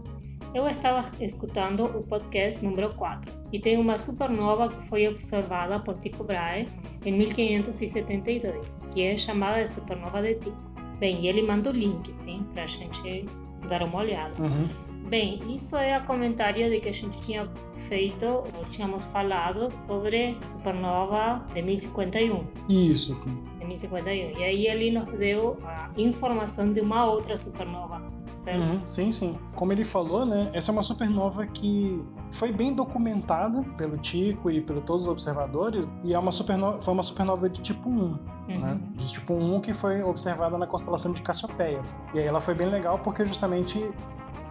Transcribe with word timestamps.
Eu 0.55 0.69
estava 0.69 1.11
escutando 1.19 1.85
o 1.87 2.03
podcast 2.03 2.63
número 2.63 2.93
4 2.95 3.33
e 3.53 3.59
tem 3.59 3.79
uma 3.79 3.97
supernova 3.97 4.69
que 4.69 4.83
foi 4.83 5.09
observada 5.09 5.81
por 5.81 5.97
Tycho 5.97 6.23
Brahe 6.25 6.69
em 7.07 7.13
1572, 7.13 8.83
que 8.93 9.03
é 9.03 9.17
chamada 9.17 9.63
de 9.63 9.71
supernova 9.71 10.21
de 10.23 10.35
Tycho. 10.35 10.73
Bem, 10.99 11.27
ele 11.27 11.43
manda 11.43 11.71
o 11.71 11.73
link, 11.73 12.13
sim, 12.13 12.47
para 12.53 12.65
a 12.65 12.67
gente 12.67 13.25
dar 13.67 13.83
uma 13.83 13.99
olhada. 13.99 14.35
Uhum. 14.41 14.69
Bem, 15.09 15.41
isso 15.49 15.77
é 15.77 15.99
o 15.99 16.05
comentário 16.05 16.71
de 16.71 16.81
que 16.81 16.89
a 16.89 16.93
gente 16.93 17.21
tinha 17.21 17.49
feito, 17.89 18.27
ou 18.27 18.65
tínhamos 18.71 19.05
falado 19.07 19.71
sobre 19.71 20.37
supernova 20.41 21.45
de 21.53 21.63
1051. 21.63 22.45
Isso. 22.69 23.15
De 23.59 23.67
1051. 23.67 24.39
E 24.39 24.45
aí 24.45 24.67
ele 24.67 24.91
nos 24.91 25.07
deu 25.19 25.59
a 25.65 25.91
informação 25.97 26.73
de 26.73 26.81
uma 26.81 27.07
outra 27.07 27.37
supernova 27.37 28.03
certo? 28.43 28.61
Uhum, 28.61 28.81
sim, 28.91 29.13
sim. 29.13 29.39
Como 29.55 29.73
ele 29.73 29.85
falou, 29.85 30.27
né? 30.27 30.51
Essa 30.53 30.71
é 30.71 30.73
uma 30.73 30.83
supernova 30.83 31.47
que 31.47 32.03
foi 32.33 32.53
bem 32.53 32.75
documentada 32.75 33.63
pelo 33.77 33.97
Tico 33.97 34.51
e 34.51 34.61
por 34.61 34.81
todos 34.81 35.03
os 35.03 35.09
observadores 35.09 35.91
e 36.03 36.13
é 36.13 36.19
uma 36.19 36.33
supernova, 36.33 36.83
foi 36.83 36.93
uma 36.93 37.03
supernova 37.03 37.49
de 37.49 37.61
tipo 37.61 37.89
1, 37.89 37.93
uhum. 37.93 38.19
né? 38.49 38.81
De 38.95 39.09
tipo 39.09 39.33
1 39.35 39.61
que 39.61 39.73
foi 39.73 40.03
observada 40.03 40.59
na 40.59 40.67
constelação 40.67 41.13
de 41.13 41.23
Cassiopeia. 41.23 41.81
E 42.13 42.19
aí 42.19 42.27
ela 42.27 42.41
foi 42.41 42.55
bem 42.55 42.69
legal 42.69 42.99
porque 42.99 43.25
justamente 43.25 43.79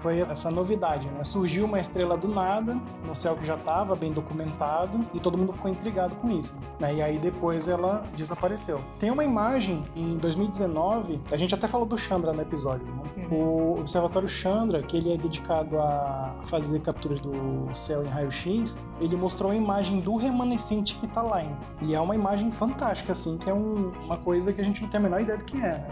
foi 0.02 0.20
essa 0.22 0.50
novidade, 0.50 1.08
né? 1.10 1.24
Surgiu 1.24 1.66
uma 1.66 1.80
estrela 1.80 2.18
do 2.18 2.28
nada, 2.28 2.80
no 3.06 3.16
céu 3.16 3.36
que 3.36 3.46
já 3.46 3.56
estava 3.56 3.96
bem 3.96 4.12
documentado, 4.12 5.06
e 5.14 5.20
todo 5.20 5.38
mundo 5.38 5.54
ficou 5.54 5.70
intrigado 5.70 6.16
com 6.16 6.30
isso. 6.32 6.58
Né? 6.80 6.96
E 6.96 7.02
aí 7.02 7.18
depois 7.20 7.68
ela 7.68 8.04
desapareceu. 8.16 8.82
Tem 9.00 9.12
uma 9.12 9.24
imagem 9.24 9.84
em 9.96 10.18
2019, 10.18 11.20
a 11.32 11.38
gente 11.38 11.54
até 11.54 11.68
falou 11.68 11.86
do 11.86 11.98
Chandra 11.98 12.34
no 12.34 12.42
episódio, 12.42 12.86
né? 12.88 13.04
uhum. 13.32 13.76
o 13.76 13.80
Observatório 13.80 14.28
Chandra, 14.28 14.82
que 14.82 14.98
ele 14.98 15.14
é 15.14 15.18
dedicado 15.18 15.80
a 15.80 16.36
fazer 16.44 16.80
capturas 16.82 17.20
do 17.20 17.74
céu 17.74 18.04
em 18.04 18.08
raio-x, 18.08 18.78
ele 19.00 19.16
mostrou 19.16 19.52
uma 19.52 19.58
imagem 19.58 20.00
do 20.00 20.16
remanescente 20.16 20.96
que 20.96 21.06
está 21.06 21.22
lá. 21.22 21.44
Hein? 21.44 21.56
E 21.82 21.94
é 21.94 22.00
uma 22.00 22.16
imagem 22.16 22.52
fantástica, 22.52 23.12
assim, 23.12 23.38
que 23.38 23.50
é 23.50 23.54
um, 23.54 23.92
uma 24.06 24.18
coisa 24.18 24.52
que 24.52 24.62
a 24.62 24.64
gente 24.64 24.82
não 24.82 24.90
tem 24.90 25.00
a 25.00 25.04
menor 25.04 25.22
ideia 25.22 25.38
do 25.38 25.46
que 25.46 25.58
é. 25.58 25.88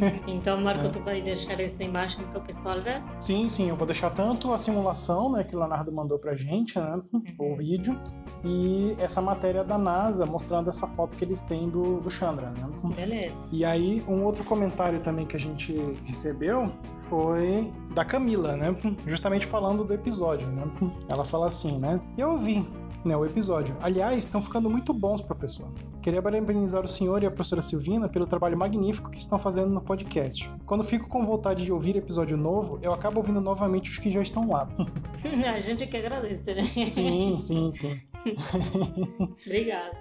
Né? 0.00 0.20
então, 0.26 0.60
Marco, 0.60 0.86
é. 0.86 0.88
tu 0.88 1.00
vai 1.00 1.20
deixar 1.20 1.60
essa 1.60 1.82
imagem 1.82 2.24
para 2.26 2.38
o 2.38 2.42
pessoal 2.42 2.80
ver? 2.80 3.02
Sim, 3.20 3.33
sim, 3.48 3.68
eu 3.68 3.76
vou 3.76 3.86
deixar 3.86 4.10
tanto 4.10 4.52
a 4.52 4.58
simulação, 4.58 5.32
né, 5.32 5.44
que 5.44 5.54
o 5.54 5.58
Leonardo 5.58 5.90
mandou 5.92 6.18
pra 6.18 6.34
gente, 6.34 6.78
né, 6.78 7.00
uhum. 7.12 7.52
o 7.52 7.56
vídeo, 7.56 7.98
e 8.44 8.94
essa 8.98 9.20
matéria 9.22 9.64
da 9.64 9.78
NASA 9.78 10.26
mostrando 10.26 10.68
essa 10.68 10.86
foto 10.86 11.16
que 11.16 11.24
eles 11.24 11.40
têm 11.40 11.68
do, 11.68 12.00
do 12.00 12.10
Chandra, 12.10 12.50
né? 12.50 12.68
Beleza. 12.94 13.42
E 13.50 13.64
aí, 13.64 14.04
um 14.06 14.22
outro 14.24 14.44
comentário 14.44 15.00
também 15.00 15.26
que 15.26 15.36
a 15.36 15.40
gente 15.40 15.74
recebeu 16.04 16.70
foi 17.08 17.72
da 17.94 18.04
Camila, 18.04 18.56
né, 18.56 18.76
justamente 19.06 19.46
falando 19.46 19.84
do 19.84 19.92
episódio, 19.92 20.46
né, 20.48 20.64
ela 21.08 21.24
fala 21.24 21.46
assim, 21.46 21.78
né, 21.78 22.00
eu 22.16 22.32
ouvi, 22.32 22.66
né, 23.04 23.16
o 23.16 23.24
episódio. 23.24 23.76
Aliás, 23.80 24.18
estão 24.18 24.42
ficando 24.42 24.70
muito 24.70 24.92
bons, 24.92 25.20
professor. 25.20 25.70
Queria 26.02 26.22
parabenizar 26.22 26.84
o 26.84 26.88
senhor 26.88 27.22
e 27.22 27.26
a 27.26 27.30
professora 27.30 27.62
Silvina 27.62 28.08
pelo 28.08 28.26
trabalho 28.26 28.56
magnífico 28.56 29.10
que 29.10 29.18
estão 29.18 29.38
fazendo 29.38 29.70
no 29.70 29.82
podcast. 29.82 30.50
Quando 30.66 30.84
fico 30.84 31.08
com 31.08 31.24
vontade 31.24 31.64
de 31.64 31.72
ouvir 31.72 31.96
episódio 31.96 32.36
novo, 32.36 32.78
eu 32.82 32.92
acabo 32.92 33.20
ouvindo 33.20 33.40
novamente 33.40 33.90
os 33.90 33.98
que 33.98 34.10
já 34.10 34.20
estão 34.20 34.48
lá. 34.48 34.68
a 35.54 35.60
gente 35.60 35.86
que 35.86 35.96
agradece, 35.96 36.54
né? 36.54 36.62
Sim, 36.88 37.38
sim, 37.40 37.72
sim. 37.72 38.00
Obrigada. 39.46 39.96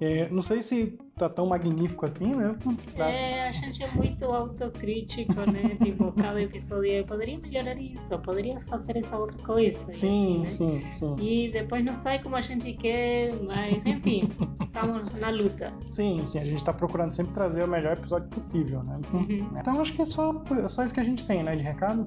É, 0.00 0.30
não 0.30 0.42
sei 0.42 0.62
se 0.62 0.98
tá 1.20 1.28
tão 1.28 1.46
magnífico 1.46 2.06
assim, 2.06 2.34
né? 2.34 2.56
É, 2.96 3.48
a 3.48 3.52
gente 3.52 3.82
é 3.82 3.88
muito 3.92 4.24
autocrítico, 4.24 5.34
né? 5.50 5.76
tipo, 5.82 6.12
cada 6.12 6.40
episódio 6.40 6.90
eu 6.90 7.04
poderia 7.04 7.38
melhorar 7.38 7.76
isso, 7.78 8.18
poderia 8.18 8.58
fazer 8.60 8.96
essa 8.96 9.16
outra 9.16 9.38
coisa. 9.42 9.92
Sim, 9.92 10.44
assim, 10.44 10.78
né? 10.78 10.82
sim, 10.82 10.92
sim. 10.92 11.16
E 11.20 11.52
depois 11.52 11.84
não 11.84 11.94
sai 11.94 12.22
como 12.22 12.36
a 12.36 12.40
gente 12.40 12.72
quer, 12.72 13.34
mas 13.42 13.84
enfim, 13.84 14.28
estamos 14.64 15.20
na 15.20 15.30
luta. 15.30 15.72
Sim, 15.90 16.24
sim, 16.24 16.38
a 16.38 16.44
gente 16.44 16.62
tá 16.64 16.72
procurando 16.72 17.10
sempre 17.10 17.34
trazer 17.34 17.62
o 17.62 17.68
melhor 17.68 17.92
episódio 17.92 18.28
possível, 18.28 18.82
né? 18.82 18.98
Uhum. 19.12 19.44
Então 19.58 19.80
acho 19.80 19.92
que 19.92 20.02
é 20.02 20.06
só, 20.06 20.42
é 20.64 20.68
só 20.68 20.84
isso 20.84 20.94
que 20.94 21.00
a 21.00 21.04
gente 21.04 21.26
tem, 21.26 21.42
né? 21.42 21.54
De 21.54 21.62
recado. 21.62 22.06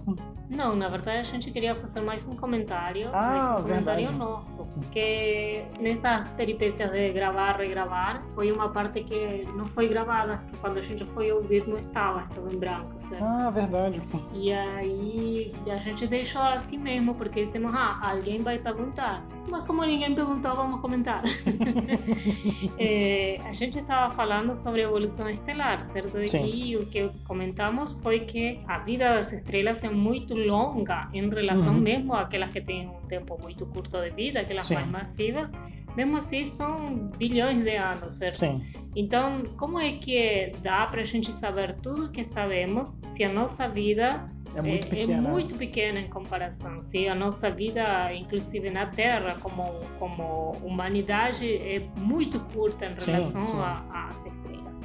Não, 0.49 0.75
na 0.75 0.87
verdade 0.87 1.19
a 1.19 1.23
gente 1.23 1.51
queria 1.51 1.75
fazer 1.75 2.01
mais 2.01 2.27
um 2.27 2.35
comentário. 2.35 3.09
Ah, 3.13 3.57
um 3.59 3.63
verdade. 3.63 4.05
comentário 4.05 4.11
nosso. 4.17 4.65
Porque 4.73 5.65
nessas 5.79 6.27
peripécias 6.29 6.91
de 6.91 7.11
gravar, 7.11 7.57
regravar, 7.57 8.23
foi 8.31 8.51
uma 8.51 8.69
parte 8.69 9.02
que 9.03 9.45
não 9.55 9.65
foi 9.65 9.87
gravada, 9.87 10.43
que 10.49 10.57
quando 10.57 10.77
a 10.77 10.81
gente 10.81 11.05
foi 11.05 11.31
ouvir 11.31 11.67
não 11.67 11.77
estava, 11.77 12.21
estava 12.23 12.51
em 12.51 12.57
branco, 12.57 12.93
certo? 12.97 13.23
Ah, 13.23 13.49
verdade. 13.49 14.01
E 14.33 14.51
aí 14.51 15.53
a 15.69 15.77
gente 15.77 16.07
deixou 16.07 16.41
assim 16.41 16.77
mesmo, 16.77 17.15
porque 17.15 17.45
dissemos, 17.45 17.73
ah, 17.73 17.99
alguém 18.01 18.41
vai 18.41 18.57
perguntar. 18.57 19.23
Mas 19.47 19.65
como 19.65 19.83
ninguém 19.83 20.15
perguntou, 20.15 20.55
vamos 20.55 20.79
comentar. 20.79 21.21
é, 22.79 23.39
a 23.45 23.53
gente 23.53 23.79
estava 23.79 24.13
falando 24.13 24.55
sobre 24.55 24.81
evolução 24.81 25.29
estelar, 25.29 25.83
certo? 25.83 26.17
Sim. 26.27 26.45
E 26.45 26.77
o 26.77 26.85
que 26.85 27.09
comentamos 27.25 27.91
foi 27.91 28.21
que 28.21 28.59
a 28.67 28.79
vida 28.79 29.15
das 29.15 29.33
estrelas 29.33 29.83
é 29.83 29.89
muito 29.89 30.33
longa 30.33 31.09
em 31.13 31.29
relação 31.29 31.73
uhum. 31.73 31.81
mesmo 31.81 32.13
àquelas 32.13 32.51
que 32.51 32.61
têm 32.61 32.87
um 32.87 33.07
tempo 33.07 33.37
muito 33.41 33.65
curto 33.65 33.99
de 33.99 34.09
vida, 34.11 34.39
aquelas 34.39 34.65
Sim. 34.65 34.75
mais 34.75 34.87
massivas 34.87 35.51
mesmo 35.95 36.17
assim 36.17 36.45
são 36.45 37.09
bilhões 37.17 37.63
de 37.63 37.75
anos, 37.75 38.15
certo? 38.15 38.39
Sim. 38.39 38.61
Então, 38.95 39.43
como 39.57 39.79
é 39.79 39.93
que 39.93 40.51
dá 40.61 40.85
para 40.85 41.01
a 41.01 41.05
gente 41.05 41.31
saber 41.31 41.75
tudo 41.81 42.05
o 42.05 42.11
que 42.11 42.23
sabemos 42.23 42.89
se 42.89 43.23
a 43.23 43.29
nossa 43.29 43.67
vida 43.67 44.27
é 44.55 44.61
muito, 44.61 44.85
é, 44.85 44.89
pequena. 44.89 45.29
é 45.29 45.31
muito 45.31 45.55
pequena 45.55 45.99
em 45.99 46.09
comparação? 46.09 46.81
Se 46.83 47.07
a 47.07 47.15
nossa 47.15 47.49
vida, 47.49 48.13
inclusive 48.13 48.69
na 48.69 48.85
Terra, 48.85 49.35
como, 49.41 49.63
como 49.97 50.51
humanidade, 50.63 51.51
é 51.55 51.81
muito 51.97 52.39
curta 52.39 52.85
em 52.85 53.11
relação 53.11 53.63
às 53.91 54.25
estrelas. 54.25 54.81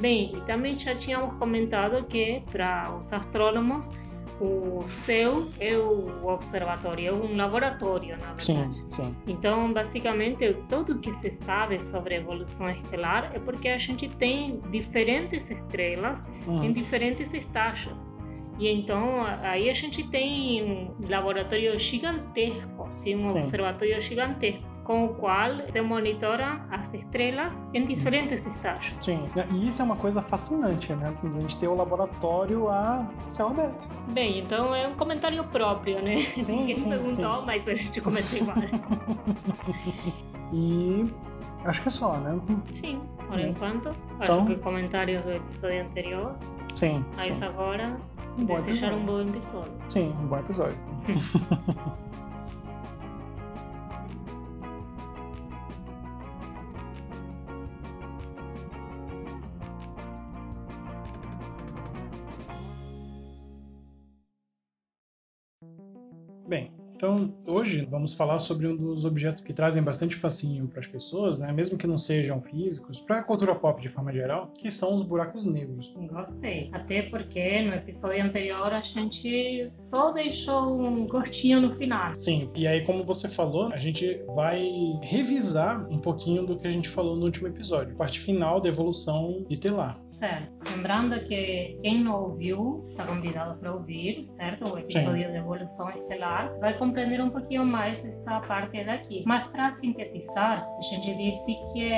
Bem, 0.00 0.36
e 0.36 0.40
também 0.42 0.76
já 0.78 0.94
tínhamos 0.94 1.36
comentado 1.38 2.04
que 2.06 2.42
para 2.50 2.96
os 2.96 3.12
astrônomos 3.12 3.90
o 4.40 4.86
céu 4.86 5.44
é 5.58 5.76
o 5.76 6.26
observatório, 6.26 7.08
é 7.08 7.12
um 7.12 7.36
laboratório, 7.36 8.16
na 8.18 8.34
verdade. 8.34 8.76
Sim, 8.76 8.90
sim. 8.90 9.16
Então, 9.26 9.72
basicamente, 9.72 10.56
tudo 10.68 10.98
que 10.98 11.12
se 11.12 11.30
sabe 11.30 11.80
sobre 11.82 12.14
a 12.14 12.18
evolução 12.18 12.70
estelar 12.70 13.32
é 13.34 13.38
porque 13.38 13.68
a 13.68 13.78
gente 13.78 14.08
tem 14.08 14.60
diferentes 14.70 15.50
estrelas 15.50 16.26
uhum. 16.46 16.64
em 16.64 16.72
diferentes 16.72 17.34
estágios. 17.34 18.12
E 18.58 18.68
então, 18.68 19.24
aí 19.42 19.70
a 19.70 19.74
gente 19.74 20.02
tem 20.08 20.64
um 20.64 21.08
laboratório 21.08 21.78
gigantesco, 21.78 22.84
assim, 22.84 23.16
um 23.16 23.30
Sim. 23.30 23.38
observatório 23.38 24.00
gigantesco 24.00 24.77
com 24.88 25.04
o 25.04 25.08
qual 25.10 25.68
se 25.68 25.82
monitora 25.82 26.62
as 26.70 26.94
estrelas 26.94 27.60
em 27.74 27.84
diferentes 27.84 28.46
estágios. 28.46 29.04
Sim, 29.04 29.22
e 29.52 29.68
isso 29.68 29.82
é 29.82 29.84
uma 29.84 29.96
coisa 29.96 30.22
fascinante, 30.22 30.94
né? 30.94 31.14
A 31.22 31.40
gente 31.40 31.58
tem 31.58 31.68
o 31.68 31.74
laboratório 31.74 32.70
a 32.70 33.06
céu 33.28 33.48
aberto. 33.48 33.86
Bem, 34.12 34.38
então 34.38 34.74
é 34.74 34.88
um 34.88 34.94
comentário 34.94 35.44
próprio, 35.44 36.00
né? 36.00 36.20
Sim, 36.20 36.60
Ninguém 36.60 36.74
sim, 36.74 36.88
perguntou, 36.88 37.40
sim. 37.40 37.44
mas 37.44 37.68
a 37.68 37.74
gente 37.74 38.00
comenta 38.00 38.34
igual. 38.34 38.56
E 40.54 41.06
acho 41.66 41.82
que 41.82 41.88
é 41.88 41.90
só, 41.90 42.16
né? 42.16 42.40
Sim, 42.72 43.02
por 43.28 43.38
Sim. 43.38 43.48
enquanto. 43.50 43.94
Então- 44.18 44.38
Acho 44.38 44.46
que 44.46 44.56
comentários 44.56 45.22
do 45.26 45.32
episódio 45.32 45.82
anterior. 45.82 46.34
Sim. 46.74 47.04
Mas 47.14 47.34
sim. 47.34 47.44
agora, 47.44 47.94
Um 48.38 48.46
desejar 48.46 48.94
um 48.94 49.04
bom 49.04 49.20
episódio. 49.20 49.72
Sim, 49.90 50.14
um 50.22 50.26
bom 50.28 50.38
episódio. 50.38 50.78
Bem, 66.48 66.70
então 66.98 67.32
hoje 67.46 67.86
vamos 67.88 68.12
falar 68.12 68.40
sobre 68.40 68.66
um 68.66 68.76
dos 68.76 69.04
objetos 69.04 69.40
que 69.40 69.52
trazem 69.52 69.84
bastante 69.84 70.16
fascínio 70.16 70.66
para 70.66 70.80
as 70.80 70.86
pessoas, 70.86 71.38
né? 71.38 71.52
mesmo 71.52 71.78
que 71.78 71.86
não 71.86 71.96
sejam 71.96 72.42
físicos, 72.42 73.00
para 73.00 73.20
a 73.20 73.22
cultura 73.22 73.54
pop 73.54 73.80
de 73.80 73.88
forma 73.88 74.12
geral, 74.12 74.52
que 74.58 74.68
são 74.68 74.96
os 74.96 75.04
buracos 75.04 75.44
negros. 75.44 75.94
Gostei. 76.10 76.68
Até 76.72 77.02
porque 77.02 77.62
no 77.62 77.72
episódio 77.72 78.24
anterior 78.24 78.72
a 78.72 78.80
gente 78.80 79.70
só 79.72 80.10
deixou 80.10 80.76
um 80.76 81.06
gostinho 81.06 81.60
no 81.60 81.76
final. 81.76 82.16
Sim, 82.16 82.50
e 82.56 82.66
aí, 82.66 82.84
como 82.84 83.04
você 83.04 83.28
falou, 83.28 83.72
a 83.72 83.78
gente 83.78 84.20
vai 84.34 84.68
revisar 85.02 85.86
um 85.88 85.98
pouquinho 85.98 86.44
do 86.44 86.58
que 86.58 86.66
a 86.66 86.70
gente 86.70 86.88
falou 86.88 87.14
no 87.14 87.26
último 87.26 87.46
episódio, 87.46 87.94
parte 87.94 88.18
final 88.18 88.60
da 88.60 88.68
evolução 88.68 89.46
estelar. 89.48 90.00
Certo. 90.04 90.48
Lembrando 90.74 91.20
que 91.26 91.78
quem 91.80 92.02
não 92.02 92.24
ouviu 92.24 92.84
está 92.88 93.04
convidado 93.04 93.56
para 93.60 93.72
ouvir, 93.72 94.26
certo? 94.26 94.68
O 94.68 94.78
episódio 94.78 95.30
de 95.30 95.36
evolução 95.36 95.90
estelar 95.90 96.58
vai 96.58 96.76
compreender 96.88 97.20
um 97.22 97.30
pouquinho 97.30 97.64
mais 97.64 98.04
essa 98.04 98.40
parte 98.40 98.82
daqui. 98.84 99.22
Mas 99.26 99.46
para 99.48 99.70
sintetizar, 99.70 100.66
a 100.66 100.82
gente 100.82 101.14
disse 101.16 101.54
que 101.72 101.92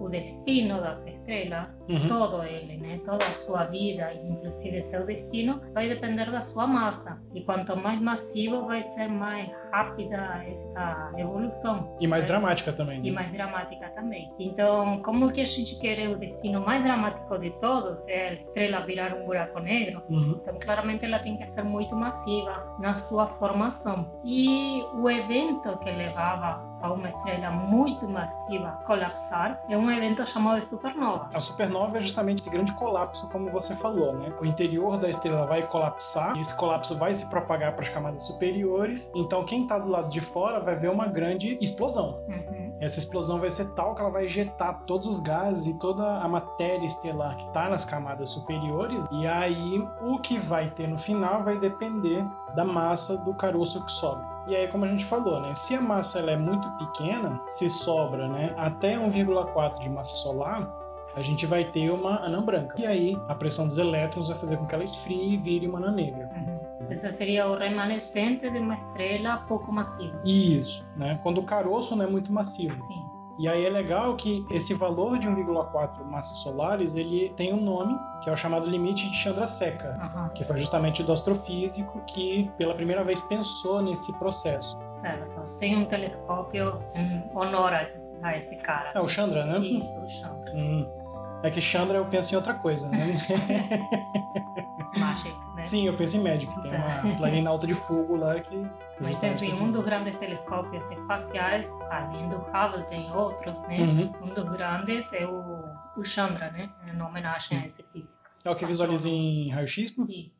o 0.00 0.08
destino 0.08 0.80
das 0.80 1.06
estrelas, 1.06 1.78
Uhum. 1.88 2.08
todo 2.08 2.42
ele, 2.42 2.76
né? 2.78 3.00
toda 3.04 3.24
a 3.24 3.30
sua 3.32 3.64
vida, 3.64 4.12
inclusive 4.14 4.80
seu 4.82 5.04
destino, 5.06 5.60
vai 5.74 5.88
depender 5.88 6.30
da 6.30 6.40
sua 6.40 6.66
massa. 6.66 7.20
E 7.34 7.42
quanto 7.42 7.76
mais 7.76 8.00
massivo, 8.00 8.66
vai 8.66 8.82
ser 8.82 9.08
mais 9.08 9.50
rápida 9.72 10.42
essa 10.48 11.12
evolução. 11.16 11.96
E 12.00 12.06
mais 12.06 12.24
certo? 12.24 12.32
dramática 12.32 12.72
também. 12.72 12.98
e 13.00 13.10
né? 13.10 13.12
mais 13.12 13.32
dramática 13.32 13.88
também. 13.90 14.30
Então, 14.38 15.00
como 15.02 15.30
que 15.32 15.40
a 15.40 15.44
gente 15.46 15.78
quer 15.80 16.08
o 16.08 16.18
destino 16.18 16.60
mais 16.60 16.82
dramático 16.82 17.38
de 17.38 17.50
todos, 17.60 18.06
é 18.08 18.28
a 18.28 18.32
estrela 18.34 18.80
virar 18.86 19.14
um 19.14 19.24
buraco 19.26 19.58
negro? 19.60 20.02
Uhum. 20.08 20.40
Então, 20.42 20.58
claramente, 20.60 21.04
ela 21.04 21.18
tem 21.18 21.36
que 21.36 21.46
ser 21.46 21.62
muito 21.64 21.94
massiva 21.96 22.76
na 22.78 22.94
sua 22.94 23.26
formação. 23.26 24.20
E 24.24 24.82
o 24.94 25.08
evento 25.10 25.76
que 25.78 25.90
levava 25.90 26.69
a 26.80 26.92
uma 26.92 27.08
estrela 27.08 27.50
muito 27.50 28.08
massiva 28.08 28.80
colapsar 28.86 29.60
é 29.68 29.76
um 29.76 29.90
evento 29.90 30.26
chamado 30.26 30.58
de 30.58 30.64
supernova. 30.64 31.30
A 31.34 31.40
supernova 31.40 31.98
é 31.98 32.00
justamente 32.00 32.38
esse 32.38 32.50
grande 32.50 32.72
colapso, 32.74 33.28
como 33.30 33.50
você 33.50 33.74
falou, 33.76 34.14
né? 34.14 34.28
O 34.40 34.44
interior 34.44 34.96
da 34.98 35.08
estrela 35.08 35.46
vai 35.46 35.62
colapsar, 35.62 36.36
e 36.36 36.40
esse 36.40 36.56
colapso 36.56 36.96
vai 36.96 37.14
se 37.14 37.28
propagar 37.28 37.72
para 37.72 37.82
as 37.82 37.88
camadas 37.88 38.22
superiores. 38.24 39.10
Então, 39.14 39.44
quem 39.44 39.62
está 39.62 39.78
do 39.78 39.88
lado 39.88 40.08
de 40.08 40.20
fora 40.20 40.60
vai 40.60 40.76
ver 40.76 40.90
uma 40.90 41.06
grande 41.06 41.58
explosão. 41.60 42.24
Uhum. 42.28 42.76
Essa 42.80 42.98
explosão 42.98 43.38
vai 43.38 43.50
ser 43.50 43.74
tal 43.74 43.94
que 43.94 44.00
ela 44.00 44.10
vai 44.10 44.24
ejetar 44.24 44.82
todos 44.86 45.06
os 45.06 45.20
gases 45.20 45.66
e 45.66 45.78
toda 45.78 46.22
a 46.22 46.26
matéria 46.26 46.84
estelar 46.84 47.36
que 47.36 47.46
está 47.46 47.68
nas 47.68 47.84
camadas 47.84 48.30
superiores. 48.30 49.06
E 49.12 49.26
aí, 49.26 49.86
o 50.00 50.18
que 50.18 50.38
vai 50.38 50.70
ter 50.70 50.88
no 50.88 50.96
final 50.96 51.44
vai 51.44 51.58
depender 51.58 52.24
da 52.54 52.64
massa 52.64 53.18
do 53.18 53.34
caroço 53.34 53.84
que 53.84 53.92
sobra. 53.92 54.24
E 54.46 54.56
aí, 54.56 54.68
como 54.68 54.84
a 54.84 54.88
gente 54.88 55.04
falou, 55.04 55.40
né? 55.40 55.54
Se 55.54 55.74
a 55.74 55.80
massa 55.80 56.18
ela 56.18 56.32
é 56.32 56.36
muito 56.36 56.68
pequena, 56.72 57.40
se 57.50 57.68
sobra, 57.68 58.28
né, 58.28 58.54
até 58.56 58.96
1,4 58.96 59.80
de 59.80 59.88
massa 59.88 60.14
solar, 60.16 60.80
a 61.14 61.22
gente 61.22 61.46
vai 61.46 61.64
ter 61.64 61.90
uma 61.90 62.24
anã 62.24 62.42
branca. 62.42 62.80
E 62.80 62.86
aí, 62.86 63.20
a 63.28 63.34
pressão 63.34 63.66
dos 63.66 63.78
elétrons 63.78 64.28
vai 64.28 64.38
fazer 64.38 64.56
com 64.56 64.66
que 64.66 64.74
ela 64.74 64.84
esfrie 64.84 65.34
e 65.34 65.36
vire 65.36 65.66
uma 65.66 65.78
anã 65.78 65.90
negra. 65.90 66.30
Uhum. 66.34 66.90
Esse 66.90 67.10
seria 67.10 67.48
o 67.48 67.56
remanescente 67.56 68.48
de 68.48 68.58
uma 68.58 68.74
estrela 68.74 69.38
pouco 69.48 69.72
massiva. 69.72 70.18
Isso, 70.24 70.88
né? 70.96 71.18
Quando 71.22 71.38
o 71.38 71.44
caroço 71.44 71.94
não 71.96 72.04
é 72.04 72.08
muito 72.08 72.32
massivo. 72.32 72.76
Sim. 72.76 73.09
E 73.40 73.48
aí 73.48 73.64
é 73.64 73.70
legal 73.70 74.14
que 74.16 74.44
esse 74.50 74.74
valor 74.74 75.18
de 75.18 75.26
1,4 75.26 76.04
massas 76.04 76.38
solares, 76.38 76.94
ele 76.94 77.32
tem 77.36 77.54
um 77.54 77.60
nome, 77.60 77.98
que 78.22 78.28
é 78.28 78.32
o 78.32 78.36
chamado 78.36 78.68
limite 78.68 79.08
de 79.10 79.16
Chandrasekhar, 79.16 79.98
Uhum. 80.14 80.28
que 80.34 80.44
foi 80.44 80.58
justamente 80.58 81.02
do 81.02 81.10
astrofísico 81.12 82.00
que 82.06 82.50
pela 82.58 82.74
primeira 82.74 83.02
vez 83.02 83.20
pensou 83.22 83.80
nesse 83.80 84.16
processo. 84.18 84.78
Certo. 84.92 85.40
Tem 85.58 85.76
um 85.76 85.86
telescópio 85.86 86.78
em 86.94 87.24
honor 87.34 87.72
a 87.72 87.88
a 88.22 88.36
esse 88.36 88.56
cara. 88.56 88.90
É 88.94 89.00
o 89.00 89.08
Chandra, 89.08 89.46
né? 89.46 89.58
Isso, 89.60 90.04
o 90.04 90.08
Chandra. 90.10 90.52
Hum. 90.54 90.86
É 91.42 91.50
que 91.50 91.60
Chandra 91.60 91.98
eu 91.98 92.04
penso 92.06 92.32
em 92.32 92.36
outra 92.36 92.54
coisa, 92.54 92.88
né? 92.90 92.98
Magic, 94.98 95.34
né? 95.54 95.64
Sim, 95.64 95.86
eu 95.86 95.96
penso 95.96 96.16
em 96.16 96.22
Magic. 96.22 96.60
Tem 96.62 96.72
uma 96.74 97.16
planalta 97.16 97.66
de 97.66 97.74
fogo 97.74 98.16
lá 98.16 98.38
que. 98.40 98.66
Mas 99.00 99.18
tem- 99.18 99.32
um 99.54 99.70
dos 99.72 99.84
grandes 99.84 100.14
telescópios 100.18 100.90
espaciais, 100.90 101.66
além 101.90 102.28
do 102.28 102.36
Hubble, 102.36 102.84
tem 102.88 103.10
outros, 103.12 103.58
né? 103.62 103.78
Uhum. 103.80 104.12
Um 104.22 104.34
dos 104.34 104.44
grandes 104.50 105.12
é 105.12 105.24
o, 105.24 105.64
o 105.96 106.04
Chandra, 106.04 106.50
né? 106.50 106.68
Em 106.86 107.00
homenagem 107.00 107.58
a 107.58 107.64
esse 107.64 107.82
físico. 107.84 108.28
É 108.44 108.50
o 108.50 108.54
que 108.54 108.64
visualiza 108.64 109.08
em 109.08 109.48
raio-x. 109.50 109.96
Isso. 110.08 110.39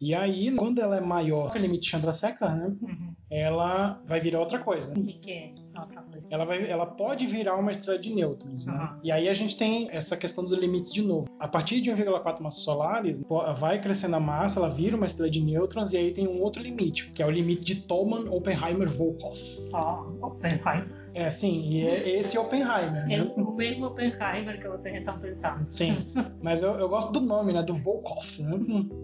E 0.00 0.14
aí, 0.14 0.52
quando 0.52 0.80
ela 0.80 0.98
é 0.98 1.00
maior 1.00 1.50
que 1.50 1.58
o 1.58 1.60
limite 1.60 1.84
de 1.84 1.90
Chandrasekhar, 1.90 2.56
né? 2.56 2.76
Uhum. 2.82 3.14
Ela 3.30 4.00
vai 4.06 4.20
virar 4.20 4.40
outra 4.40 4.58
coisa. 4.58 4.94
Que 4.94 5.32
é 5.32 5.52
outra 5.78 6.02
coisa. 6.02 6.26
ela, 6.30 6.44
vai, 6.44 6.68
ela 6.70 6.86
pode 6.86 7.26
virar 7.26 7.56
uma 7.56 7.72
estrela 7.72 7.98
de 7.98 8.14
nêutrons, 8.14 8.66
né? 8.66 8.74
Aham. 8.74 9.00
E 9.02 9.10
aí 9.10 9.28
a 9.28 9.34
gente 9.34 9.56
tem 9.56 9.88
essa 9.90 10.16
questão 10.16 10.44
dos 10.44 10.56
limites 10.58 10.92
de 10.92 11.02
novo. 11.02 11.28
A 11.40 11.48
partir 11.48 11.80
de 11.80 11.90
1,4 11.90 12.40
massas 12.40 12.62
solares, 12.62 13.24
vai 13.58 13.80
crescendo 13.80 14.16
a 14.16 14.20
massa, 14.20 14.60
ela 14.60 14.68
vira 14.68 14.96
uma 14.96 15.06
estrela 15.06 15.30
de 15.30 15.42
nêutrons 15.42 15.92
e 15.92 15.96
aí 15.96 16.12
tem 16.12 16.28
um 16.28 16.40
outro 16.40 16.62
limite, 16.62 17.10
que 17.12 17.22
é 17.22 17.26
o 17.26 17.30
limite 17.30 17.62
de 17.62 17.76
Tolman 17.82 18.28
Oppenheimer 18.30 18.88
Volkoff. 18.88 19.40
Ó, 19.72 20.06
Oppenheimer. 20.22 21.05
É, 21.16 21.30
sim, 21.30 21.62
e 21.70 21.84
é 21.86 22.08
esse 22.18 22.36
Oppenheimer, 22.38 23.04
É 23.10 23.18
né? 23.18 23.32
o 23.36 23.52
mesmo 23.52 23.86
Oppenheimer 23.86 24.60
que 24.60 24.68
vocês 24.68 24.94
estão 24.96 25.18
pensando. 25.18 25.66
Sim, 25.70 25.96
mas 26.42 26.62
eu, 26.62 26.74
eu 26.74 26.88
gosto 26.88 27.12
do 27.12 27.20
nome, 27.20 27.52
né? 27.52 27.62
Do 27.62 27.74
Volkoff, 27.74 28.42
né? 28.42 28.58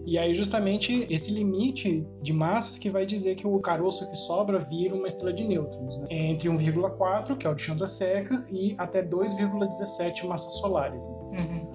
E 0.05 0.17
aí 0.17 0.33
justamente 0.35 1.07
esse 1.09 1.33
limite 1.33 2.05
de 2.21 2.31
massas 2.31 2.77
que 2.77 2.89
vai 2.89 3.05
dizer 3.05 3.35
que 3.35 3.47
o 3.47 3.59
caroço 3.59 4.09
que 4.09 4.15
sobra 4.15 4.59
vira 4.59 4.93
uma 4.93 5.07
estrela 5.07 5.33
de 5.33 5.43
nêutrons, 5.43 5.99
né? 6.01 6.07
Entre 6.11 6.47
1,4, 6.49 7.35
que 7.37 7.47
é 7.47 7.49
o 7.49 7.55
de 7.55 7.61
Chandrasekhar, 7.63 8.45
e 8.51 8.75
até 8.77 9.01
2,17 9.03 10.25
massas 10.27 10.53
solares. 10.59 11.09
né? 11.09 11.15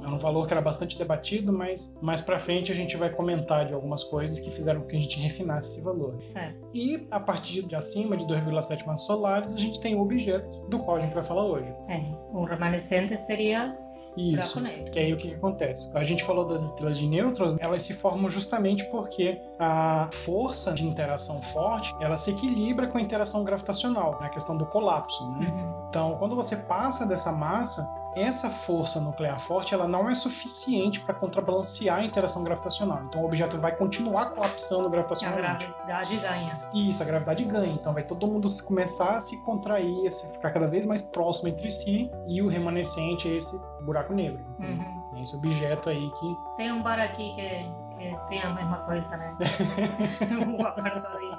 Uhum. 0.01 0.05
É 0.05 0.09
um 0.11 0.19
valor 0.19 0.47
que 0.47 0.53
era 0.55 0.61
bastante 0.63 0.97
debatido, 0.97 1.53
mas 1.53 1.99
mais 2.01 2.21
pra 2.21 2.39
frente 2.39 2.71
a 2.73 2.75
gente 2.75 2.97
vai 2.97 3.11
comentar 3.11 3.67
de 3.67 3.75
algumas 3.75 4.05
coisas 4.05 4.39
que 4.39 4.51
fizeram 4.51 4.81
com 4.83 4.87
que 4.87 4.97
a 4.97 5.01
gente 5.01 5.19
refinasse 5.19 5.75
esse 5.75 5.85
valor. 5.85 6.19
Certo. 6.23 6.57
E 6.73 7.07
a 7.11 7.21
partir 7.21 7.63
de 7.63 7.75
acima 7.75 8.17
de 8.17 8.25
2,7 8.27 8.87
massas 8.87 9.07
solares, 9.07 9.53
a 9.55 9.59
gente 9.59 9.81
tem 9.81 9.95
o 9.95 10.01
objeto 10.01 10.28
do 10.69 10.79
qual 10.81 10.97
a 10.97 11.01
gente 11.01 11.15
vai 11.15 11.25
falar 11.25 11.45
hoje. 11.45 11.75
É. 11.89 12.01
O 12.33 12.45
remanescente 12.45 13.17
seria 13.19 13.77
Isso. 14.17 14.61
Que 14.91 14.99
aí 14.99 15.13
o 15.13 15.17
que, 15.17 15.29
que 15.29 15.35
acontece? 15.35 15.97
A 15.97 16.03
gente 16.03 16.25
falou 16.25 16.45
das 16.45 16.63
estrelas 16.63 16.99
de 16.99 17.07
nêutrons, 17.07 17.57
elas 17.61 17.83
se 17.83 17.95
formam 17.95 18.29
justamente 18.29 18.85
porque 18.87 19.41
a 19.59 20.09
força 20.13 20.73
de 20.73 20.85
interação 20.85 21.41
forte, 21.41 21.95
ela 22.01 22.17
se 22.17 22.31
equilibra 22.31 22.89
com 22.89 22.99
a 22.99 23.01
interação 23.01 23.45
gravitacional, 23.45 24.19
né? 24.21 24.27
a 24.27 24.31
questão 24.31 24.57
do 24.57 24.67
colapso, 24.67 25.31
né? 25.33 25.47
Uhum. 25.49 25.89
Então, 25.89 26.17
quando 26.19 26.35
você 26.35 26.57
passa 26.57 27.07
dessa 27.07 27.33
massa, 27.33 27.89
essa 28.21 28.51
força 28.51 29.01
nuclear 29.01 29.39
forte 29.39 29.75
ela 29.75 29.87
não 29.87 30.09
é 30.09 30.15
suficiente 30.15 31.01
para 31.01 31.15
contrabalancear 31.15 31.99
a 31.99 32.05
interação 32.05 32.43
gravitacional. 32.43 33.03
Então, 33.05 33.23
o 33.23 33.25
objeto 33.25 33.59
vai 33.59 33.75
continuar 33.75 34.31
colapsando 34.31 34.87
A 34.87 34.91
gravitacionalmente. 34.91 35.67
gravidade 35.67 36.17
ganha. 36.17 36.69
Isso, 36.73 37.03
a 37.03 37.07
gravidade 37.07 37.45
ganha. 37.45 37.73
Então, 37.73 37.93
vai 37.95 38.03
todo 38.03 38.27
mundo 38.27 38.49
começar 38.67 39.15
a 39.15 39.19
se 39.19 39.45
contrair, 39.45 40.07
a 40.07 40.11
se 40.11 40.33
ficar 40.33 40.51
cada 40.51 40.69
vez 40.69 40.85
mais 40.87 41.01
próximo 41.03 41.49
entre 41.49 41.71
si, 41.71 42.11
e 42.27 42.43
o 42.43 42.49
remanescente 42.49 43.29
é 43.29 43.37
esse 43.37 43.57
buraco 43.83 44.13
negro. 44.13 44.45
Uhum. 44.59 45.03
É 45.17 45.23
esse 45.23 45.37
objeto 45.37 45.89
aí 45.89 46.11
que. 46.11 46.37
Tem 46.57 46.73
um 46.73 46.83
bar 46.83 47.01
aqui 47.01 47.35
que, 47.35 47.71
que 47.99 48.29
tem 48.29 48.43
a 48.43 48.51
mesma 48.55 48.79
coisa, 48.79 49.17
né? 49.17 49.37
um 50.47 50.67
apartadinho. 50.67 51.39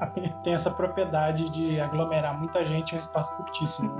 tem 0.42 0.54
essa 0.54 0.70
propriedade 0.70 1.48
de 1.50 1.80
aglomerar 1.80 2.38
muita 2.38 2.64
gente 2.64 2.94
em 2.94 2.98
um 2.98 3.00
espaço 3.00 3.36
curtíssimo. 3.36 3.90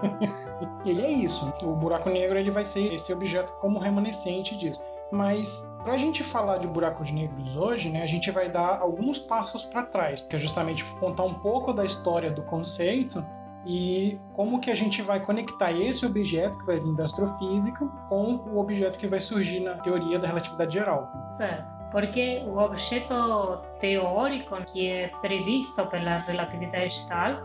ele 0.84 1.02
é 1.02 1.10
isso. 1.10 1.52
O 1.62 1.74
buraco 1.74 2.10
negro 2.10 2.38
ele 2.38 2.50
vai 2.50 2.64
ser 2.64 2.92
esse 2.92 3.12
objeto 3.12 3.52
como 3.54 3.78
remanescente 3.78 4.56
disso. 4.56 4.80
Mas 5.10 5.78
para 5.84 5.92
a 5.92 5.98
gente 5.98 6.22
falar 6.22 6.56
de 6.56 6.66
buracos 6.66 7.10
negros 7.10 7.54
hoje, 7.54 7.90
né, 7.90 8.02
a 8.02 8.06
gente 8.06 8.30
vai 8.30 8.48
dar 8.48 8.80
alguns 8.80 9.18
passos 9.18 9.62
para 9.62 9.82
trás, 9.82 10.22
porque 10.22 10.36
é 10.36 10.38
justamente 10.38 10.84
contar 10.94 11.24
um 11.24 11.34
pouco 11.34 11.74
da 11.74 11.84
história 11.84 12.30
do 12.30 12.42
conceito 12.42 13.22
e 13.66 14.18
como 14.32 14.58
que 14.58 14.70
a 14.70 14.74
gente 14.74 15.02
vai 15.02 15.20
conectar 15.20 15.70
esse 15.70 16.04
objeto 16.06 16.58
que 16.58 16.64
vai 16.64 16.80
vir 16.80 16.94
da 16.94 17.04
astrofísica 17.04 17.86
com 18.08 18.36
o 18.50 18.58
objeto 18.58 18.98
que 18.98 19.06
vai 19.06 19.20
surgir 19.20 19.60
na 19.60 19.74
teoria 19.74 20.18
da 20.18 20.26
relatividade 20.26 20.72
geral. 20.72 21.12
Certo. 21.36 21.81
Porque 21.92 22.42
o 22.46 22.56
objeto 22.56 23.60
teórico 23.78 24.56
que 24.64 24.88
é 24.88 25.08
previsto 25.20 25.86
pela 25.86 26.18
relatividade 26.20 26.88
geral, 26.88 27.42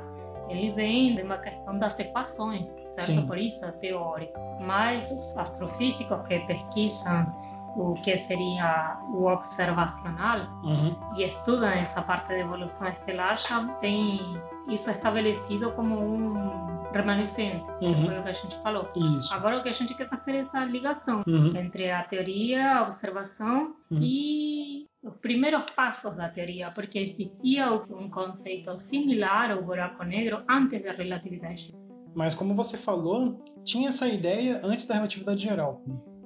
ele 0.50 0.72
vem 0.72 1.16
de 1.16 1.22
uma 1.22 1.38
questão 1.38 1.78
das 1.78 2.00
equações, 2.00 2.68
certo? 2.68 3.08
Sim. 3.08 3.28
Por 3.28 3.38
isso 3.38 3.66
é 3.66 3.72
teórico. 3.74 4.40
Mas 4.62 5.12
os 5.12 5.38
astrofísicos 5.38 6.26
que 6.26 6.40
pesquisam 6.40 7.28
o 7.76 7.94
que 8.02 8.16
seria 8.18 8.98
o 9.14 9.26
observacional 9.26 10.40
uhum. 10.64 10.96
e 11.16 11.24
estudam 11.24 11.70
essa 11.70 12.02
parte 12.02 12.30
de 12.30 12.40
evolução 12.40 12.88
estelar 12.88 13.38
já 13.38 13.68
tem 13.76 14.20
isso 14.70 14.90
estabelecido 14.90 15.72
como 15.72 15.98
um 15.98 16.68
remanescente, 16.92 17.64
uhum. 17.82 17.94
que 17.94 18.06
foi 18.06 18.20
o 18.20 18.24
que 18.24 18.30
a 18.30 18.34
gente 18.34 18.56
falou. 18.62 18.90
Isso. 19.18 19.34
Agora 19.34 19.58
o 19.58 19.64
que 19.64 19.70
a 19.70 19.74
gente 19.74 19.94
quer 19.94 20.10
fazer 20.10 20.34
é 20.34 20.38
essa 20.40 20.64
ligação 20.66 21.24
uhum. 21.28 21.56
entre 21.56 21.92
a 21.92 22.04
teoria, 22.04 22.78
a 22.78 22.84
observação 22.84 23.76
uhum. 23.92 24.00
e 24.02 24.88
os 25.04 25.16
primeiros 25.18 25.64
passos 25.72 26.16
da 26.16 26.30
teoria, 26.30 26.72
porque 26.72 27.00
existia 27.00 27.72
um 27.72 28.10
conceito 28.10 28.78
similar 28.78 29.52
ao 29.52 29.64
buraco 29.64 30.04
negro 30.04 30.44
antes 30.50 30.84
da 30.84 30.92
relatividade. 30.92 31.74
Mas 32.16 32.34
como 32.34 32.56
você 32.56 32.78
falou, 32.78 33.44
tinha 33.64 33.90
essa 33.90 34.08
ideia 34.08 34.60
antes 34.64 34.88
da 34.88 34.96
relatividade 34.96 35.44
geral. 35.44 35.84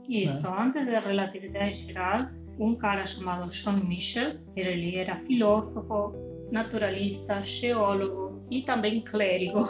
Isso, 0.07 0.49
né? 0.49 0.57
antes 0.57 0.85
da 0.85 0.99
relatividade 0.99 1.73
geral, 1.73 2.27
um 2.57 2.75
cara 2.75 3.05
chamado 3.05 3.49
John 3.49 3.73
Michel, 3.73 4.39
ele 4.55 4.95
era 4.95 5.17
filósofo, 5.25 6.13
naturalista, 6.51 7.41
geólogo 7.41 8.30
e 8.51 8.61
também 8.61 9.01
clérigo, 9.01 9.61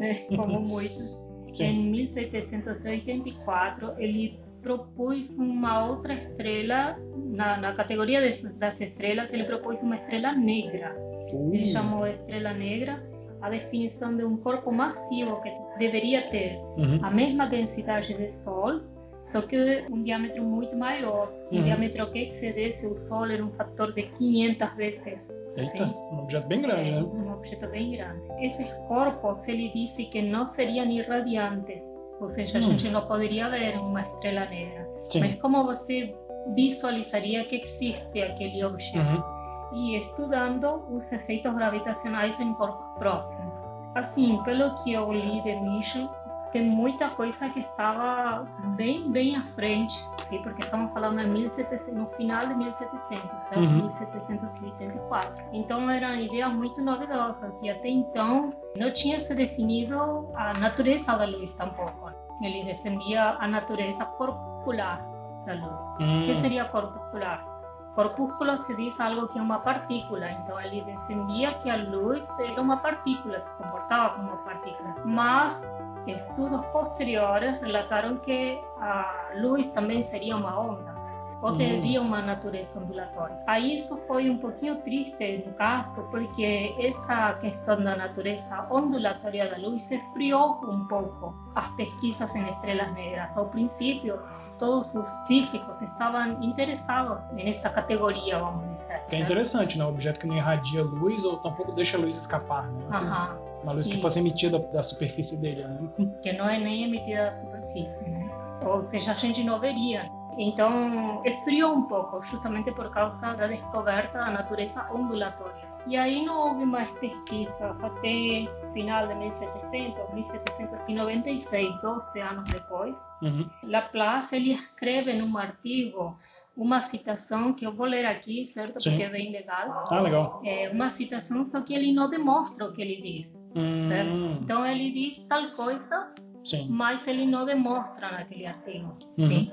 né? 0.00 0.14
como 0.34 0.60
muitos. 0.60 1.10
Sim. 1.54 1.64
Em 1.64 1.90
1784, 1.90 3.94
ele 3.98 4.40
propôs 4.62 5.38
uma 5.38 5.86
outra 5.86 6.14
estrela, 6.14 6.98
na, 7.16 7.58
na 7.58 7.74
categoria 7.74 8.28
de, 8.28 8.58
das 8.58 8.80
estrelas, 8.80 9.32
ele 9.32 9.44
propôs 9.44 9.82
uma 9.82 9.96
estrela 9.96 10.32
negra. 10.32 10.96
Uh. 11.32 11.54
Ele 11.54 11.66
chamou 11.66 12.06
estrela 12.06 12.52
negra 12.52 13.00
a 13.42 13.50
definição 13.50 14.16
de 14.16 14.24
um 14.24 14.36
corpo 14.36 14.72
massivo 14.72 15.40
que 15.42 15.50
deveria 15.78 16.30
ter 16.30 16.56
uhum. 16.76 16.98
a 17.02 17.10
mesma 17.10 17.46
densidade 17.46 18.14
de 18.14 18.30
Sol 18.30 18.80
só 19.22 19.42
que 19.42 19.84
um 19.90 20.02
diâmetro 20.02 20.42
muito 20.42 20.74
maior. 20.76 21.32
Um 21.52 21.58
uhum. 21.58 21.64
diâmetro 21.64 22.10
que 22.10 22.20
excedesse 22.20 22.86
o 22.86 22.96
Sol 22.96 23.26
era 23.26 23.44
um 23.44 23.50
fator 23.50 23.92
de 23.92 24.02
500 24.02 24.76
vezes. 24.76 25.28
Eita, 25.56 25.84
um 26.12 26.20
objeto 26.20 26.46
bem 26.46 26.62
grande, 26.62 26.92
né? 26.92 27.02
Um 27.02 27.32
objeto 27.32 27.68
bem 27.68 27.92
grande. 27.92 28.20
Esses 28.40 28.70
corpos, 28.86 29.48
ele 29.48 29.70
disse 29.70 30.04
que 30.06 30.22
não 30.22 30.46
seriam 30.46 30.86
irradiantes, 30.86 31.84
ou 32.20 32.28
seja, 32.28 32.58
a 32.58 32.60
gente 32.60 32.88
não 32.88 33.06
poderia 33.06 33.48
ver 33.48 33.78
uma 33.78 34.02
estrela 34.02 34.46
negra. 34.46 34.88
Sim. 35.08 35.20
Mas 35.20 35.40
como 35.40 35.64
você 35.64 36.14
visualizaria 36.54 37.44
que 37.44 37.56
existe 37.56 38.22
aquele 38.22 38.64
objeto? 38.64 38.98
Uhum. 38.98 39.40
E 39.72 39.96
estudando 39.98 40.84
os 40.90 41.12
efeitos 41.12 41.54
gravitacionais 41.54 42.38
em 42.40 42.52
corpos 42.54 42.98
próximos. 42.98 43.60
Assim, 43.94 44.42
pelo 44.42 44.74
que 44.82 44.92
eu 44.92 45.12
li 45.12 45.40
de 45.42 45.54
Michel, 45.60 46.08
tem 46.52 46.62
muita 46.62 47.10
coisa 47.10 47.48
que 47.50 47.60
estava 47.60 48.46
bem, 48.76 49.10
bem 49.10 49.36
à 49.36 49.42
frente, 49.42 49.94
sim, 50.18 50.42
porque 50.42 50.62
estamos 50.62 50.92
falando 50.92 51.20
em 51.20 51.26
1700, 51.26 51.94
no 51.94 52.06
final 52.16 52.46
de 52.46 52.54
1700, 52.54 53.42
certo? 53.42 53.60
Uhum. 53.60 53.82
1784. 53.82 55.44
Então 55.52 55.90
eram 55.90 56.14
ideias 56.14 56.52
muito 56.52 56.82
novidosas 56.82 57.62
e 57.62 57.70
até 57.70 57.88
então 57.88 58.52
não 58.76 58.92
tinha 58.92 59.18
se 59.18 59.34
definido 59.34 60.28
a 60.34 60.52
natureza 60.54 61.16
da 61.16 61.24
luz 61.24 61.54
tampouco. 61.54 62.10
Ele 62.42 62.64
defendia 62.64 63.36
a 63.38 63.46
natureza 63.46 64.04
corpuscular 64.04 65.06
da 65.46 65.54
luz. 65.54 65.84
Uhum. 66.00 66.22
O 66.22 66.24
que 66.24 66.34
seria 66.34 66.64
corpuscular? 66.66 67.50
Corpúsculo 67.94 68.56
se 68.56 68.76
diz 68.76 69.00
algo 69.00 69.26
que 69.28 69.38
é 69.38 69.42
uma 69.42 69.58
partícula, 69.58 70.30
então 70.30 70.60
ele 70.60 70.80
defendia 70.82 71.54
que 71.54 71.68
a 71.68 71.76
luz 71.76 72.28
era 72.38 72.62
uma 72.62 72.76
partícula, 72.76 73.38
se 73.38 73.58
comportava 73.58 74.14
como 74.14 74.28
uma 74.28 74.36
partícula. 74.38 74.94
Mas 75.04 75.68
estudos 76.06 76.64
posteriores 76.66 77.60
relataram 77.60 78.16
que 78.18 78.58
a 78.80 79.32
luz 79.40 79.68
também 79.72 80.02
seria 80.02 80.36
uma 80.36 80.60
onda 80.60 81.00
ou 81.42 81.56
teria 81.56 82.00
uma 82.00 82.20
natureza 82.20 82.80
ondulatória. 82.80 83.36
Aí 83.46 83.74
isso 83.74 83.96
foi 84.06 84.28
um 84.28 84.38
pouquinho 84.38 84.76
triste 84.82 85.42
no 85.46 85.54
caso, 85.54 86.08
porque 86.10 86.74
essa 86.78 87.32
questão 87.34 87.82
da 87.82 87.96
natureza 87.96 88.66
ondulatória 88.70 89.48
da 89.48 89.56
luz 89.56 89.90
esfriou 89.90 90.60
um 90.62 90.86
pouco 90.86 91.34
as 91.54 91.66
pesquisas 91.76 92.34
em 92.36 92.48
estrelas 92.50 92.92
negras. 92.92 93.36
Ao 93.36 93.48
princípio, 93.48 94.20
todos 94.58 94.94
os 94.94 95.08
físicos 95.26 95.80
estavam 95.80 96.42
interessados 96.42 97.26
nessa 97.32 97.70
categoria, 97.70 98.38
vamos 98.38 98.70
dizer. 98.72 99.00
Que 99.08 99.16
é 99.16 99.20
interessante, 99.20 99.78
né? 99.78 99.84
Um 99.84 99.88
objeto 99.88 100.20
que 100.20 100.26
não 100.26 100.36
irradia 100.36 100.82
luz 100.82 101.24
ou 101.24 101.38
tampouco 101.38 101.72
deixa 101.72 101.96
a 101.96 102.00
luz 102.00 102.14
escapar, 102.16 102.66
né? 102.68 102.84
Uhum. 102.92 103.49
Uma 103.62 103.72
luz 103.72 103.86
que 103.86 104.00
fosse 104.00 104.18
emitida 104.20 104.58
da 104.58 104.82
superfície 104.82 105.40
dele, 105.40 105.64
né? 105.64 105.78
Que 106.22 106.32
não 106.32 106.48
é 106.48 106.58
nem 106.58 106.84
emitida 106.84 107.24
da 107.24 107.32
superfície, 107.32 108.08
né? 108.08 108.30
Ou 108.64 108.80
seja, 108.82 109.12
a 109.12 109.14
gente 109.14 109.42
não 109.42 109.58
veria. 109.58 110.10
Então, 110.38 111.20
esfriou 111.24 111.74
um 111.74 111.82
pouco, 111.82 112.22
justamente 112.22 112.70
por 112.72 112.90
causa 112.90 113.34
da 113.34 113.46
descoberta 113.46 114.18
da 114.18 114.30
natureza 114.30 114.88
ondulatória. 114.92 115.68
E 115.86 115.96
aí 115.96 116.24
não 116.24 116.48
houve 116.48 116.64
mais 116.64 116.90
pesquisas 116.98 117.82
até 117.82 118.46
final 118.72 119.06
de 119.08 119.14
1700, 119.14 120.14
1796, 120.14 121.80
12 121.80 122.20
anos 122.20 122.50
depois. 122.50 122.98
Uhum. 123.22 123.48
Laplace 123.64 124.36
ele 124.36 124.52
escreve 124.52 125.14
num 125.14 125.36
artigo 125.36 126.16
uma 126.60 126.78
citação 126.78 127.54
que 127.54 127.66
eu 127.66 127.74
vou 127.74 127.86
ler 127.86 128.04
aqui, 128.04 128.44
certo? 128.44 128.82
Sim. 128.82 128.90
Porque 128.90 129.02
é 129.04 129.08
bem 129.08 129.32
legal. 129.32 129.86
Ah, 129.90 130.00
legal. 130.00 130.42
É 130.44 130.68
uma 130.68 130.90
citação, 130.90 131.42
só 131.42 131.62
que 131.62 131.72
ele 131.72 131.90
não 131.90 132.10
demonstra 132.10 132.66
o 132.66 132.72
que 132.72 132.82
ele 132.82 133.00
diz, 133.00 133.42
hum. 133.56 133.80
certo? 133.80 134.20
Então 134.42 134.66
ele 134.66 134.92
diz 134.92 135.26
tal 135.26 135.42
coisa, 135.52 136.12
sim. 136.44 136.66
mas 136.68 137.08
ele 137.08 137.24
não 137.24 137.46
demonstra 137.46 138.12
naquele 138.12 138.44
artigo, 138.44 138.94
uhum. 139.16 139.26
sim? 139.26 139.52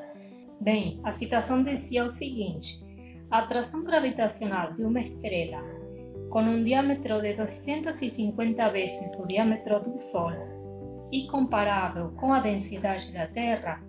Bem, 0.59 0.99
a 1.05 1.13
citação 1.13 1.63
dizia 1.63 2.03
o 2.03 2.09
seguinte: 2.09 2.79
a 3.31 3.39
atração 3.39 3.85
gravitacional 3.85 4.73
de 4.73 4.83
uma 4.83 4.99
estrela 4.99 5.63
com 6.29 6.41
um 6.41 6.61
diâmetro 6.61 7.21
de 7.21 7.35
250 7.35 8.69
vezes 8.71 9.17
o 9.17 9.27
diâmetro 9.29 9.79
do 9.79 9.97
Sol 9.97 10.33
e 11.09 11.25
comparável 11.27 12.11
com 12.17 12.33
a 12.33 12.41
densidade 12.41 13.13
da 13.13 13.27
Terra 13.27 13.81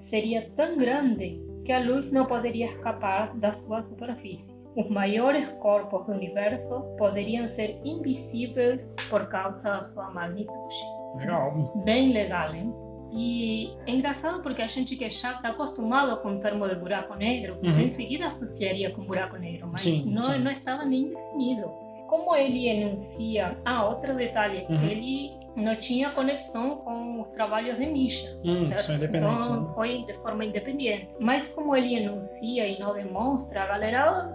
seria 0.00 0.50
tão 0.56 0.76
grande 0.76 1.40
que 1.64 1.72
a 1.72 1.80
luz 1.80 2.12
não 2.12 2.26
poderia 2.26 2.66
escapar 2.66 3.34
da 3.36 3.52
sua 3.52 3.80
superfície. 3.82 4.62
Os 4.76 4.88
maiores 4.90 5.46
corpos 5.60 6.06
do 6.06 6.12
universo 6.12 6.94
poderiam 6.98 7.46
ser 7.46 7.80
invisíveis 7.84 8.94
por 9.08 9.28
causa 9.28 9.76
da 9.76 9.82
sua 9.82 10.10
magnitude. 10.10 10.74
Legal. 11.16 11.72
Bem 11.84 12.12
legal, 12.12 12.52
hein? 12.52 12.74
E 13.12 13.72
é 13.86 13.92
engraçado 13.92 14.42
porque 14.42 14.60
a 14.60 14.66
gente 14.66 14.96
que 14.96 15.08
já 15.08 15.30
está 15.30 15.50
acostumado 15.50 16.20
com 16.20 16.36
o 16.36 16.40
termo 16.40 16.68
de 16.68 16.74
buraco 16.74 17.14
negro, 17.14 17.56
uhum. 17.62 17.78
em 17.78 17.88
seguida 17.88 18.26
associaria 18.26 18.90
com 18.90 19.04
buraco 19.04 19.36
negro, 19.36 19.68
mas 19.70 19.82
sim, 19.82 20.12
não, 20.12 20.22
sim. 20.24 20.38
não 20.40 20.50
estava 20.50 20.84
nem 20.84 21.08
definido. 21.08 21.70
Como 22.08 22.34
ele 22.34 22.68
enuncia. 22.68 23.56
Ah, 23.64 23.86
outro 23.86 24.14
detalhe: 24.16 24.66
uhum. 24.68 24.82
ele 24.82 25.43
não 25.56 25.76
tinha 25.76 26.10
conexão 26.10 26.76
com 26.78 27.20
os 27.20 27.30
trabalhos 27.30 27.76
de 27.78 27.86
Misha. 27.86 28.28
Hum, 28.44 28.66
certo? 28.66 28.86
São 28.86 28.94
independentes. 28.96 29.46
Então 29.46 29.62
né? 29.62 29.72
foi 29.74 30.04
de 30.04 30.14
forma 30.14 30.44
independente. 30.44 31.10
Mas 31.20 31.54
como 31.54 31.74
ele 31.76 31.94
enuncia 31.94 32.66
e 32.66 32.78
não 32.78 32.92
demonstra, 32.92 33.62
a 33.62 33.66
galera 33.66 34.32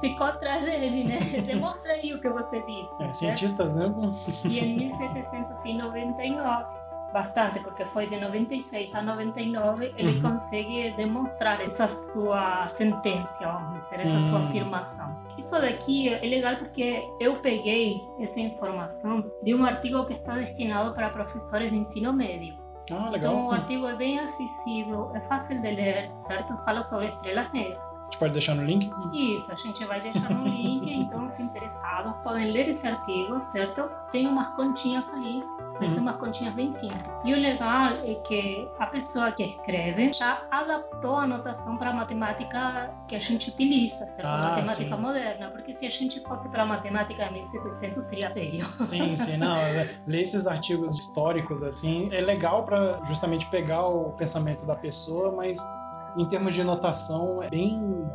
ficou 0.00 0.26
atrás 0.26 0.62
dele, 0.62 1.04
né? 1.04 1.18
Demonstra 1.46 1.92
aí 1.92 2.12
o 2.12 2.20
que 2.20 2.28
você 2.28 2.62
disse. 2.62 3.02
É, 3.02 3.12
cientistas, 3.12 3.74
né? 3.74 3.86
E 4.48 4.60
em 4.60 4.76
1799 4.76 6.00
bastante, 7.14 7.60
porque 7.60 7.84
foi 7.84 8.08
de 8.08 8.18
96 8.18 8.92
a 8.96 9.00
99, 9.02 9.94
ele 9.96 10.16
uhum. 10.16 10.22
consegue 10.22 10.90
demonstrar 10.96 11.60
essa 11.60 11.86
sua 11.86 12.66
sentença, 12.66 13.46
vamos 13.52 13.84
dizer, 13.84 14.00
essa 14.00 14.14
uhum. 14.14 14.20
sua 14.20 14.38
hum. 14.40 14.44
afirmação. 14.46 15.24
Isso 15.38 15.52
daqui 15.52 16.08
é 16.08 16.26
legal 16.26 16.56
porque 16.56 17.08
eu 17.20 17.36
peguei 17.36 18.02
essa 18.18 18.40
informação 18.40 19.24
de 19.44 19.54
um 19.54 19.64
artigo 19.64 20.04
que 20.06 20.12
está 20.12 20.34
destinado 20.34 20.92
para 20.92 21.08
professores 21.10 21.70
de 21.70 21.76
ensino 21.76 22.12
médio. 22.12 22.58
Ah, 22.90 23.12
então 23.14 23.46
o 23.46 23.50
artigo 23.52 23.86
é 23.86 23.94
bem 23.94 24.18
acessível, 24.18 25.10
é 25.14 25.20
fácil 25.20 25.62
de 25.62 25.70
ler, 25.70 26.10
certo? 26.16 26.52
Fala 26.64 26.82
sobre 26.82 27.06
estrelas 27.06 27.50
negras. 27.52 27.93
Gente 28.14 28.18
pode 28.18 28.32
deixar 28.32 28.54
no 28.54 28.64
link? 28.64 28.90
Isso, 29.12 29.52
a 29.52 29.56
gente 29.56 29.84
vai 29.84 30.00
deixar 30.00 30.30
no 30.30 30.44
link, 30.44 30.90
então 30.90 31.26
se 31.26 31.42
interessados 31.42 32.14
podem 32.22 32.52
ler 32.52 32.68
esse 32.68 32.86
artigo, 32.86 33.38
certo? 33.40 33.88
Tem 34.12 34.26
umas 34.26 34.48
continhas 34.54 35.12
ali, 35.12 35.42
mas 35.80 35.92
uhum. 35.92 35.98
umas 35.98 36.16
continhas 36.16 36.54
bem 36.54 36.70
simples. 36.70 37.20
E 37.24 37.32
o 37.32 37.36
legal 37.36 37.94
é 38.04 38.14
que 38.26 38.68
a 38.78 38.86
pessoa 38.86 39.32
que 39.32 39.42
escreve 39.42 40.12
já 40.12 40.42
adaptou 40.50 41.16
a 41.16 41.26
notação 41.26 41.76
para 41.76 41.90
a 41.90 41.92
matemática 41.92 42.94
que 43.08 43.16
a 43.16 43.18
gente 43.18 43.50
utiliza, 43.50 44.06
certo? 44.06 44.26
Ah, 44.26 44.50
matemática 44.50 44.96
sim. 44.96 45.02
moderna, 45.02 45.50
porque 45.50 45.72
se 45.72 45.86
a 45.86 45.90
gente 45.90 46.20
fosse 46.20 46.48
para 46.50 46.62
a 46.62 46.66
matemática 46.66 47.30
1700 47.30 48.04
seria 48.04 48.30
feio. 48.30 48.64
Sim, 48.80 49.16
sim, 49.16 49.36
não, 49.36 49.56
é, 49.56 49.90
ler 50.06 50.20
esses 50.20 50.46
artigos 50.46 50.96
históricos 50.96 51.62
assim 51.62 52.08
é 52.12 52.20
legal 52.20 52.64
para 52.64 53.00
justamente 53.06 53.46
pegar 53.46 53.86
o 53.86 54.12
pensamento 54.12 54.64
da 54.64 54.76
pessoa, 54.76 55.32
mas 55.32 55.58
em 56.16 56.26
termos 56.26 56.54
de 56.54 56.62
notação 56.64 57.42
é 57.42 57.50
bem 57.50 58.06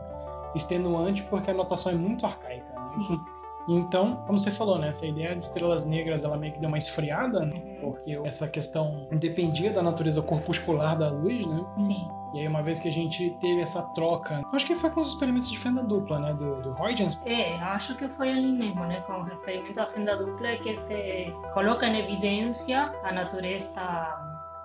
extenuante 0.56 1.24
porque 1.24 1.52
a 1.52 1.54
notação 1.54 1.92
é 1.92 1.96
muito 1.96 2.26
arcaica. 2.26 2.74
Né? 2.74 2.90
Sim. 2.90 3.20
Então, 3.68 4.24
como 4.26 4.40
você 4.40 4.50
falou, 4.50 4.80
né, 4.80 4.88
essa 4.88 5.06
ideia 5.06 5.36
de 5.36 5.44
estrelas 5.44 5.86
negras 5.86 6.24
ela 6.24 6.36
meio 6.38 6.54
que 6.54 6.60
deu 6.60 6.70
uma 6.70 6.78
esfriada, 6.78 7.46
né? 7.46 7.56
Uhum. 7.56 7.78
porque 7.82 8.20
essa 8.26 8.48
questão 8.48 9.08
dependia 9.12 9.72
da 9.72 9.84
natureza 9.84 10.24
corpuscular 10.24 10.98
da 10.98 11.10
luz, 11.10 11.46
né? 11.46 11.64
Sim. 11.78 12.08
E 12.34 12.40
aí, 12.40 12.48
uma 12.48 12.64
vez 12.64 12.80
que 12.80 12.88
a 12.88 12.92
gente 12.92 13.30
teve 13.42 13.62
essa 13.62 13.82
troca, 13.94 14.44
acho 14.54 14.66
que 14.66 14.76
foi 14.76 14.90
com 14.90 15.02
os 15.02 15.10
experimentos 15.10 15.50
de 15.50 15.58
fenda 15.58 15.84
dupla, 15.84 16.20
né, 16.20 16.34
do, 16.34 16.62
do 16.62 16.82
Huygens. 16.82 17.20
É, 17.26 17.56
acho 17.58 17.96
que 17.96 18.08
foi 18.08 18.30
ali 18.30 18.52
mesmo, 18.52 18.86
né, 18.86 19.02
com 19.02 19.14
o 19.22 19.28
experimento 19.28 19.76
da 19.76 19.86
fenda 19.88 20.16
dupla 20.18 20.56
que 20.58 20.76
se 20.76 21.32
coloca 21.54 21.88
em 21.88 22.00
evidência 22.00 22.92
a 23.04 23.12
natureza 23.12 23.84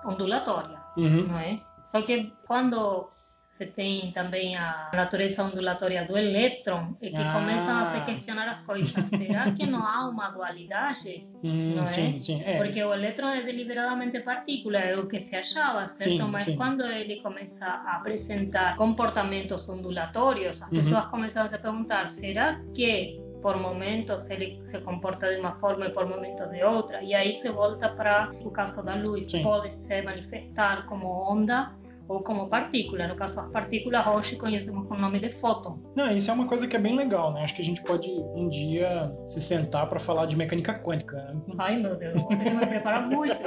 ondulatória, 0.03 0.79
uhum. 0.97 1.27
não 1.27 1.37
é? 1.39 1.59
Só 1.83 2.01
que 2.01 2.33
quando 2.47 3.09
você 3.55 3.67
tem 3.67 4.11
também 4.11 4.57
a 4.57 4.91
natureza 4.93 5.41
ondulatória 5.45 6.03
do 6.05 6.17
elétron 6.17 6.97
e 7.01 7.09
que 7.09 7.15
ah. 7.15 7.31
começam 7.31 7.79
a 7.79 7.85
se 7.85 8.01
questionar 8.03 8.49
as 8.49 8.59
coisas. 8.65 9.07
Será 9.07 9.49
que 9.51 9.65
não 9.65 9.81
há 9.81 10.09
uma 10.09 10.29
dualidade? 10.29 11.25
Hum, 11.41 11.75
não 11.75 11.85
é? 11.85 11.87
Sim, 11.87 12.43
é. 12.43 12.57
Porque 12.57 12.83
o 12.83 12.93
elétron 12.93 13.29
é 13.29 13.43
deliberadamente 13.43 14.19
partícula, 14.19 14.79
é 14.79 14.97
o 14.97 15.07
que 15.07 15.21
se 15.21 15.37
achava, 15.37 15.87
certo? 15.87 16.25
Sim, 16.25 16.29
Mas 16.29 16.53
quando 16.57 16.85
ele 16.85 17.21
começa 17.21 17.65
a 17.65 17.95
apresentar 17.95 18.75
comportamentos 18.75 19.69
ondulatórios, 19.69 20.61
as 20.61 20.69
uhum. 20.69 20.75
pessoas 20.75 21.05
começam 21.05 21.45
a 21.45 21.47
se 21.47 21.57
perguntar: 21.57 22.07
será 22.07 22.59
que 22.73 23.21
por 23.41 23.57
momentos 23.57 24.29
ele 24.31 24.59
se 24.65 24.81
comporta 24.81 25.33
de 25.33 25.39
uma 25.39 25.53
forma 25.59 25.85
e 25.85 25.91
por 25.91 26.05
momentos 26.09 26.49
de 26.49 26.61
outra, 26.61 27.01
e 27.01 27.13
aí 27.13 27.33
se 27.33 27.49
volta 27.51 27.87
para 27.87 28.31
o 28.41 28.51
caso 28.51 28.83
da 28.83 28.95
luz, 28.95 29.31
Sim. 29.31 29.43
pode 29.43 29.71
se 29.71 30.01
manifestar 30.01 30.85
como 30.87 31.07
onda 31.07 31.71
ou 32.07 32.21
como 32.21 32.47
partícula. 32.47 33.07
No 33.07 33.15
caso, 33.15 33.39
as 33.39 33.51
partículas 33.51 34.05
hoje 34.07 34.35
conhecemos 34.35 34.87
com 34.87 34.95
o 34.95 34.99
nome 34.99 35.19
de 35.19 35.29
fóton. 35.29 35.79
Não, 35.95 36.15
isso 36.15 36.29
é 36.29 36.33
uma 36.33 36.47
coisa 36.47 36.67
que 36.67 36.75
é 36.75 36.79
bem 36.79 36.95
legal, 36.95 37.33
né? 37.33 37.43
Acho 37.43 37.55
que 37.55 37.61
a 37.61 37.65
gente 37.65 37.81
pode 37.81 38.09
um 38.09 38.47
dia 38.47 39.07
se 39.27 39.41
sentar 39.41 39.87
para 39.89 39.99
falar 39.99 40.25
de 40.25 40.35
mecânica 40.35 40.73
quântica. 40.73 41.17
Né? 41.17 41.55
Ai, 41.57 41.81
meu 41.81 41.95
Deus, 41.95 42.23
ter 42.25 42.37
que 42.37 42.49
me 42.49 42.65
preparar 42.65 43.07
muito. 43.07 43.43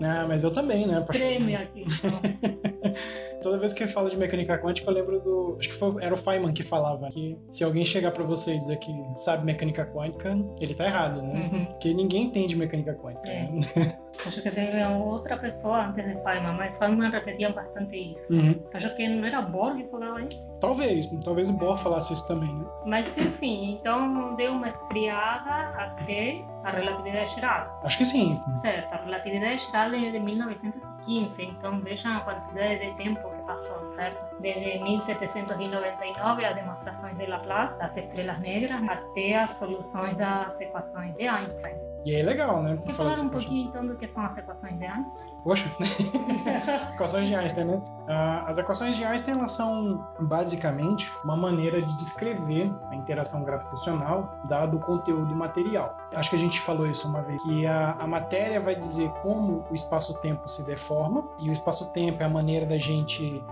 Não, 0.00 0.26
mas 0.28 0.44
eu 0.44 0.52
também, 0.52 0.86
né? 0.86 1.00
Prêmio 1.00 1.58
aqui. 1.58 1.84
Toda 3.42 3.58
vez 3.58 3.72
que 3.72 3.86
fala 3.86 4.10
de 4.10 4.16
mecânica 4.16 4.58
quântica, 4.58 4.90
eu 4.90 4.94
lembro 4.94 5.20
do. 5.20 5.56
Acho 5.58 5.68
que 5.68 5.74
foi, 5.74 6.02
era 6.02 6.14
o 6.14 6.16
Feynman 6.16 6.52
que 6.52 6.62
falava 6.62 7.08
que 7.08 7.38
se 7.50 7.62
alguém 7.62 7.84
chegar 7.84 8.10
para 8.10 8.24
você 8.24 8.54
e 8.54 8.58
dizer 8.58 8.78
que 8.78 8.92
sabe 9.14 9.44
mecânica 9.44 9.84
quântica, 9.86 10.36
ele 10.60 10.74
tá 10.74 10.86
errado, 10.86 11.22
né? 11.22 11.50
Uhum. 11.52 11.64
Porque 11.66 11.92
ninguém 11.92 12.24
entende 12.24 12.56
mecânica 12.56 12.94
quântica. 12.94 13.28
É. 13.28 13.50
Né? 13.50 13.98
Acho 14.24 14.42
que 14.42 14.50
teve 14.50 14.82
outra 14.84 15.36
pessoa 15.36 15.86
antes 15.86 16.04
de 16.04 16.14
Feynman, 16.22 16.56
mas 16.56 16.78
Feynman 16.78 17.10
repetia 17.10 17.50
bastante 17.50 18.12
isso. 18.12 18.34
Uhum. 18.34 18.62
Acho 18.72 18.94
que 18.96 19.08
não 19.08 19.24
era 19.24 19.42
Bohr 19.42 19.76
que 19.76 19.84
falava 19.88 20.22
isso? 20.22 20.58
Talvez, 20.60 21.06
talvez 21.24 21.48
o 21.48 21.52
Bohr 21.52 21.76
falasse 21.76 22.12
isso 22.12 22.26
também, 22.26 22.52
né? 22.52 22.64
Mas 22.86 23.16
enfim, 23.16 23.78
então 23.80 24.34
deu 24.36 24.52
uma 24.52 24.68
esfriada 24.68 25.50
até 25.78 26.44
a 26.64 26.70
relatividade 26.70 27.34
geral. 27.34 27.80
Acho 27.84 27.98
que 27.98 28.04
sim. 28.04 28.40
Certo, 28.54 28.92
a 28.92 28.96
relatividade 28.96 29.64
geral 29.66 29.92
é 29.94 30.10
de 30.10 30.18
1915, 30.18 31.44
então 31.44 31.80
vejam 31.80 32.16
a 32.16 32.20
quantidade 32.20 32.78
de 32.80 32.96
tempo 32.96 33.30
que 33.30 33.42
passou, 33.42 33.78
certo? 33.78 34.40
Desde 34.40 34.78
1799, 34.82 36.44
as 36.44 36.54
demonstrações 36.54 37.16
de 37.16 37.26
Laplace 37.26 37.78
das 37.78 37.96
estrelas 37.96 38.40
negras, 38.40 38.82
até 38.88 39.36
as 39.36 39.52
soluções 39.52 40.16
das 40.16 40.60
equações 40.60 41.14
de 41.14 41.26
Einstein. 41.26 41.85
E 42.06 42.14
aí 42.14 42.20
é 42.20 42.24
legal, 42.24 42.62
né? 42.62 42.78
Quer 42.86 42.92
falar 42.92 43.18
um 43.18 43.28
pouquinho 43.28 43.68
então 43.68 43.84
do 43.84 43.96
que 43.96 44.06
são 44.06 44.24
as 44.24 44.38
equações 44.38 44.78
de 44.78 44.84
Einstein? 44.84 45.26
Poxa, 45.42 45.68
equações 46.94 47.26
de 47.26 47.34
Einstein, 47.34 47.64
né? 47.64 47.82
Ah, 48.06 48.44
as 48.46 48.58
equações 48.58 48.96
de 48.96 49.04
Einstein 49.04 49.36
elas 49.36 49.50
são 49.50 50.06
basicamente 50.20 51.10
uma 51.24 51.36
maneira 51.36 51.82
de 51.82 51.96
descrever 51.96 52.72
a 52.90 52.94
interação 52.94 53.44
gravitacional 53.44 54.38
dado 54.48 54.76
o 54.76 54.80
conteúdo 54.80 55.34
material. 55.34 55.98
Acho 56.14 56.30
que 56.30 56.36
a 56.36 56.38
gente 56.38 56.60
falou 56.60 56.86
isso 56.86 57.08
uma 57.08 57.22
vez, 57.22 57.42
que 57.42 57.66
a, 57.66 57.96
a 57.98 58.06
matéria 58.06 58.60
vai 58.60 58.76
dizer 58.76 59.10
como 59.22 59.64
o 59.68 59.74
espaço-tempo 59.74 60.48
se 60.48 60.64
deforma 60.64 61.26
e 61.40 61.48
o 61.48 61.52
espaço-tempo 61.52 62.22
é 62.22 62.26
a 62.26 62.30
maneira 62.30 62.64
da 62.66 62.78
gente 62.78 63.42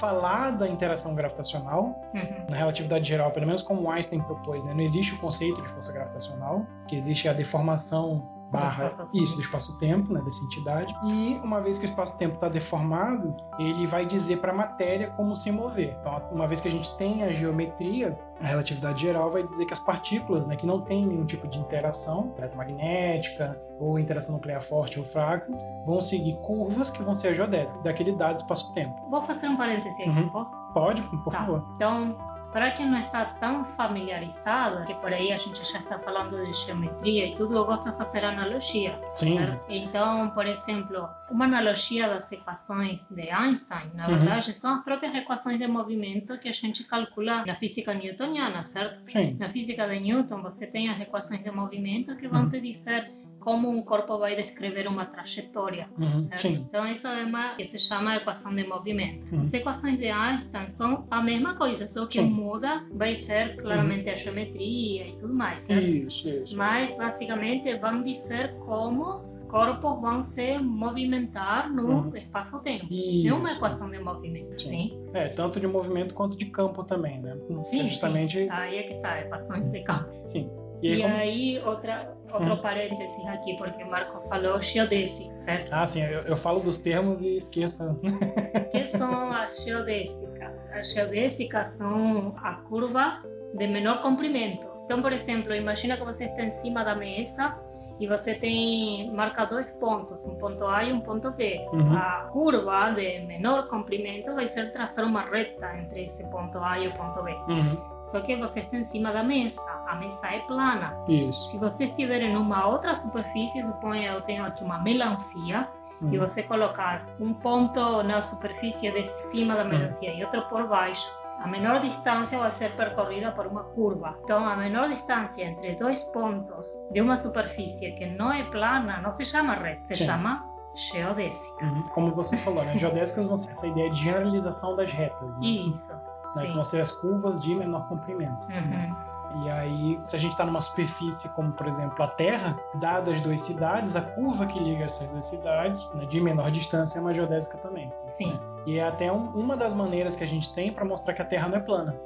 falar 0.00 0.52
da 0.52 0.66
interação 0.66 1.14
gravitacional 1.14 1.94
uhum. 2.14 2.46
na 2.48 2.56
relatividade 2.56 3.06
geral, 3.06 3.30
pelo 3.30 3.46
menos 3.46 3.62
como 3.62 3.90
Einstein 3.90 4.22
propôs, 4.22 4.64
né? 4.64 4.72
não 4.72 4.80
existe 4.80 5.14
o 5.14 5.18
conceito 5.18 5.60
de 5.60 5.68
força 5.68 5.92
gravitacional, 5.92 6.66
que 6.88 6.96
existe 6.96 7.28
a 7.28 7.34
deformação 7.34 8.39
barra 8.50 8.88
isso 9.14 9.34
do 9.34 9.40
espaço-tempo, 9.40 10.12
né, 10.12 10.20
dessa 10.22 10.44
entidade. 10.44 10.94
E 11.04 11.40
uma 11.42 11.60
vez 11.60 11.78
que 11.78 11.84
o 11.84 11.86
espaço-tempo 11.88 12.34
está 12.34 12.48
deformado, 12.48 13.34
ele 13.58 13.86
vai 13.86 14.04
dizer 14.04 14.38
para 14.38 14.52
a 14.52 14.54
matéria 14.54 15.10
como 15.10 15.36
se 15.36 15.50
mover. 15.52 15.96
Então, 16.00 16.20
uma 16.32 16.46
vez 16.46 16.60
que 16.60 16.68
a 16.68 16.70
gente 16.70 16.96
tem 16.96 17.22
a 17.22 17.32
geometria, 17.32 18.18
a 18.40 18.46
relatividade 18.46 19.00
geral 19.00 19.30
vai 19.30 19.42
dizer 19.42 19.66
que 19.66 19.72
as 19.72 19.78
partículas, 19.78 20.46
né, 20.46 20.56
que 20.56 20.66
não 20.66 20.80
têm 20.80 21.06
nenhum 21.06 21.24
tipo 21.24 21.46
de 21.46 21.58
interação 21.58 22.34
eletromagnética 22.36 23.60
ou 23.78 23.98
interação 23.98 24.34
nuclear 24.34 24.62
forte 24.62 24.98
ou 24.98 25.04
fraca, 25.04 25.46
vão 25.86 26.00
seguir 26.00 26.34
curvas 26.38 26.90
que 26.90 27.02
vão 27.02 27.14
ser 27.14 27.28
a 27.28 27.34
geodésica 27.34 27.80
daquele 27.82 28.12
dado 28.12 28.38
espaço-tempo. 28.38 28.94
Vou 29.10 29.22
fazer 29.22 29.48
um 29.48 29.56
parêntese 29.56 30.02
aqui, 30.02 30.10
uhum. 30.10 30.28
posso? 30.28 30.72
Pode, 30.72 31.02
por 31.02 31.32
tá. 31.32 31.38
favor. 31.38 31.64
Então, 31.76 32.29
para 32.52 32.72
quem 32.72 32.90
não 32.90 32.98
está 32.98 33.24
tão 33.24 33.64
familiarizado, 33.64 34.84
que 34.84 34.94
por 34.94 35.12
aí 35.12 35.32
a 35.32 35.38
gente 35.38 35.58
já 35.58 35.78
está 35.78 35.98
falando 35.98 36.44
de 36.44 36.52
geometria 36.54 37.26
e 37.26 37.34
tudo, 37.34 37.56
eu 37.56 37.64
gosto 37.64 37.90
de 37.90 37.96
fazer 37.96 38.24
analogias. 38.24 39.00
Sim. 39.14 39.38
Certo? 39.38 39.66
Então, 39.68 40.30
por 40.30 40.46
exemplo, 40.46 41.08
uma 41.30 41.44
analogia 41.44 42.08
das 42.08 42.30
equações 42.32 43.08
de 43.10 43.30
Einstein, 43.30 43.90
na 43.94 44.06
verdade, 44.06 44.48
uhum. 44.48 44.54
são 44.54 44.74
as 44.74 44.84
próprias 44.84 45.14
equações 45.14 45.58
de 45.58 45.66
movimento 45.66 46.38
que 46.38 46.48
a 46.48 46.52
gente 46.52 46.84
calcula 46.84 47.44
na 47.46 47.54
física 47.54 47.94
newtoniana, 47.94 48.64
certo? 48.64 48.96
Sim. 49.08 49.36
Na 49.38 49.48
física 49.48 49.86
de 49.86 50.00
Newton, 50.00 50.42
você 50.42 50.66
tem 50.66 50.88
as 50.88 51.00
equações 51.00 51.42
de 51.42 51.50
movimento 51.50 52.16
que 52.16 52.26
vão 52.26 52.42
uhum. 52.42 52.50
te 52.50 52.60
dizer 52.60 53.10
como 53.40 53.68
um 53.68 53.82
corpo 53.82 54.18
vai 54.18 54.36
descrever 54.36 54.86
uma 54.86 55.06
trajetória. 55.06 55.88
Uhum, 55.98 56.28
então, 56.44 56.86
isso 56.86 57.08
é 57.08 57.24
uma 57.24 57.54
que 57.54 57.64
se 57.64 57.78
chama 57.78 58.16
equação 58.16 58.54
de 58.54 58.64
movimento. 58.66 59.26
Uhum. 59.32 59.40
As 59.40 59.52
equações 59.52 59.98
de 59.98 60.08
Einstein 60.08 60.68
são 60.68 61.06
a 61.10 61.22
mesma 61.22 61.54
coisa, 61.54 61.88
só 61.88 62.06
que 62.06 62.20
sim. 62.20 62.30
muda 62.30 62.84
vai 62.92 63.14
ser 63.14 63.56
claramente 63.56 64.06
uhum. 64.06 64.12
a 64.12 64.14
geometria 64.14 65.08
e 65.08 65.16
tudo 65.18 65.34
mais, 65.34 65.62
certo? 65.62 65.86
Isso, 65.86 66.28
isso. 66.28 66.56
Mas, 66.56 66.96
basicamente, 66.96 67.74
vão 67.78 68.02
dizer 68.02 68.54
como 68.66 69.30
corpos 69.48 70.00
vão 70.00 70.22
se 70.22 70.58
movimentar 70.58 71.72
no 71.72 71.88
uhum. 71.88 72.16
espaço-tempo. 72.16 72.86
É 73.26 73.32
uma 73.32 73.50
equação 73.50 73.90
de 73.90 73.98
movimento, 73.98 74.60
sim. 74.60 74.90
sim. 74.90 75.10
É, 75.12 75.28
tanto 75.28 75.58
de 75.58 75.66
movimento 75.66 76.14
quanto 76.14 76.36
de 76.36 76.46
campo 76.46 76.84
também, 76.84 77.20
né? 77.20 77.36
Sim, 77.60 77.80
é 77.80 77.86
justamente... 77.86 78.38
Sim. 78.38 78.48
Aí 78.50 78.78
é 78.78 78.82
que 78.84 78.94
tá, 79.00 79.20
equações 79.20 79.64
de 79.70 79.82
campo. 79.82 80.08
Sim. 80.28 80.48
E 80.82 80.88
aí, 80.88 80.98
e 80.98 81.02
como... 81.02 81.14
aí 81.14 81.58
outra, 81.64 82.16
outro 82.32 82.54
hum. 82.54 82.62
parênteses 82.62 83.26
aqui, 83.26 83.56
porque 83.56 83.84
Marco 83.84 84.20
falou 84.28 84.60
geodésica, 84.60 85.36
certo? 85.36 85.72
Ah, 85.72 85.86
sim, 85.86 86.02
eu, 86.02 86.22
eu 86.22 86.36
falo 86.36 86.60
dos 86.60 86.78
termos 86.78 87.22
e 87.22 87.36
esqueço. 87.36 87.92
O 87.92 88.00
que 88.70 88.84
são 88.84 89.32
as 89.32 89.64
geodésicas? 89.64 90.52
As 90.72 90.92
geodésicas 90.92 91.66
são 91.68 92.34
a 92.38 92.54
curva 92.68 93.22
de 93.54 93.66
menor 93.66 94.00
comprimento. 94.02 94.66
Então, 94.84 95.02
por 95.02 95.12
exemplo, 95.12 95.54
imagina 95.54 95.96
que 95.96 96.04
você 96.04 96.24
está 96.24 96.42
em 96.42 96.50
cima 96.50 96.84
da 96.84 96.94
mesa 96.94 97.56
e 98.00 98.06
você 98.06 98.34
tem 98.34 99.12
marca 99.12 99.44
dois 99.44 99.68
pontos, 99.72 100.24
um 100.24 100.34
ponto 100.36 100.66
A 100.66 100.82
e 100.84 100.92
um 100.92 101.00
ponto 101.02 101.30
B. 101.32 101.60
Uhum. 101.70 101.94
A 101.94 102.28
curva 102.32 102.90
de 102.92 103.20
menor 103.26 103.68
comprimento 103.68 104.34
vai 104.34 104.46
ser 104.46 104.72
traçar 104.72 105.04
uma 105.04 105.20
reta 105.20 105.76
entre 105.76 106.04
esse 106.04 106.28
ponto 106.30 106.58
A 106.58 106.78
e 106.78 106.88
o 106.88 106.92
ponto 106.92 107.22
B. 107.22 107.32
Uhum. 107.46 107.78
Só 108.02 108.22
que 108.22 108.34
você 108.36 108.60
está 108.60 108.78
em 108.78 108.84
cima 108.84 109.12
da 109.12 109.22
mesa, 109.22 109.60
a 109.86 109.94
mesa 109.96 110.28
é 110.28 110.38
plana. 110.40 110.96
Isso. 111.06 111.50
Se 111.50 111.58
você 111.58 111.84
estiver 111.84 112.22
em 112.22 112.36
uma 112.36 112.66
outra 112.66 112.94
superfície, 112.94 113.62
suponha 113.62 114.12
eu 114.12 114.22
tenho 114.22 114.46
aqui 114.46 114.64
uma 114.64 114.78
melancia, 114.78 115.68
uhum. 116.00 116.14
e 116.14 116.18
você 116.18 116.42
colocar 116.42 117.06
um 117.20 117.34
ponto 117.34 118.02
na 118.02 118.22
superfície 118.22 118.90
de 118.90 119.04
cima 119.04 119.54
da 119.54 119.64
melancia 119.64 120.12
e 120.14 120.24
outro 120.24 120.40
por 120.48 120.66
baixo, 120.66 121.19
a 121.40 121.46
menor 121.48 121.80
distância 121.80 122.38
vai 122.38 122.50
ser 122.50 122.76
percorrida 122.76 123.32
por 123.32 123.46
uma 123.46 123.64
curva. 123.64 124.16
Então, 124.22 124.46
a 124.46 124.56
menor 124.56 124.88
distância 124.88 125.44
entre 125.44 125.74
dois 125.76 126.02
pontos 126.12 126.68
de 126.92 127.00
uma 127.00 127.16
superfície 127.16 127.92
que 127.92 128.06
não 128.06 128.32
é 128.32 128.44
plana 128.44 129.00
não 129.00 129.10
se 129.10 129.24
chama 129.24 129.54
reta, 129.54 129.86
se 129.86 129.96
Sim. 129.96 130.06
chama 130.06 130.44
geodésica. 130.74 131.64
Uhum. 131.64 131.82
Como 131.94 132.14
você 132.14 132.36
falou, 132.36 132.62
né? 132.64 132.76
geodésicas 132.76 133.26
vão 133.26 133.38
ser 133.38 133.52
essa 133.52 133.66
ideia 133.66 133.90
de 133.90 133.96
generalização 133.96 134.76
das 134.76 134.90
retas. 134.90 135.38
Né? 135.38 135.46
Isso. 135.46 135.92
né, 136.36 136.46
que 136.46 136.52
vão 136.52 136.64
ser 136.64 136.82
as 136.82 136.90
curvas 136.90 137.42
de 137.42 137.54
menor 137.54 137.88
comprimento. 137.88 138.46
Uhum. 138.46 139.09
E 139.42 139.50
aí, 139.50 140.00
se 140.04 140.16
a 140.16 140.18
gente 140.18 140.32
está 140.32 140.44
numa 140.44 140.60
superfície 140.60 141.28
como, 141.30 141.52
por 141.52 141.66
exemplo, 141.66 142.02
a 142.02 142.08
Terra, 142.08 142.58
dadas 142.74 143.14
as 143.14 143.20
duas 143.20 143.40
cidades, 143.40 143.94
a 143.96 144.02
curva 144.02 144.46
que 144.46 144.58
liga 144.58 144.84
essas 144.84 145.08
duas 145.08 145.26
cidades, 145.26 145.92
né, 145.94 146.04
de 146.04 146.20
menor 146.20 146.50
distância, 146.50 146.98
é 146.98 147.02
uma 147.02 147.14
geodésica 147.14 147.58
também. 147.58 147.92
Sim. 148.10 148.32
Né? 148.32 148.40
E 148.66 148.78
é 148.78 148.86
até 148.86 149.10
um, 149.10 149.26
uma 149.30 149.56
das 149.56 149.72
maneiras 149.72 150.16
que 150.16 150.24
a 150.24 150.26
gente 150.26 150.52
tem 150.54 150.72
para 150.72 150.84
mostrar 150.84 151.14
que 151.14 151.22
a 151.22 151.24
Terra 151.24 151.48
não 151.48 151.58
é 151.58 151.60
plana. 151.60 151.96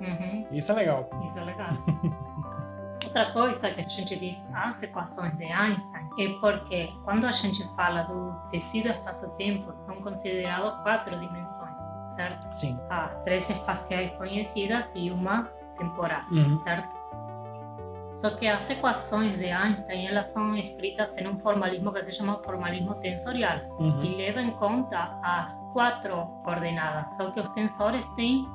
Uhum. 0.00 0.46
Isso 0.50 0.72
é 0.72 0.74
legal. 0.74 1.08
Isso 1.24 1.38
é 1.38 1.44
legal. 1.44 1.70
Outra 3.04 3.32
coisa 3.32 3.70
que 3.70 3.80
a 3.80 3.88
gente 3.88 4.16
diz 4.16 4.50
as 4.54 4.82
equações 4.82 5.36
de 5.36 5.44
Einstein 5.44 6.08
é 6.18 6.28
porque 6.40 6.92
quando 7.04 7.26
a 7.26 7.32
gente 7.32 7.62
fala 7.76 8.02
do 8.02 8.32
tecido 8.50 8.88
espaço-tempo 8.88 9.72
são 9.72 10.00
consideradas 10.00 10.82
quatro 10.82 11.18
dimensões, 11.20 11.82
certo? 12.06 12.52
Sim. 12.52 12.78
As 12.90 13.14
três 13.22 13.48
espaciais 13.48 14.10
conhecidas 14.16 14.94
e 14.96 15.10
uma 15.10 15.48
temporal, 15.76 16.22
uhum. 16.30 16.56
certo? 16.56 17.04
Só 18.14 18.30
que 18.30 18.46
as 18.46 18.70
equações 18.70 19.36
de 19.38 19.50
Einstein 19.50 20.06
elas 20.06 20.28
são 20.28 20.56
escritas 20.56 21.18
em 21.18 21.26
um 21.26 21.38
formalismo 21.40 21.92
que 21.92 22.02
se 22.04 22.12
chama 22.12 22.40
formalismo 22.44 22.94
tensorial 22.96 23.58
uhum. 23.78 24.02
e 24.04 24.14
leva 24.16 24.40
em 24.40 24.52
conta 24.52 25.18
as 25.22 25.68
quatro 25.72 26.26
coordenadas, 26.44 27.16
só 27.16 27.30
que 27.32 27.40
os 27.40 27.48
tensores 27.50 28.06
têm 28.14 28.48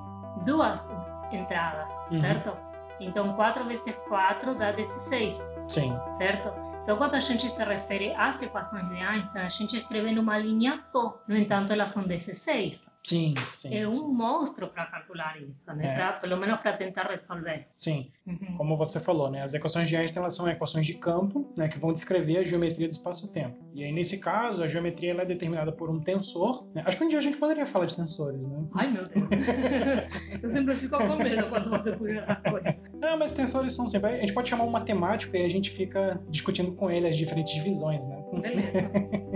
duas 0.45 0.89
entradas, 1.31 1.89
uhum. 2.09 2.17
certo? 2.17 2.57
Então 3.01 3.33
4 3.33 3.65
vezes 3.65 3.95
4 4.07 4.55
dá 4.55 4.71
16, 4.71 5.53
Sim. 5.67 5.97
certo? 6.09 6.69
Então, 6.89 6.97
quando 6.97 7.13
a 7.13 7.19
gente 7.19 7.47
se 7.47 7.63
refere 7.63 8.15
às 8.15 8.41
equações 8.41 8.89
de 8.89 8.95
Einstein, 8.95 9.45
a 9.45 9.49
gente 9.49 9.77
escreve 9.77 10.11
numa 10.11 10.39
linha 10.39 10.75
só. 10.75 11.21
No 11.27 11.37
entanto, 11.37 11.71
elas 11.71 11.91
são 11.91 12.01
16. 12.01 12.88
Sim, 13.03 13.33
sim. 13.55 13.75
É 13.75 13.87
um 13.87 13.93
sim. 13.93 14.13
monstro 14.13 14.67
para 14.67 14.85
calcular 14.85 15.41
isso, 15.41 15.73
né? 15.73 15.93
É. 15.93 15.95
Pra, 15.95 16.13
pelo 16.13 16.37
menos 16.37 16.59
para 16.59 16.73
tentar 16.73 17.03
resolver. 17.03 17.67
Sim. 17.75 18.11
Uhum. 18.27 18.57
Como 18.57 18.77
você 18.77 18.99
falou, 18.99 19.31
né? 19.31 19.41
As 19.41 19.53
equações 19.53 19.87
de 19.87 19.95
Einstein 19.95 20.21
elas 20.21 20.35
são 20.35 20.47
equações 20.47 20.85
de 20.85 20.95
campo, 20.95 21.51
né, 21.57 21.67
que 21.67 21.79
vão 21.79 21.93
descrever 21.93 22.37
a 22.37 22.43
geometria 22.43 22.87
do 22.87 22.91
espaço-tempo. 22.91 23.57
E 23.73 23.83
aí 23.83 23.91
nesse 23.91 24.19
caso, 24.19 24.63
a 24.63 24.67
geometria 24.67 25.11
ela 25.11 25.21
é 25.21 25.25
determinada 25.25 25.71
por 25.71 25.89
um 25.89 25.99
tensor. 25.99 26.67
Né? 26.73 26.83
Acho 26.85 26.97
que 26.97 27.03
um 27.03 27.09
dia 27.09 27.19
a 27.19 27.21
gente 27.21 27.37
poderia 27.37 27.65
falar 27.65 27.85
de 27.85 27.95
tensores, 27.95 28.45
né? 28.47 28.63
Ai, 28.75 28.91
meu 28.91 29.07
Deus. 29.07 29.27
Eu 30.43 30.49
sempre 30.49 30.75
fico 30.75 30.97
com 30.97 31.15
medo 31.15 31.49
quando 31.49 31.69
você 31.69 31.91
puxa 31.93 32.19
essa 32.19 32.35
coisa. 32.35 32.91
Não, 32.93 33.17
mas 33.17 33.31
tensores 33.31 33.73
são 33.73 33.87
sempre. 33.87 34.11
A 34.11 34.17
gente 34.17 34.33
pode 34.33 34.49
chamar 34.49 34.65
um 34.65 34.71
matemático 34.71 35.35
e 35.35 35.43
a 35.43 35.49
gente 35.49 35.69
fica 35.69 36.21
discutindo 36.29 36.75
com 36.75 36.91
ele 36.91 37.07
as 37.07 37.15
diferentes 37.15 37.53
divisões, 37.53 38.05
né? 38.05 38.23
Beleza. 38.41 38.89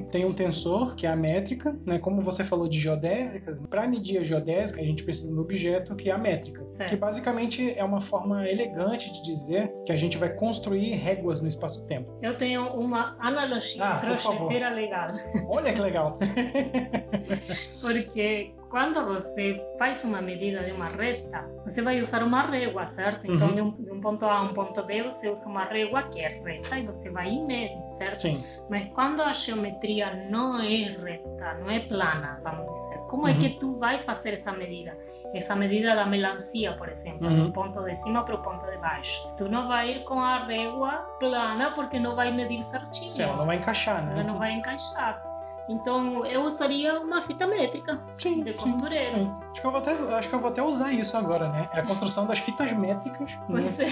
Tem 0.12 0.26
um 0.26 0.34
tensor, 0.34 0.96
que 0.96 1.08
é 1.08 1.10
a 1.10 1.16
métrica, 1.16 1.76
né? 1.86 1.98
Como 1.98 2.22
você 2.22 2.44
falou 2.44 2.68
de 2.68 2.80
geodésicas, 2.80 3.53
para 3.70 3.88
medir 3.88 4.18
a 4.20 4.24
geodésica, 4.24 4.82
a 4.82 4.86
gente 4.86 5.04
precisa 5.04 5.34
de 5.34 5.38
um 5.38 5.42
objeto 5.42 5.96
que 5.96 6.10
é 6.10 6.14
a 6.14 6.18
métrica, 6.18 6.68
Certo. 6.68 6.90
que 6.90 6.96
basicamente 6.96 7.74
é 7.78 7.84
uma 7.84 8.02
forma 8.02 8.48
elegante 8.50 9.12
de 9.12 9.24
dizer 9.24 9.72
que 9.86 9.92
a 9.92 9.98
gente 9.98 10.18
vai 10.18 10.30
construir 10.34 10.92
réguas 10.94 11.42
no 11.42 11.48
espaço-tempo. 11.48 12.12
Eu 12.22 12.36
tenho 12.38 12.66
uma 12.74 13.16
analogia 13.20 13.84
Ah, 13.84 14.00
legal. 14.70 15.08
Olha 15.50 15.74
que 15.74 15.82
legal. 15.82 16.18
Porque 17.82 18.54
quando 18.74 19.06
você 19.06 19.64
faz 19.78 20.04
uma 20.04 20.20
medida 20.20 20.64
de 20.64 20.72
uma 20.72 20.88
reta, 20.88 21.48
você 21.64 21.80
vai 21.84 22.00
usar 22.02 22.24
uma 22.24 22.42
régua, 22.42 22.88
certo? 22.88 23.22
Então, 23.32 23.50
Uhum. 23.50 23.54
de, 23.56 23.62
um, 23.62 23.72
de 23.84 23.92
um 23.92 24.02
ponto 24.02 24.26
A 24.26 24.38
a 24.38 24.42
um 24.42 24.52
ponto 24.52 24.82
B, 24.82 25.04
você 25.04 25.30
usa 25.30 25.48
uma 25.48 25.64
régua 25.66 26.02
que 26.10 26.20
é 26.20 26.30
reta 26.44 26.80
e 26.80 26.84
você 26.88 27.12
vai 27.12 27.30
e 27.30 27.40
mede, 27.40 27.88
certo? 27.92 28.16
Sim. 28.16 28.44
Mas 28.72 28.86
quando 28.96 29.22
a 29.22 29.32
geometria 29.32 30.28
não 30.32 30.60
é 30.60 30.66
reta, 31.00 31.54
não 31.60 31.70
é 31.70 31.82
plana, 31.82 32.40
vamos 32.44 32.66
dizer, 32.74 32.98
como 33.12 33.28
é 33.28 33.32
Uhum. 33.34 33.40
que 33.42 33.50
tu 33.60 33.78
vai 33.78 34.00
fazer 34.00 34.34
essa 34.34 34.52
medida? 34.52 34.98
Essa 35.36 35.56
medida 35.56 35.96
da 35.96 36.08
melancia, 36.08 36.74
por 36.74 36.90
exemplo, 36.90 37.28
Uhum. 37.28 37.46
do 37.46 37.52
ponto 37.54 37.80
de 37.84 37.94
cima 37.98 38.24
para 38.24 38.34
o 38.34 38.42
ponto 38.42 38.66
de 38.72 38.78
baixo. 38.78 39.36
Tu 39.38 39.48
não 39.50 39.68
vai 39.68 39.92
ir 39.98 40.04
com 40.04 40.20
a 40.20 40.46
régua 40.48 40.94
plana 41.20 41.70
porque 41.76 42.00
não 42.00 42.16
vai 42.16 42.32
medir 42.32 42.64
certinho. 42.64 43.14
Sim, 43.14 43.22
ela 43.22 43.36
não 43.38 43.46
vai 43.46 43.58
encaixar, 43.58 44.04
né? 44.04 44.14
Ela 44.14 44.24
não 44.24 44.40
vai 44.40 44.52
encaixar. 44.52 45.22
Então 45.70 46.26
eu 46.26 46.44
usaria 46.44 47.00
uma 47.00 47.22
fita 47.22 47.48
métrica 47.48 48.00
Sim, 48.14 48.44
de 48.44 48.52
sim, 48.60 48.72
costureiro. 48.72 49.16
sim. 49.16 49.34
Acho 49.52 49.62
que, 49.62 49.68
eu 49.68 49.72
vou 49.72 49.80
até, 49.80 49.92
acho 49.92 50.30
que 50.30 50.36
eu 50.36 50.40
vou 50.40 50.50
até 50.50 50.62
usar 50.62 50.92
isso 50.92 51.16
agora, 51.18 51.50
né? 51.50 51.70
É 51.74 51.80
a 51.80 51.84
construção 51.84 52.26
das 52.26 52.40
fitas 52.40 52.72
métricas. 52.74 53.32
Pois 53.48 53.78
né? 53.78 53.86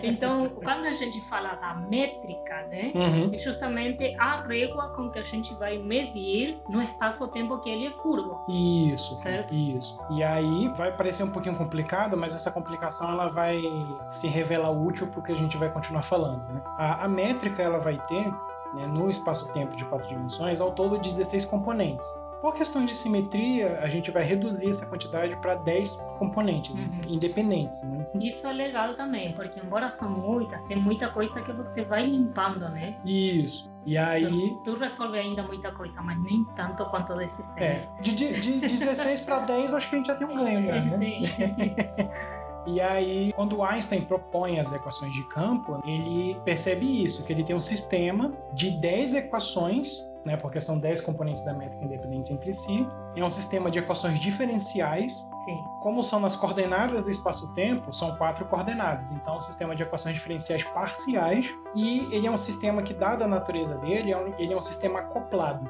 Então, 0.14 0.50
quando 0.62 0.86
a 0.86 0.92
gente 0.92 1.20
fala 1.28 1.54
da 1.54 1.74
métrica, 1.74 2.66
né? 2.68 2.92
Uhum. 2.94 3.30
É 3.32 3.38
justamente 3.38 4.14
a 4.18 4.40
régua 4.42 4.88
com 4.94 5.10
que 5.10 5.18
a 5.18 5.22
gente 5.22 5.52
vai 5.54 5.78
medir 5.78 6.58
no 6.68 6.82
espaço-tempo 6.82 7.58
que 7.58 7.70
ele 7.70 7.86
é 7.86 7.90
curvo. 7.90 8.40
Isso, 8.48 9.14
Certo. 9.16 9.54
isso. 9.54 9.98
E 10.10 10.22
aí 10.22 10.68
vai 10.76 10.92
parecer 10.92 11.24
um 11.24 11.30
pouquinho 11.30 11.56
complicado, 11.56 12.16
mas 12.16 12.34
essa 12.34 12.50
complicação 12.50 13.10
ela 13.10 13.28
vai 13.28 13.60
se 14.08 14.28
revelar 14.28 14.70
útil 14.70 15.08
porque 15.12 15.32
a 15.32 15.36
gente 15.36 15.56
vai 15.56 15.70
continuar 15.70 16.02
falando. 16.02 16.42
Né? 16.52 16.62
A, 16.78 17.04
a 17.04 17.08
métrica 17.08 17.62
ela 17.62 17.78
vai 17.78 17.98
ter 18.06 18.32
né, 18.74 18.86
no 18.86 19.10
espaço-tempo 19.10 19.76
de 19.76 19.84
quatro 19.84 20.08
dimensões 20.08 20.60
ao 20.60 20.72
todo 20.72 20.98
16 20.98 21.44
componentes. 21.44 22.06
Por 22.42 22.52
questão 22.54 22.84
de 22.84 22.92
simetria, 22.92 23.78
a 23.80 23.88
gente 23.88 24.10
vai 24.10 24.22
reduzir 24.22 24.68
essa 24.68 24.84
quantidade 24.86 25.34
para 25.36 25.54
10 25.54 25.94
componentes 26.18 26.78
Uhum. 26.78 27.00
independentes. 27.08 27.82
Né? 27.84 28.06
Isso 28.20 28.46
é 28.46 28.52
legal 28.52 28.94
também, 28.96 29.32
porque 29.32 29.58
embora 29.60 29.88
são 29.88 30.10
muitas, 30.10 30.62
tem 30.64 30.76
muita 30.76 31.08
coisa 31.08 31.40
que 31.40 31.52
você 31.52 31.84
vai 31.86 32.04
limpando, 32.04 32.68
né? 32.68 32.98
Isso. 33.02 33.72
E 33.86 33.96
aí. 33.96 34.26
Tu, 34.62 34.72
tu 34.72 34.78
resolve 34.78 35.18
ainda 35.18 35.42
muita 35.42 35.72
coisa, 35.72 36.02
mas 36.02 36.22
nem 36.22 36.44
tanto 36.54 36.84
quanto 36.90 37.14
desses 37.16 37.56
É, 37.56 37.76
seis. 37.76 37.94
de, 38.02 38.12
de, 38.14 38.32
de 38.60 38.60
16 38.60 39.22
para 39.22 39.38
10, 39.40 39.72
acho 39.72 39.88
que 39.88 39.94
a 39.94 39.98
gente 39.98 40.06
já 40.08 40.14
tem 40.14 40.26
um 40.26 40.34
ganho 40.34 40.62
já, 40.62 40.74
né? 40.84 40.98
Sim. 40.98 41.20
E 42.66 42.80
aí, 42.80 43.32
quando 43.34 43.62
Einstein 43.62 44.02
propõe 44.02 44.58
as 44.58 44.72
equações 44.72 45.12
de 45.12 45.22
campo, 45.28 45.80
ele 45.84 46.40
percebe 46.44 47.04
isso, 47.04 47.24
que 47.24 47.32
ele 47.32 47.44
tem 47.44 47.54
um 47.54 47.60
sistema 47.60 48.32
de 48.52 48.70
10 48.70 49.14
equações, 49.14 49.98
né, 50.24 50.36
porque 50.38 50.60
são 50.60 50.78
10 50.78 51.02
componentes 51.02 51.44
da 51.44 51.52
métrica 51.52 51.84
independentes 51.84 52.30
entre 52.30 52.52
si, 52.52 52.86
é 53.14 53.22
um 53.22 53.28
sistema 53.28 53.70
de 53.70 53.78
equações 53.78 54.18
diferenciais. 54.18 55.28
Sim. 55.44 55.62
Como 55.82 56.02
são 56.02 56.18
nas 56.18 56.34
coordenadas 56.34 57.04
do 57.04 57.10
espaço-tempo, 57.10 57.92
são 57.92 58.16
quatro 58.16 58.46
coordenadas. 58.46 59.12
Então, 59.12 59.34
é 59.34 59.36
um 59.36 59.40
sistema 59.40 59.76
de 59.76 59.82
equações 59.82 60.14
diferenciais 60.14 60.64
parciais 60.64 61.54
e 61.74 62.08
ele 62.14 62.26
é 62.26 62.30
um 62.30 62.38
sistema 62.38 62.82
que, 62.82 62.94
dada 62.94 63.24
a 63.24 63.28
natureza 63.28 63.78
dele, 63.78 64.12
é 64.12 64.34
ele 64.38 64.54
é 64.54 64.56
um 64.56 64.62
sistema 64.62 65.00
acoplado. 65.00 65.68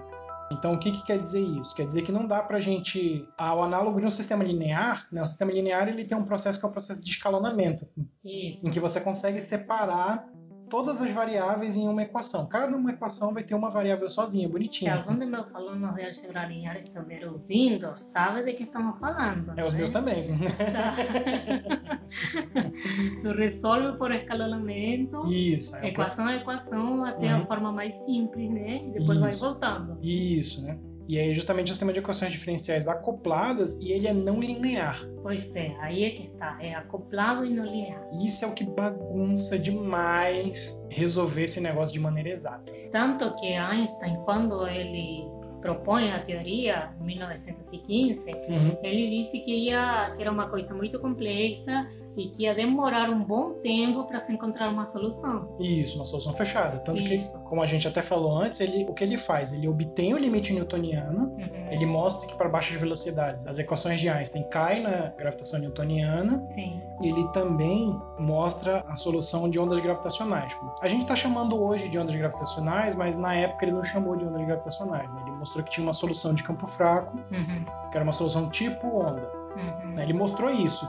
Então, 0.51 0.75
o 0.75 0.79
que, 0.79 0.93
que 0.93 1.05
quer 1.05 1.19
dizer 1.19 1.41
isso? 1.41 1.75
Quer 1.75 1.87
dizer 1.87 2.03
que 2.03 2.13
não 2.13 2.27
dá 2.27 2.43
para 2.43 2.59
a 2.59 2.61
gente, 2.61 3.29
ao 3.37 3.63
análogo 3.63 4.01
de 4.01 4.07
um 4.07 4.11
sistema 4.11 4.45
linear, 4.45 5.07
né, 5.11 5.23
o 5.23 5.27
sistema 5.27 5.53
linear 5.53 5.89
ele 5.89 6.05
tem 6.05 6.17
um 6.17 6.25
processo 6.25 6.59
que 6.59 6.67
é 6.67 6.69
o 6.69 6.73
processo 6.73 7.03
de 7.03 7.11
escalonamento, 7.11 7.87
Isso. 8.25 8.67
em 8.67 8.71
que 8.71 8.81
você 8.81 9.01
consegue 9.01 9.41
separar 9.41 10.27
todas 10.75 11.01
as 11.01 11.09
variáveis 11.13 11.77
em 11.77 11.87
uma 11.87 12.03
equação. 12.03 12.49
Cada 12.49 12.77
uma 12.77 12.91
equação 12.91 13.33
vai 13.33 13.45
ter 13.45 13.55
uma 13.55 13.71
variável 13.71 14.11
sozinha, 14.11 14.49
Se 14.49 14.53
bonitinha. 14.53 14.97
algum 14.97 15.17
de 15.17 15.25
meus 15.25 15.55
alunos 15.55 15.95
linear 15.95 16.79
estiver 16.79 17.29
ouvindo, 17.29 17.95
sabe 17.95 18.43
de 18.43 18.55
que 18.55 18.65
estamos 18.65 18.99
falando. 18.99 19.53
É, 19.57 19.65
os 19.65 19.73
né? 19.73 19.79
meus 19.79 19.91
também. 19.91 20.37
Tá. 20.73 20.95
tu 23.23 23.33
resolve 23.39 23.97
por 23.99 24.11
escalonamento, 24.13 25.25
Isso. 25.31 25.77
é, 25.77 25.87
equação 25.91 26.27
a 26.27 26.35
equação, 26.35 27.05
até 27.05 27.31
a 27.31 27.39
Uhum. 27.39 27.47
forma 27.47 27.71
mais 27.71 27.95
simples, 27.95 28.51
né? 28.51 28.85
E 28.89 28.99
depois 28.99 29.21
vai 29.21 29.31
Isso. 29.31 29.39
voltando. 29.41 29.97
Isso, 30.03 30.67
né? 30.67 30.77
E 31.07 31.19
aí 31.19 31.35
justamente 31.35 31.67
o 31.67 31.71
sistema 31.71 31.93
de 31.93 31.99
equações 31.99 32.33
diferenciais 32.33 32.89
acopladas 32.89 33.81
e 33.81 33.93
ele 33.93 34.09
é 34.09 34.15
não 34.15 34.41
linear. 34.41 35.07
Pois 35.23 35.55
é, 35.55 35.75
aí 35.81 36.05
é 36.05 36.11
que 36.11 36.23
está. 36.25 36.59
É 36.61 36.75
acoplado 36.75 37.45
e 37.45 37.51
não 37.51 37.65
linear. 37.65 38.03
Isso 38.25 38.45
é 38.45 38.49
o 38.49 38.55
que 38.55 38.65
bagunça 38.65 39.59
demais 39.59 40.87
resolver 40.91 41.45
esse 41.45 41.61
negócio 41.61 41.93
de 41.93 42.01
maneira 42.01 42.31
exata. 42.31 42.73
Tanto 42.91 43.35
que 43.37 43.55
Einstein, 43.55 44.17
quando 44.25 44.67
ele 44.67 45.29
propõe 45.61 46.13
a 46.13 46.23
teoria, 46.23 46.94
1915, 47.05 48.33
Uhum. 48.33 48.77
ele 48.83 49.11
disse 49.19 49.41
que, 49.41 49.55
ia, 49.69 50.13
que 50.17 50.23
era 50.23 50.31
uma 50.31 50.49
coisa 50.49 50.75
muito 50.75 50.99
complexa 50.99 51.87
e 52.17 52.29
que 52.29 52.45
ia 52.45 52.55
demorar 52.55 53.11
um 53.11 53.25
bom 53.25 53.55
tempo 53.55 54.05
para 54.05 54.21
se 54.21 54.33
encontrar 54.33 54.69
uma 54.71 54.85
solução. 54.85 55.49
Isso, 55.59 55.97
uma 55.97 56.05
solução 56.05 56.33
fechada. 56.33 56.79
Tanto 56.79 57.03
Isso. 57.03 57.39
que, 57.43 57.49
como 57.49 57.61
a 57.61 57.67
gente 57.67 57.89
até 57.89 58.01
falou 58.03 58.37
antes, 58.39 58.61
ele, 58.61 58.85
o 58.89 58.95
que 58.95 59.03
ele 59.03 59.19
faz? 59.19 59.53
Ele 59.53 59.67
obtém 59.67 60.15
o 60.15 60.19
limite 60.19 60.53
newtoniano, 60.53 61.25
Uhum. 61.35 61.73
ele 61.73 61.87
mostra 61.87 62.29
que 62.29 62.37
para 62.37 62.49
baixas 62.49 62.81
velocidades 62.81 63.47
as 63.49 63.59
equações 63.59 63.99
de 64.01 64.09
Einstein 64.09 64.45
caem 64.49 64.83
na 64.85 65.09
gravitação 65.19 65.59
newtoniana, 65.59 66.47
Sim, 66.47 66.81
ele 67.03 67.27
também 67.33 68.01
mostra 68.19 68.85
a 68.87 68.95
solução 68.95 69.51
de 69.51 69.59
ondas 69.59 69.81
gravitacionais. 69.81 70.57
A 70.81 70.87
gente 70.89 71.03
está 71.03 71.17
chamando 71.17 71.61
hoje 71.61 71.89
de 71.89 71.99
ondas 71.99 72.15
gravitacionais, 72.15 72.95
mas 72.95 73.17
na 73.17 73.35
época 73.35 73.65
ele 73.65 73.73
não 73.73 73.83
chamou 73.83 74.15
de 74.17 74.25
ondas 74.25 74.45
gravitacionais. 74.47 75.13
né? 75.13 75.23
Ele 75.23 75.33
mostrou 75.33 75.65
que 75.65 75.71
tinha 75.73 75.85
uma 75.85 75.93
solução 75.93 76.33
de 76.33 76.43
campo 76.45 76.67
fraco, 76.67 76.94
uhum. 77.03 77.65
que 77.91 77.97
era 77.97 78.03
uma 78.03 78.13
solução 78.13 78.49
tipo 78.51 78.87
onda. 78.87 79.31
Uhum. 79.57 79.93
né? 79.95 80.03
Ele 80.03 80.13
mostrou 80.13 80.51
isso. 80.51 80.89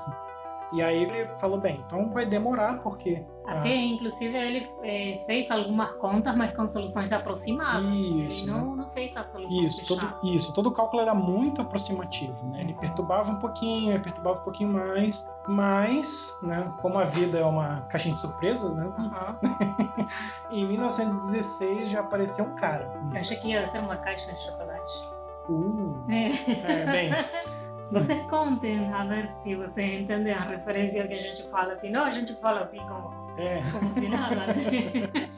E 0.74 0.82
aí 0.82 1.04
ele 1.04 1.28
falou, 1.40 1.60
bem, 1.60 1.84
então 1.86 2.12
vai 2.12 2.26
demorar 2.26 2.80
porque 2.80 3.24
até, 3.48 3.70
ah. 3.70 3.86
inclusive, 3.86 4.36
ele 4.36 4.68
é, 4.84 5.24
fez 5.26 5.52
algumas 5.52 5.92
contas, 5.94 6.36
mas 6.36 6.56
com 6.56 6.66
soluções 6.66 7.12
aproximadas. 7.12 7.86
Isso. 7.94 8.44
Ele 8.44 8.52
não, 8.52 8.76
né? 8.76 8.84
não 8.84 8.90
fez 8.90 9.16
a 9.16 9.24
solução 9.24 9.64
isso, 9.64 9.88
todo, 9.88 10.18
isso, 10.24 10.54
todo 10.54 10.68
o 10.68 10.72
cálculo 10.72 11.02
era 11.02 11.14
muito 11.14 11.62
aproximativo. 11.62 12.48
Né? 12.48 12.62
Ele 12.62 12.74
perturbava 12.74 13.32
um 13.32 13.38
pouquinho, 13.38 13.92
ele 13.92 14.04
perturbava 14.04 14.40
um 14.40 14.44
pouquinho 14.44 14.74
mais, 14.74 15.32
mas, 15.48 16.40
né, 16.42 16.74
como 16.82 16.98
a 16.98 17.04
vida 17.04 17.38
é 17.38 17.46
uma 17.46 17.82
caixinha 17.82 18.16
de 18.16 18.22
surpresas, 18.22 18.76
né? 18.76 18.86
Uhum. 18.86 20.06
em 20.50 20.68
1916 20.68 21.90
já 21.90 22.00
apareceu 22.00 22.46
um 22.46 22.56
cara. 22.56 23.00
Eu 23.14 23.20
achei 23.20 23.38
que 23.38 23.50
ia 23.50 23.66
ser 23.68 23.80
uma 23.80 23.98
caixa 23.98 24.34
de 24.34 24.42
chocolate. 24.42 25.15
Uh, 25.50 26.06
é. 26.10 26.72
é 26.72 26.86
bem. 26.86 27.12
Vocês 27.92 28.20
contem 28.30 28.92
a 28.92 29.06
ver 29.06 29.30
se 29.44 29.56
vocês 29.56 30.02
entendem 30.02 30.34
a 30.34 30.40
referência 30.40 31.08
que 31.08 31.14
a 31.14 31.20
gente 31.20 31.44
fala. 31.44 31.80
Se 31.80 31.88
não, 31.88 32.04
a 32.04 32.10
gente 32.10 32.34
fala 32.42 32.62
assim 32.62 32.80
como 32.80 33.26
é. 33.38 33.62
Como 33.72 33.94
se 33.94 34.08
nada, 34.08 34.48
né? 34.48 35.30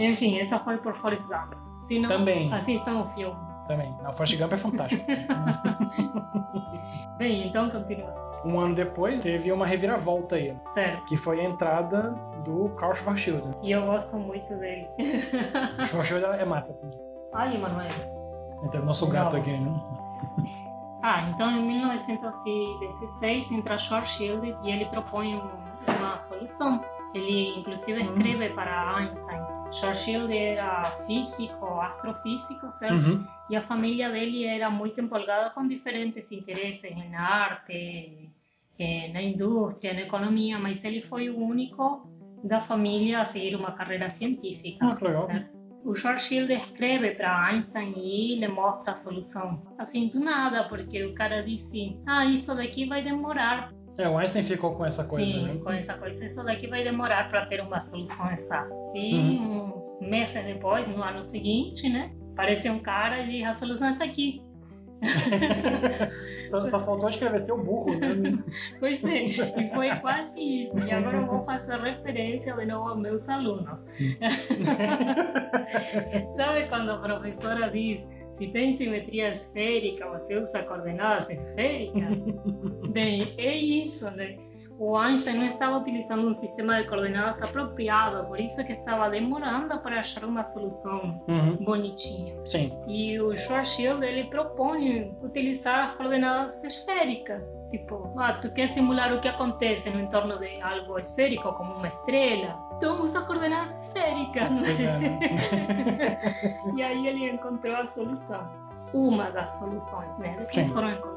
Enfim, 0.00 0.40
essa 0.40 0.58
foi 0.58 0.78
por 0.78 0.94
Forrest 0.94 1.28
Gump. 1.28 1.52
Se 1.86 2.00
não, 2.00 2.08
Também. 2.08 2.52
assistam 2.52 3.02
o 3.02 3.08
filme. 3.14 3.38
Também. 3.66 3.94
Não, 4.02 4.12
Forrest 4.12 4.38
Gump 4.38 4.52
é 4.52 4.56
fantástico. 4.56 5.04
Bem, 7.18 7.48
então 7.48 7.70
continua. 7.70 8.14
Um 8.44 8.60
ano 8.60 8.74
depois, 8.74 9.22
teve 9.22 9.50
uma 9.50 9.66
reviravolta 9.66 10.36
aí. 10.36 10.56
Certo. 10.66 11.04
Que 11.06 11.16
foi 11.16 11.40
a 11.40 11.44
entrada 11.44 12.12
do 12.44 12.68
Carl 12.70 12.94
Schwarzschild. 12.94 13.56
E 13.62 13.72
eu 13.72 13.84
gosto 13.84 14.16
muito 14.16 14.54
dele. 14.56 14.88
o 15.80 15.84
Schwarzschild 15.84 16.24
é 16.24 16.44
massa. 16.44 16.80
Ai, 17.34 17.56
Emanuel. 17.56 18.15
Então, 18.62 18.84
nosso 18.84 19.08
gato 19.08 19.36
aqui, 19.36 19.56
né? 19.56 19.80
Ah, 21.02 21.28
então 21.28 21.50
em 21.50 21.64
1916 21.64 23.52
entra 23.52 23.78
Schwarzschild 23.78 24.56
e 24.64 24.70
ele 24.70 24.86
propõe 24.86 25.36
um 25.36 25.66
uma 25.94 26.18
solução. 26.18 26.84
Ele, 27.14 27.58
inclusive, 27.58 28.00
uhum. 28.00 28.16
escreve 28.16 28.50
para 28.50 28.96
Einstein. 28.96 29.40
Schwarzschild 29.72 30.36
era 30.36 30.84
físico, 31.06 31.80
astrofísico, 31.80 32.70
certo? 32.70 32.94
Uhum. 32.94 33.26
E 33.48 33.56
a 33.56 33.62
família 33.62 34.10
dele 34.10 34.44
era 34.44 34.70
muito 34.70 35.00
empolgada 35.00 35.50
com 35.50 35.66
diferentes 35.66 36.30
interesses 36.32 36.94
na 37.10 37.20
arte, 37.20 38.28
eh, 38.78 39.10
na 39.12 39.22
indústria, 39.22 39.94
na 39.94 40.02
economia, 40.02 40.58
mas 40.58 40.84
ele 40.84 41.00
foi 41.02 41.30
o 41.30 41.38
único 41.38 42.06
da 42.44 42.60
família 42.60 43.20
a 43.20 43.24
seguir 43.24 43.56
uma 43.56 43.72
carreira 43.72 44.08
científica. 44.08 44.86
Ah. 44.86 45.22
Certo? 45.22 45.55
O 45.86 45.94
Schwarzschild 45.94 46.52
escreve 46.52 47.12
para 47.12 47.46
Einstein 47.46 47.94
e 47.96 48.32
ele 48.32 48.48
mostra 48.48 48.90
a 48.90 48.96
solução. 48.96 49.62
Assim, 49.78 50.08
do 50.08 50.18
nada, 50.18 50.68
porque 50.68 51.04
o 51.04 51.14
cara 51.14 51.42
disse: 51.42 51.96
Ah, 52.04 52.26
isso 52.26 52.54
daqui 52.56 52.86
vai 52.86 53.04
demorar 53.04 53.72
é, 53.98 54.08
o 54.08 54.18
Einstein 54.18 54.44
ficou 54.44 54.74
com 54.74 54.84
essa 54.84 55.04
coisa, 55.04 55.32
Sim, 55.32 55.42
né? 55.46 55.60
com 55.62 55.70
essa 55.70 55.94
coisa. 55.94 56.26
Isso 56.26 56.42
daqui 56.44 56.66
vai 56.66 56.84
demorar 56.84 57.30
para 57.30 57.46
ter 57.46 57.62
uma 57.62 57.80
solução 57.80 58.30
exata. 58.30 58.70
E 58.94 59.14
uhum. 59.14 59.72
uns 60.00 60.08
meses 60.08 60.44
depois, 60.44 60.86
no 60.88 61.02
ano 61.02 61.22
seguinte, 61.22 61.88
né? 61.88 62.12
Apareceu 62.32 62.74
um 62.74 62.78
cara 62.78 63.22
e 63.22 63.42
a 63.42 63.54
solução 63.54 63.92
está 63.92 64.04
aqui. 64.04 64.42
só, 66.46 66.64
só, 66.64 66.80
faltou 66.80 67.08
escrever 67.08 67.40
seu 67.40 67.64
burro, 67.64 67.96
né? 67.98 68.08
pois 68.80 69.04
é, 69.04 69.24
e 69.24 69.70
foi 69.74 69.94
quase 70.00 70.40
isso. 70.40 70.78
E 70.80 70.90
agora 70.90 71.18
eu 71.18 71.26
vou 71.26 71.44
fazer 71.44 71.78
referência 71.80 72.54
de 72.54 72.66
novo 72.66 72.90
aos 72.90 73.00
meus 73.00 73.28
alunos. 73.28 73.86
Sabe 76.36 76.66
quando 76.68 76.90
a 76.90 76.98
professora 76.98 77.70
diz 77.70 78.06
se 78.36 78.48
tem 78.48 78.74
simetria 78.74 79.30
esférica, 79.30 80.06
você 80.10 80.36
usa 80.36 80.62
coordenadas 80.64 81.30
esféricas. 81.30 82.18
Bem, 82.90 83.34
é 83.38 83.56
isso, 83.56 84.10
né? 84.10 84.36
O 84.78 84.96
Einstein 84.96 85.38
não 85.38 85.46
estava 85.46 85.78
utilizando 85.78 86.28
um 86.28 86.34
sistema 86.34 86.82
de 86.82 86.88
coordenadas 86.88 87.40
apropriado, 87.42 88.26
por 88.26 88.38
isso 88.38 88.64
que 88.66 88.72
estava 88.72 89.08
demorando 89.08 89.78
para 89.80 90.00
achar 90.00 90.24
uma 90.24 90.42
solução 90.42 91.22
uhum. 91.26 91.56
bonitinha. 91.64 92.34
Sim. 92.44 92.72
E 92.86 93.18
o 93.18 93.34
Schwarzschild 93.34 94.04
ele 94.04 94.24
propõe 94.24 95.16
utilizar 95.22 95.90
as 95.90 95.96
coordenadas 95.96 96.62
esféricas, 96.62 97.66
tipo, 97.70 98.12
ah, 98.18 98.34
tu 98.34 98.52
quer 98.52 98.66
simular 98.68 99.14
o 99.14 99.20
que 99.20 99.28
acontece 99.28 99.88
no 99.90 100.00
entorno 100.00 100.38
de 100.38 100.60
algo 100.60 100.98
esférico, 100.98 101.52
como 101.54 101.74
uma 101.74 101.88
estrela, 101.88 102.58
então 102.76 103.02
usa 103.02 103.22
coordenadas 103.22 103.74
esféricas. 103.80 104.80
É. 104.80 106.18
E 106.76 106.82
aí 106.84 107.06
ele 107.06 107.30
encontrou 107.30 107.76
a 107.76 107.84
solução. 107.84 108.66
Uma 108.92 109.30
das 109.30 109.58
soluções, 109.58 110.16
né? 110.18 110.36
Que 110.50 110.64
foram 110.66 110.92
encontradas. 110.92 111.15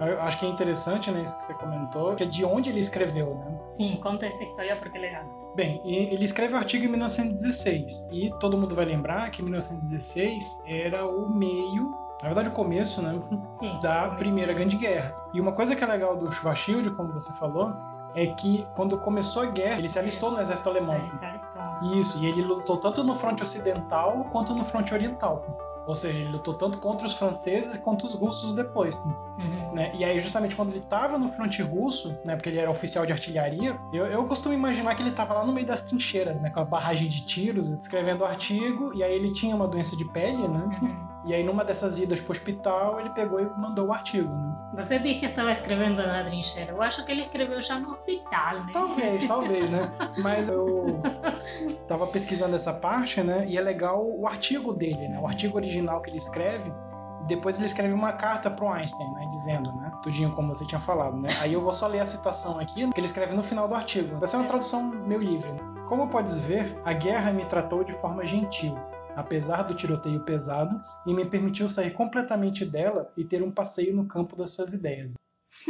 Eu 0.00 0.20
acho 0.22 0.38
que 0.38 0.46
é 0.46 0.48
interessante, 0.48 1.10
né, 1.10 1.22
isso 1.22 1.36
que 1.36 1.42
você 1.42 1.54
comentou, 1.54 2.14
que 2.14 2.22
é 2.22 2.26
de 2.26 2.44
onde 2.44 2.70
ele 2.70 2.78
escreveu, 2.78 3.34
né? 3.34 3.58
Sim, 3.66 3.98
conta 4.02 4.26
essa 4.26 4.42
história 4.44 4.76
porque 4.76 4.96
é 4.96 5.00
legal. 5.00 5.24
Bem, 5.56 5.80
ele 5.84 6.24
escreve 6.24 6.54
o 6.54 6.56
artigo 6.56 6.84
em 6.84 6.88
1916 6.88 8.08
e 8.12 8.30
todo 8.38 8.56
mundo 8.56 8.76
vai 8.76 8.84
lembrar 8.84 9.30
que 9.30 9.42
1916 9.42 10.64
era 10.68 11.04
o 11.04 11.28
meio 11.28 11.92
na 12.22 12.28
verdade, 12.30 12.48
o 12.48 12.52
começo 12.52 13.00
né, 13.00 13.20
Sim, 13.52 13.78
da 13.80 14.00
começo. 14.00 14.16
Primeira 14.16 14.52
Grande 14.52 14.76
Guerra. 14.76 15.14
E 15.32 15.40
uma 15.40 15.52
coisa 15.52 15.76
que 15.76 15.84
é 15.84 15.86
legal 15.86 16.16
do 16.16 16.30
Schwarzschild, 16.30 16.90
como 16.90 17.12
você 17.12 17.32
falou, 17.34 17.72
é 18.14 18.26
que 18.26 18.66
quando 18.74 18.98
começou 18.98 19.42
a 19.42 19.46
guerra, 19.46 19.78
ele 19.78 19.88
se 19.88 19.98
alistou 19.98 20.32
no 20.32 20.40
exército 20.40 20.68
alemão. 20.68 20.96
É, 20.96 21.96
Isso, 21.96 22.18
e 22.18 22.26
ele 22.26 22.42
lutou 22.42 22.76
tanto 22.78 23.04
no 23.04 23.14
fronte 23.14 23.42
ocidental 23.42 24.24
quanto 24.32 24.52
no 24.54 24.64
fronte 24.64 24.92
oriental. 24.92 25.44
Ou 25.88 25.96
seja, 25.96 26.18
ele 26.18 26.32
lutou 26.32 26.52
tanto 26.52 26.76
contra 26.76 27.06
os 27.06 27.14
franceses 27.14 27.78
quanto 27.78 28.04
os 28.04 28.12
russos 28.12 28.54
depois. 28.54 28.94
Uhum. 28.94 29.72
Né? 29.72 29.90
E 29.94 30.04
aí, 30.04 30.20
justamente 30.20 30.54
quando 30.54 30.68
ele 30.68 30.80
estava 30.80 31.18
no 31.18 31.30
fronte 31.30 31.62
russo, 31.62 32.14
né, 32.26 32.36
porque 32.36 32.50
ele 32.50 32.58
era 32.58 32.70
oficial 32.70 33.06
de 33.06 33.12
artilharia, 33.12 33.74
eu, 33.90 34.04
eu 34.04 34.22
costumo 34.26 34.54
imaginar 34.54 34.94
que 34.94 35.00
ele 35.00 35.08
estava 35.08 35.32
lá 35.32 35.46
no 35.46 35.52
meio 35.52 35.66
das 35.66 35.82
trincheiras, 35.82 36.42
né, 36.42 36.50
com 36.50 36.60
a 36.60 36.64
barragem 36.64 37.08
de 37.08 37.24
tiros, 37.24 37.70
escrevendo 37.70 38.20
o 38.20 38.26
artigo, 38.26 38.92
e 38.94 39.02
aí 39.02 39.14
ele 39.14 39.32
tinha 39.32 39.56
uma 39.56 39.66
doença 39.66 39.96
de 39.96 40.04
pele, 40.12 40.46
né? 40.46 40.78
Uhum. 40.82 41.08
E 41.28 41.34
aí, 41.34 41.44
numa 41.44 41.62
dessas 41.62 41.98
idas 41.98 42.20
para 42.20 42.30
o 42.30 42.32
hospital, 42.32 43.00
ele 43.00 43.10
pegou 43.10 43.38
e 43.38 43.44
mandou 43.60 43.88
o 43.88 43.92
artigo. 43.92 44.30
Né? 44.30 44.56
Você 44.74 44.98
disse 44.98 45.20
que 45.20 45.26
estava 45.26 45.52
escrevendo 45.52 45.96
na 45.96 46.24
trincheira. 46.24 46.72
Eu 46.72 46.80
acho 46.80 47.04
que 47.04 47.12
ele 47.12 47.20
escreveu 47.20 47.60
já 47.60 47.78
no 47.78 47.92
hospital, 47.92 48.64
né? 48.64 48.70
Talvez, 48.72 49.26
talvez, 49.26 49.70
né? 49.70 49.92
Mas 50.22 50.48
eu 50.48 51.02
estava 51.66 52.06
pesquisando 52.06 52.56
essa 52.56 52.72
parte, 52.72 53.22
né? 53.22 53.44
E 53.46 53.58
é 53.58 53.60
legal 53.60 54.02
o 54.08 54.26
artigo 54.26 54.72
dele, 54.72 55.06
né? 55.06 55.18
O 55.20 55.26
artigo 55.26 55.58
original 55.58 56.00
que 56.00 56.08
ele 56.08 56.16
escreve. 56.16 56.72
Depois 57.28 57.58
ele 57.58 57.66
escreve 57.66 57.92
uma 57.92 58.12
carta 58.12 58.50
pro 58.50 58.68
Einstein, 58.68 59.12
né? 59.12 59.26
Dizendo, 59.28 59.70
né? 59.72 59.92
Tudinho 60.02 60.32
como 60.32 60.54
você 60.54 60.64
tinha 60.66 60.80
falado, 60.80 61.16
né? 61.18 61.28
Aí 61.40 61.52
eu 61.52 61.60
vou 61.60 61.72
só 61.72 61.86
ler 61.86 62.00
a 62.00 62.06
citação 62.06 62.58
aqui, 62.58 62.90
que 62.90 62.98
ele 62.98 63.06
escreve 63.06 63.34
no 63.34 63.42
final 63.42 63.68
do 63.68 63.74
artigo. 63.74 64.18
Vai 64.18 64.26
ser 64.26 64.38
uma 64.38 64.46
tradução 64.46 64.82
meio 65.06 65.20
livre, 65.20 65.52
né? 65.52 65.60
Como 65.88 66.08
podes 66.08 66.38
ver, 66.38 66.74
a 66.84 66.92
guerra 66.94 67.30
me 67.32 67.44
tratou 67.44 67.84
de 67.84 67.92
forma 67.92 68.24
gentil, 68.24 68.74
apesar 69.14 69.62
do 69.62 69.74
tiroteio 69.74 70.20
pesado, 70.20 70.80
e 71.06 71.12
me 71.14 71.24
permitiu 71.26 71.68
sair 71.68 71.90
completamente 71.90 72.64
dela 72.64 73.12
e 73.16 73.24
ter 73.24 73.42
um 73.42 73.50
passeio 73.50 73.94
no 73.94 74.06
campo 74.06 74.34
das 74.34 74.50
suas 74.50 74.72
ideias. 74.72 75.14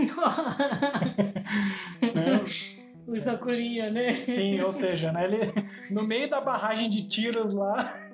né? 2.02 2.44
O 3.06 3.18
sacolinha, 3.18 3.90
né? 3.90 4.12
Sim, 4.24 4.60
ou 4.60 4.70
seja, 4.70 5.10
né, 5.10 5.24
ele, 5.24 5.38
no 5.90 6.02
meio 6.02 6.28
da 6.28 6.40
barragem 6.40 6.90
de 6.90 7.08
tiros 7.08 7.52
lá. 7.52 8.07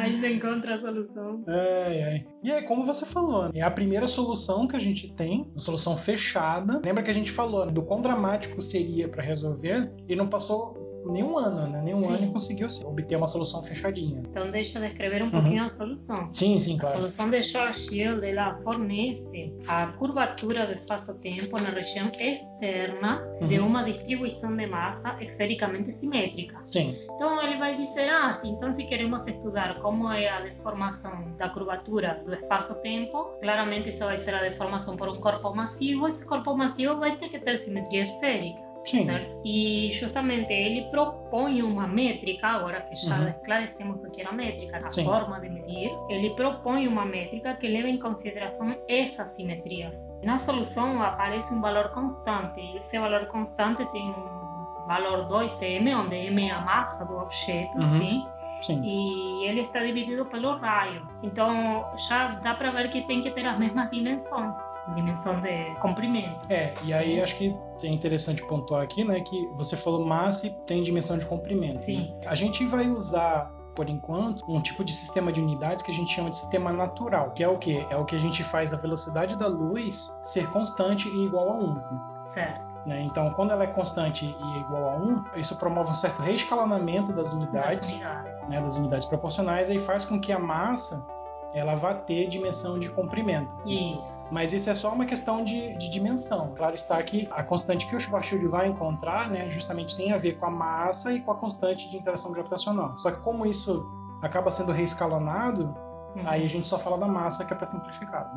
Ainda 0.00 0.28
encontra 0.28 0.76
a 0.76 0.80
solução. 0.80 1.44
É, 1.46 1.98
é. 1.98 2.24
E 2.42 2.50
é 2.50 2.62
como 2.62 2.84
você 2.84 3.04
falou, 3.04 3.50
é 3.52 3.62
a 3.62 3.70
primeira 3.70 4.06
solução 4.06 4.66
que 4.66 4.76
a 4.76 4.80
gente 4.80 5.14
tem, 5.14 5.50
uma 5.52 5.60
solução 5.60 5.96
fechada. 5.96 6.80
Lembra 6.84 7.02
que 7.02 7.10
a 7.10 7.14
gente 7.14 7.30
falou 7.30 7.66
né, 7.66 7.72
do 7.72 7.82
quão 7.82 8.00
dramático 8.00 8.60
seria 8.62 9.08
para 9.08 9.22
resolver 9.22 9.92
e 10.08 10.14
não 10.14 10.28
passou 10.28 10.85
nenhum 11.12 11.38
ano, 11.38 11.68
né? 11.70 11.82
Nenhum 11.82 12.00
sim. 12.00 12.14
ano 12.14 12.24
e 12.26 12.30
conseguiu 12.30 12.68
obter 12.84 13.16
uma 13.16 13.26
solução 13.26 13.62
fechadinha. 13.62 14.22
Então 14.30 14.50
deixa 14.50 14.80
de 14.80 14.86
escrever 14.86 15.22
um 15.22 15.30
pouquinho 15.30 15.60
uhum. 15.60 15.66
a 15.66 15.68
solução. 15.68 16.28
Sim, 16.32 16.58
sim, 16.58 16.78
claro. 16.78 16.96
A 16.96 16.98
solução 16.98 17.30
de 17.30 17.42
Schwarzschild 17.42 18.24
ela 18.24 18.58
fornece 18.62 19.52
a 19.66 19.86
curvatura 19.88 20.66
do 20.66 20.72
espaço-tempo 20.72 21.60
na 21.60 21.70
região 21.70 22.10
externa 22.18 23.22
uhum. 23.40 23.48
de 23.48 23.58
uma 23.58 23.82
distribuição 23.84 24.56
de 24.56 24.66
massa 24.66 25.16
esfericamente 25.22 25.92
simétrica. 25.92 26.60
Sim. 26.64 26.96
Então 27.14 27.42
ele 27.42 27.58
vai 27.58 27.76
dizer, 27.76 28.08
ah, 28.10 28.32
sim, 28.32 28.50
então 28.50 28.72
se 28.72 28.84
queremos 28.84 29.26
estudar 29.26 29.80
como 29.80 30.10
é 30.10 30.28
a 30.28 30.40
deformação 30.40 31.32
da 31.38 31.48
curvatura 31.48 32.22
do 32.24 32.34
espaço-tempo, 32.34 33.30
claramente 33.40 33.88
isso 33.88 34.04
vai 34.04 34.16
ser 34.16 34.34
a 34.34 34.42
deformação 34.42 34.96
por 34.96 35.08
um 35.08 35.16
corpo 35.16 35.54
massivo, 35.54 36.06
esse 36.06 36.26
corpo 36.26 36.56
massivo 36.56 36.98
vai 36.98 37.16
ter 37.16 37.28
que 37.28 37.38
ter 37.38 37.56
simetria 37.56 38.02
esférica. 38.02 38.65
Sim. 38.86 39.04
Certo? 39.04 39.40
E 39.44 39.90
justamente 39.92 40.52
ele 40.52 40.88
propõe 40.90 41.62
uma 41.62 41.86
métrica, 41.86 42.46
agora 42.46 42.80
que 42.82 42.94
já 42.94 43.18
uhum. 43.18 43.28
esclarecemos 43.28 44.04
o 44.04 44.12
que 44.12 44.20
era 44.20 44.30
a 44.30 44.32
métrica, 44.32 44.78
a 44.78 44.88
Sim. 44.88 45.04
forma 45.04 45.40
de 45.40 45.48
medir, 45.48 45.90
ele 46.08 46.30
propõe 46.30 46.86
uma 46.86 47.04
métrica 47.04 47.54
que 47.54 47.66
leva 47.66 47.88
em 47.88 47.98
consideração 47.98 48.76
essas 48.88 49.28
simetrias. 49.28 50.16
Na 50.22 50.38
solução 50.38 51.02
aparece 51.02 51.52
um 51.52 51.60
valor 51.60 51.90
constante, 51.90 52.60
e 52.60 52.76
esse 52.76 52.98
valor 52.98 53.26
constante 53.26 53.84
tem 53.90 54.08
um 54.08 54.86
valor 54.86 55.28
2m, 55.28 56.04
onde 56.04 56.16
m 56.16 56.48
é 56.48 56.52
a 56.52 56.60
massa 56.60 57.04
do 57.04 57.18
objeto, 57.18 57.76
uhum. 57.76 57.84
sim? 57.84 58.24
Sim. 58.62 58.82
E 58.82 59.46
ele 59.46 59.62
está 59.62 59.80
dividido 59.80 60.24
pelo 60.26 60.56
raio. 60.56 61.06
Então 61.22 61.84
já 62.08 62.28
dá 62.28 62.54
para 62.54 62.70
ver 62.70 62.90
que 62.90 63.02
tem 63.02 63.22
que 63.22 63.30
ter 63.30 63.46
as 63.46 63.58
mesmas 63.58 63.90
dimensões, 63.90 64.56
dimensão 64.94 65.40
de 65.40 65.74
comprimento. 65.80 66.46
É, 66.50 66.74
e 66.82 66.92
aí 66.92 67.20
acho 67.20 67.36
que 67.36 67.54
é 67.82 67.88
interessante 67.88 68.42
pontuar 68.46 68.82
aqui, 68.82 69.04
né, 69.04 69.20
que 69.20 69.46
você 69.54 69.76
falou 69.76 70.04
massa 70.04 70.46
e 70.46 70.50
tem 70.66 70.82
dimensão 70.82 71.18
de 71.18 71.26
comprimento. 71.26 71.80
Sim. 71.80 72.14
Né? 72.20 72.26
A 72.26 72.34
gente 72.34 72.64
vai 72.66 72.88
usar 72.88 73.54
por 73.76 73.90
enquanto, 73.90 74.42
um 74.50 74.58
tipo 74.58 74.82
de 74.82 74.90
sistema 74.90 75.30
de 75.30 75.40
unidades 75.40 75.82
que 75.82 75.92
a 75.92 75.94
gente 75.94 76.10
chama 76.10 76.30
de 76.30 76.38
sistema 76.38 76.72
natural, 76.72 77.32
que 77.32 77.44
é 77.44 77.48
o 77.48 77.58
que? 77.58 77.86
É 77.90 77.96
o 77.96 78.06
que 78.06 78.16
a 78.16 78.18
gente 78.18 78.42
faz 78.42 78.72
a 78.72 78.78
velocidade 78.78 79.36
da 79.36 79.46
luz 79.46 80.10
ser 80.22 80.50
constante 80.50 81.06
e 81.06 81.26
igual 81.26 81.50
a 81.50 81.58
1. 81.58 82.22
Certo. 82.22 82.65
Né? 82.86 83.02
Então, 83.02 83.30
quando 83.30 83.50
ela 83.50 83.64
é 83.64 83.66
constante 83.66 84.24
e 84.24 84.58
igual 84.60 84.90
a 84.90 84.96
1, 84.96 85.24
isso 85.36 85.56
promove 85.58 85.90
um 85.90 85.94
certo 85.94 86.22
reescalonamento 86.22 87.12
das 87.12 87.32
unidades, 87.32 87.90
das 87.90 87.90
unidades, 87.90 88.48
né, 88.48 88.60
das 88.60 88.76
unidades 88.76 89.06
proporcionais, 89.06 89.68
e 89.68 89.78
faz 89.78 90.04
com 90.04 90.20
que 90.20 90.32
a 90.32 90.38
massa 90.38 91.06
ela 91.52 91.74
vá 91.74 91.94
ter 91.94 92.28
dimensão 92.28 92.78
de 92.78 92.90
comprimento. 92.90 93.56
Isso. 93.64 94.28
Mas 94.30 94.52
isso 94.52 94.68
é 94.68 94.74
só 94.74 94.92
uma 94.92 95.06
questão 95.06 95.42
de, 95.42 95.74
de 95.78 95.88
dimensão. 95.88 96.52
Claro 96.54 96.74
está 96.74 97.02
que 97.02 97.26
a 97.30 97.42
constante 97.42 97.86
que 97.86 97.96
o 97.96 98.00
Schwarzschild 98.00 98.46
vai 98.46 98.68
encontrar, 98.68 99.30
né, 99.30 99.50
justamente 99.50 99.96
tem 99.96 100.12
a 100.12 100.18
ver 100.18 100.38
com 100.38 100.46
a 100.46 100.50
massa 100.50 101.12
e 101.12 101.20
com 101.20 101.32
a 101.32 101.34
constante 101.34 101.90
de 101.90 101.96
interação 101.96 102.30
gravitacional. 102.32 102.96
Só 102.98 103.10
que 103.10 103.20
como 103.20 103.46
isso 103.46 103.90
acaba 104.20 104.50
sendo 104.50 104.70
reescalonado, 104.70 105.74
uhum. 106.14 106.22
aí 106.26 106.44
a 106.44 106.48
gente 106.48 106.68
só 106.68 106.78
fala 106.78 106.98
da 106.98 107.08
massa 107.08 107.44
que 107.44 107.52
é 107.52 107.56
para 107.56 107.66
simplificar. 107.66 108.30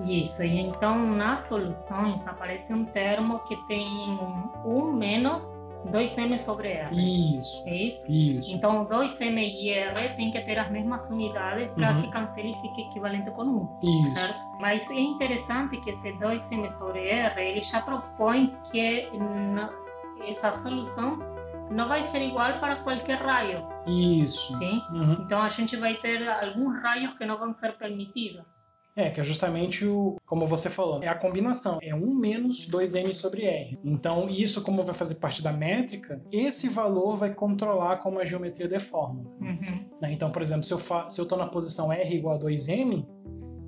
Isso, 0.00 0.42
e 0.42 0.58
então 0.58 1.06
nas 1.06 1.42
soluções 1.42 2.26
aparece 2.26 2.74
um 2.74 2.84
termo 2.84 3.38
que 3.40 3.56
tem 3.68 3.86
um 4.64 4.92
menos 4.92 5.64
2m 5.90 6.38
sobre 6.38 6.68
R. 6.68 7.38
Isso. 7.38 7.62
É 7.66 7.76
isso? 7.76 8.10
Isso. 8.10 8.54
Então, 8.54 8.86
2m 8.86 9.38
e 9.38 9.70
R 9.70 10.08
tem 10.16 10.30
que 10.30 10.40
ter 10.40 10.58
as 10.58 10.70
mesmas 10.70 11.10
unidades 11.10 11.70
para 11.72 11.92
uhum. 11.92 12.02
que 12.02 12.08
cancele 12.08 12.52
e 12.52 12.60
fique 12.62 12.82
equivalente 12.82 13.30
com 13.30 13.42
1. 13.42 14.02
Isso. 14.02 14.16
Certo? 14.16 14.40
Mas 14.60 14.90
é 14.90 14.98
interessante 14.98 15.76
que 15.78 15.90
esse 15.90 16.12
2m 16.18 16.68
sobre 16.68 17.06
R, 17.08 17.40
ele 17.40 17.62
já 17.62 17.80
propõe 17.82 18.54
que 18.70 19.08
essa 20.26 20.50
solução 20.50 21.18
não 21.70 21.88
vai 21.88 22.02
ser 22.02 22.22
igual 22.22 22.58
para 22.60 22.76
qualquer 22.76 23.18
raio. 23.18 23.66
Isso. 23.86 24.56
Sim? 24.58 24.82
Uhum. 24.90 25.18
Então, 25.20 25.42
a 25.42 25.48
gente 25.48 25.76
vai 25.76 25.94
ter 25.94 26.26
alguns 26.28 26.80
raios 26.82 27.12
que 27.18 27.26
não 27.26 27.38
vão 27.38 27.52
ser 27.52 27.72
permitidos. 27.74 28.73
É, 28.96 29.10
que 29.10 29.20
é 29.20 29.24
justamente 29.24 29.84
o, 29.84 30.16
como 30.24 30.46
você 30.46 30.70
falou, 30.70 31.02
é 31.02 31.08
a 31.08 31.14
combinação, 31.16 31.80
é 31.82 31.92
1 31.92 32.14
menos 32.14 32.68
2m 32.70 33.12
sobre 33.12 33.44
r. 33.44 33.78
Então, 33.82 34.28
isso 34.30 34.62
como 34.62 34.84
vai 34.84 34.94
fazer 34.94 35.16
parte 35.16 35.42
da 35.42 35.52
métrica, 35.52 36.22
esse 36.30 36.68
valor 36.68 37.16
vai 37.16 37.34
controlar 37.34 37.96
como 37.96 38.20
a 38.20 38.24
geometria 38.24 38.68
deforma. 38.68 39.24
Uhum. 39.40 39.84
Né? 40.00 40.12
Então, 40.12 40.30
por 40.30 40.42
exemplo, 40.42 40.64
se 40.64 40.72
eu 40.72 40.78
fa 40.78 41.10
se 41.10 41.20
eu 41.20 41.24
estou 41.24 41.36
na 41.36 41.46
posição 41.46 41.92
r 41.92 42.14
igual 42.14 42.36
a 42.36 42.38
2m, 42.38 43.04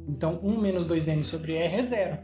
então 0.09 0.39
1 0.43 0.61
menos 0.61 0.87
2m 0.87 1.25
sobre 1.25 1.55
r 1.55 1.75
é 1.75 1.83
zero. 1.83 2.19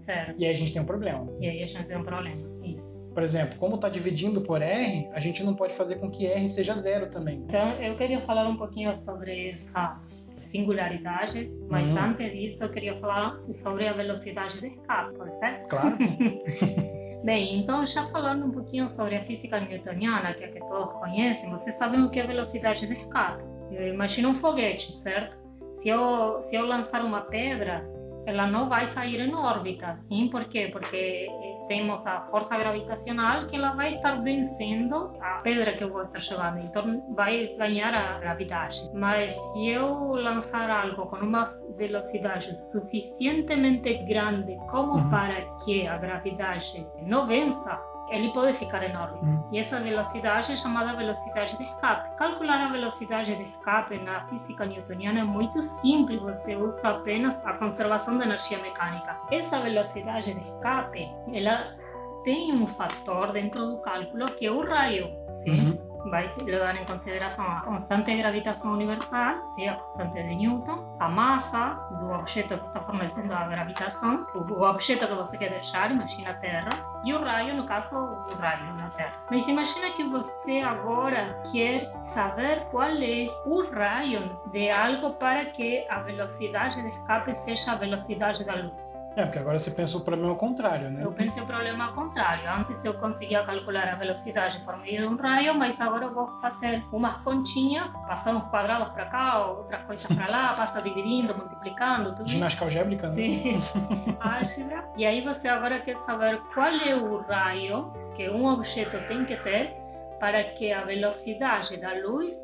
Certo. 0.00 0.34
E 0.38 0.46
aí 0.46 0.50
a 0.50 0.54
gente 0.54 0.72
tem 0.72 0.80
um 0.80 0.86
problema. 0.86 1.30
E 1.40 1.46
aí 1.46 1.62
a 1.62 1.66
gente 1.66 1.84
tem 1.84 1.96
um 1.96 2.02
problema, 2.02 2.40
isso. 2.64 3.12
Por 3.12 3.22
exemplo, 3.22 3.58
como 3.58 3.74
está 3.74 3.88
dividindo 3.88 4.40
por 4.40 4.62
R, 4.62 5.08
a 5.12 5.20
gente 5.20 5.44
não 5.44 5.54
pode 5.54 5.74
fazer 5.74 5.96
com 5.96 6.10
que 6.10 6.26
R 6.26 6.48
seja 6.48 6.74
zero 6.74 7.10
também. 7.10 7.44
Então, 7.46 7.72
eu 7.82 7.96
queria 7.96 8.20
falar 8.22 8.48
um 8.48 8.56
pouquinho 8.56 8.94
sobre 8.94 9.48
essas 9.48 10.19
singularidades, 10.50 11.66
mas 11.68 11.88
uhum. 11.88 11.98
antes 11.98 12.32
disso 12.32 12.64
eu 12.64 12.70
queria 12.70 12.98
falar 13.00 13.38
sobre 13.54 13.86
a 13.86 13.92
velocidade 13.92 14.60
de 14.60 14.68
escape, 14.68 15.16
pode 15.16 15.34
ser? 15.38 15.66
Claro. 15.68 15.96
Bem, 17.24 17.58
então 17.58 17.84
já 17.84 18.06
falando 18.06 18.46
um 18.46 18.50
pouquinho 18.50 18.88
sobre 18.88 19.16
a 19.16 19.22
física 19.22 19.60
newtoniana, 19.60 20.32
que 20.32 20.44
é 20.44 20.48
que 20.48 20.60
todos 20.60 20.92
conhecem, 20.94 21.50
vocês 21.50 21.76
sabem 21.76 22.02
o 22.02 22.10
que 22.10 22.18
é 22.18 22.26
velocidade 22.26 22.86
de 22.86 22.94
escape. 22.94 23.44
Imagina 23.70 24.28
um 24.28 24.34
foguete, 24.34 24.90
certo? 24.92 25.38
Se 25.70 25.88
eu, 25.88 26.42
se 26.42 26.56
eu 26.56 26.66
lançar 26.66 27.04
uma 27.04 27.20
pedra, 27.20 27.86
ela 28.26 28.46
não 28.46 28.68
vai 28.68 28.86
sair 28.86 29.20
em 29.20 29.34
órbita, 29.34 29.96
sim? 29.96 30.28
Por 30.28 30.46
quê? 30.46 30.68
Porque 30.72 31.28
temos 31.70 32.04
a 32.04 32.22
força 32.22 32.58
gravitacional 32.58 33.46
que 33.46 33.54
ela 33.54 33.70
vai 33.76 33.94
estar 33.94 34.20
vencendo 34.20 35.16
a 35.20 35.36
pedra 35.36 35.72
que 35.72 35.84
eu 35.84 35.92
vou 35.92 36.02
estar 36.02 36.18
jogando, 36.18 36.58
então 36.58 37.14
vai 37.14 37.54
ganhar 37.56 37.94
a 37.94 38.18
gravidade. 38.18 38.90
Mas 38.92 39.34
se 39.34 39.68
eu 39.68 40.14
lançar 40.14 40.68
algo 40.68 41.06
com 41.06 41.18
uma 41.18 41.44
velocidade 41.76 42.56
suficientemente 42.72 44.02
grande 44.04 44.56
como 44.68 44.94
uhum. 44.94 45.10
para 45.10 45.42
que 45.64 45.86
a 45.86 45.96
gravidade 45.96 46.84
não 47.02 47.28
vença, 47.28 47.80
ele 48.10 48.32
pode 48.32 48.54
ficar 48.58 48.82
órbita. 48.82 49.24
Hum. 49.24 49.42
E 49.52 49.58
essa 49.58 49.80
velocidade 49.80 50.52
é 50.52 50.56
chamada 50.56 50.96
velocidade 50.96 51.56
de 51.56 51.64
escape. 51.64 52.16
Calcular 52.16 52.66
a 52.66 52.72
velocidade 52.72 53.34
de 53.36 53.42
escape 53.44 53.98
na 53.98 54.26
física 54.26 54.66
newtoniana 54.66 55.20
é 55.20 55.24
muito 55.24 55.62
simples, 55.62 56.20
você 56.20 56.56
usa 56.56 56.90
apenas 56.90 57.44
a 57.44 57.54
conservação 57.54 58.18
da 58.18 58.24
energia 58.24 58.58
mecânica. 58.58 59.16
Essa 59.30 59.60
velocidade 59.60 60.34
de 60.34 60.40
escape, 60.40 61.08
ela 61.32 61.76
tem 62.24 62.52
um 62.52 62.66
fator 62.66 63.32
dentro 63.32 63.66
do 63.66 63.78
cálculo 63.78 64.26
que 64.32 64.46
é 64.46 64.50
o 64.50 64.62
raio, 64.62 65.08
sim? 65.30 65.70
Uhum 65.70 65.89
vai 66.04 66.32
levar 66.42 66.76
em 66.76 66.84
consideração 66.84 67.46
a 67.46 67.60
constante 67.60 68.10
de 68.10 68.18
gravitação 68.18 68.72
universal, 68.72 69.36
a 69.68 69.72
constante 69.74 70.22
de 70.22 70.34
Newton, 70.34 70.96
a 70.98 71.08
massa 71.08 71.78
do 71.98 72.10
objeto 72.10 72.58
que 72.58 72.66
está 72.66 72.80
fornecendo 72.80 73.32
a 73.34 73.46
gravitação, 73.46 74.22
o 74.34 74.62
objeto 74.62 75.06
que 75.06 75.14
você 75.14 75.38
quer 75.38 75.50
deixar, 75.50 75.90
imagina 75.90 76.30
a 76.30 76.34
Terra, 76.34 76.70
e 77.04 77.12
o 77.14 77.22
raio, 77.22 77.54
no 77.54 77.64
caso, 77.64 77.96
o 77.96 78.34
raio 78.34 78.74
na 78.74 78.88
Terra. 78.90 79.12
Mas 79.30 79.48
imagina 79.48 79.90
que 79.90 80.04
você 80.04 80.60
agora 80.60 81.40
quer 81.50 81.90
saber 82.00 82.66
qual 82.70 82.90
é 82.90 83.28
o 83.46 83.62
raio 83.70 84.38
de 84.52 84.70
algo 84.70 85.14
para 85.14 85.46
que 85.46 85.86
a 85.88 86.00
velocidade 86.00 86.80
de 86.82 86.88
escape 86.88 87.34
seja 87.34 87.72
a 87.72 87.74
velocidade 87.76 88.44
da 88.44 88.54
luz. 88.54 88.94
É, 89.16 89.24
porque 89.24 89.38
agora 89.38 89.58
você 89.58 89.72
pensa 89.72 89.96
o 89.96 90.02
problema 90.02 90.30
ao 90.30 90.36
contrário, 90.36 90.90
né? 90.90 91.04
Eu 91.04 91.12
pensei 91.12 91.42
o 91.42 91.46
problema 91.46 91.86
ao 91.86 91.94
contrário. 91.94 92.48
Antes 92.48 92.84
eu 92.84 92.94
conseguia 92.94 93.44
calcular 93.44 93.88
a 93.88 93.96
velocidade 93.96 94.60
por 94.60 94.76
meio 94.78 95.00
de 95.00 95.06
um 95.06 95.16
raio, 95.16 95.54
mas 95.54 95.80
agora 95.80 96.04
eu 96.04 96.14
vou 96.14 96.28
fazer 96.40 96.84
umas 96.92 97.16
continhas, 97.22 97.92
passar 98.06 98.34
uns 98.34 98.48
quadrados 98.50 98.88
para 98.90 99.06
cá, 99.06 99.46
outras 99.46 99.82
coisas 99.82 100.06
para 100.06 100.28
lá, 100.28 100.54
passa 100.56 100.80
dividindo, 100.80 101.36
multiplicando, 101.36 102.14
tudo 102.14 102.28
Ginástica 102.28 102.64
algébrica, 102.64 103.08
né? 103.08 103.14
Sim, 103.14 103.58
álgebra. 104.20 104.88
E 104.96 105.04
aí 105.04 105.20
você 105.22 105.48
agora 105.48 105.80
quer 105.80 105.96
saber 105.96 106.40
qual 106.54 106.68
é 106.68 106.94
o 106.94 107.18
raio 107.22 107.92
que 108.14 108.28
um 108.30 108.46
objeto 108.46 108.96
tem 109.08 109.24
que 109.24 109.36
ter 109.36 109.76
para 110.20 110.44
que 110.44 110.72
a 110.72 110.84
velocidade 110.84 111.78
da 111.78 111.94
luz 111.94 112.34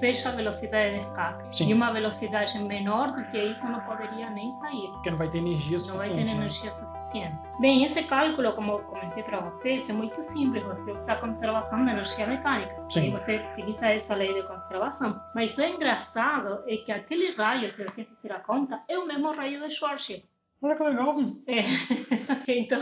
seja 0.00 0.30
a 0.30 0.32
velocidade 0.32 0.94
de 0.94 1.00
escape. 1.02 1.56
Sim. 1.56 1.68
E 1.68 1.74
uma 1.74 1.92
velocidade 1.92 2.58
menor 2.58 3.12
do 3.12 3.24
que 3.30 3.38
isso 3.38 3.68
não 3.68 3.80
poderia 3.80 4.30
nem 4.30 4.50
sair. 4.50 4.88
Porque 4.92 5.10
não 5.10 5.18
vai 5.18 5.28
ter 5.28 5.38
energia 5.38 5.78
suficiente. 5.78 6.10
Não 6.10 6.16
vai 6.16 6.24
ter 6.24 6.30
né? 6.32 6.40
energia 6.40 6.72
suficiente. 6.72 7.38
Bem, 7.60 7.84
esse 7.84 8.02
cálculo, 8.04 8.52
como 8.54 8.72
eu 8.72 8.78
comentei 8.80 9.22
para 9.22 9.40
vocês, 9.40 9.88
é 9.90 9.92
muito 9.92 10.22
simples. 10.22 10.64
Você 10.64 10.92
usa 10.92 11.12
a 11.12 11.16
conservação 11.16 11.84
da 11.84 11.92
energia 11.92 12.26
mecânica. 12.26 12.74
Sim. 12.88 13.08
E 13.08 13.10
você 13.10 13.36
utiliza 13.52 13.88
essa 13.88 14.14
lei 14.14 14.32
de 14.32 14.42
conservação. 14.48 15.20
Mas 15.34 15.56
o 15.58 15.62
engraçado 15.62 16.62
é 16.66 16.76
que 16.78 16.90
aquele 16.90 17.34
raio, 17.34 17.70
se 17.70 17.84
você 17.84 18.04
fizer 18.04 18.32
a 18.32 18.40
conta, 18.40 18.80
é 18.88 18.98
o 18.98 19.06
mesmo 19.06 19.32
raio 19.32 19.60
de 19.60 19.70
Schwarzschild. 19.70 20.24
Olha 20.62 20.76
que 20.76 20.82
legal. 20.82 21.16
É. 21.46 21.62
então. 22.48 22.80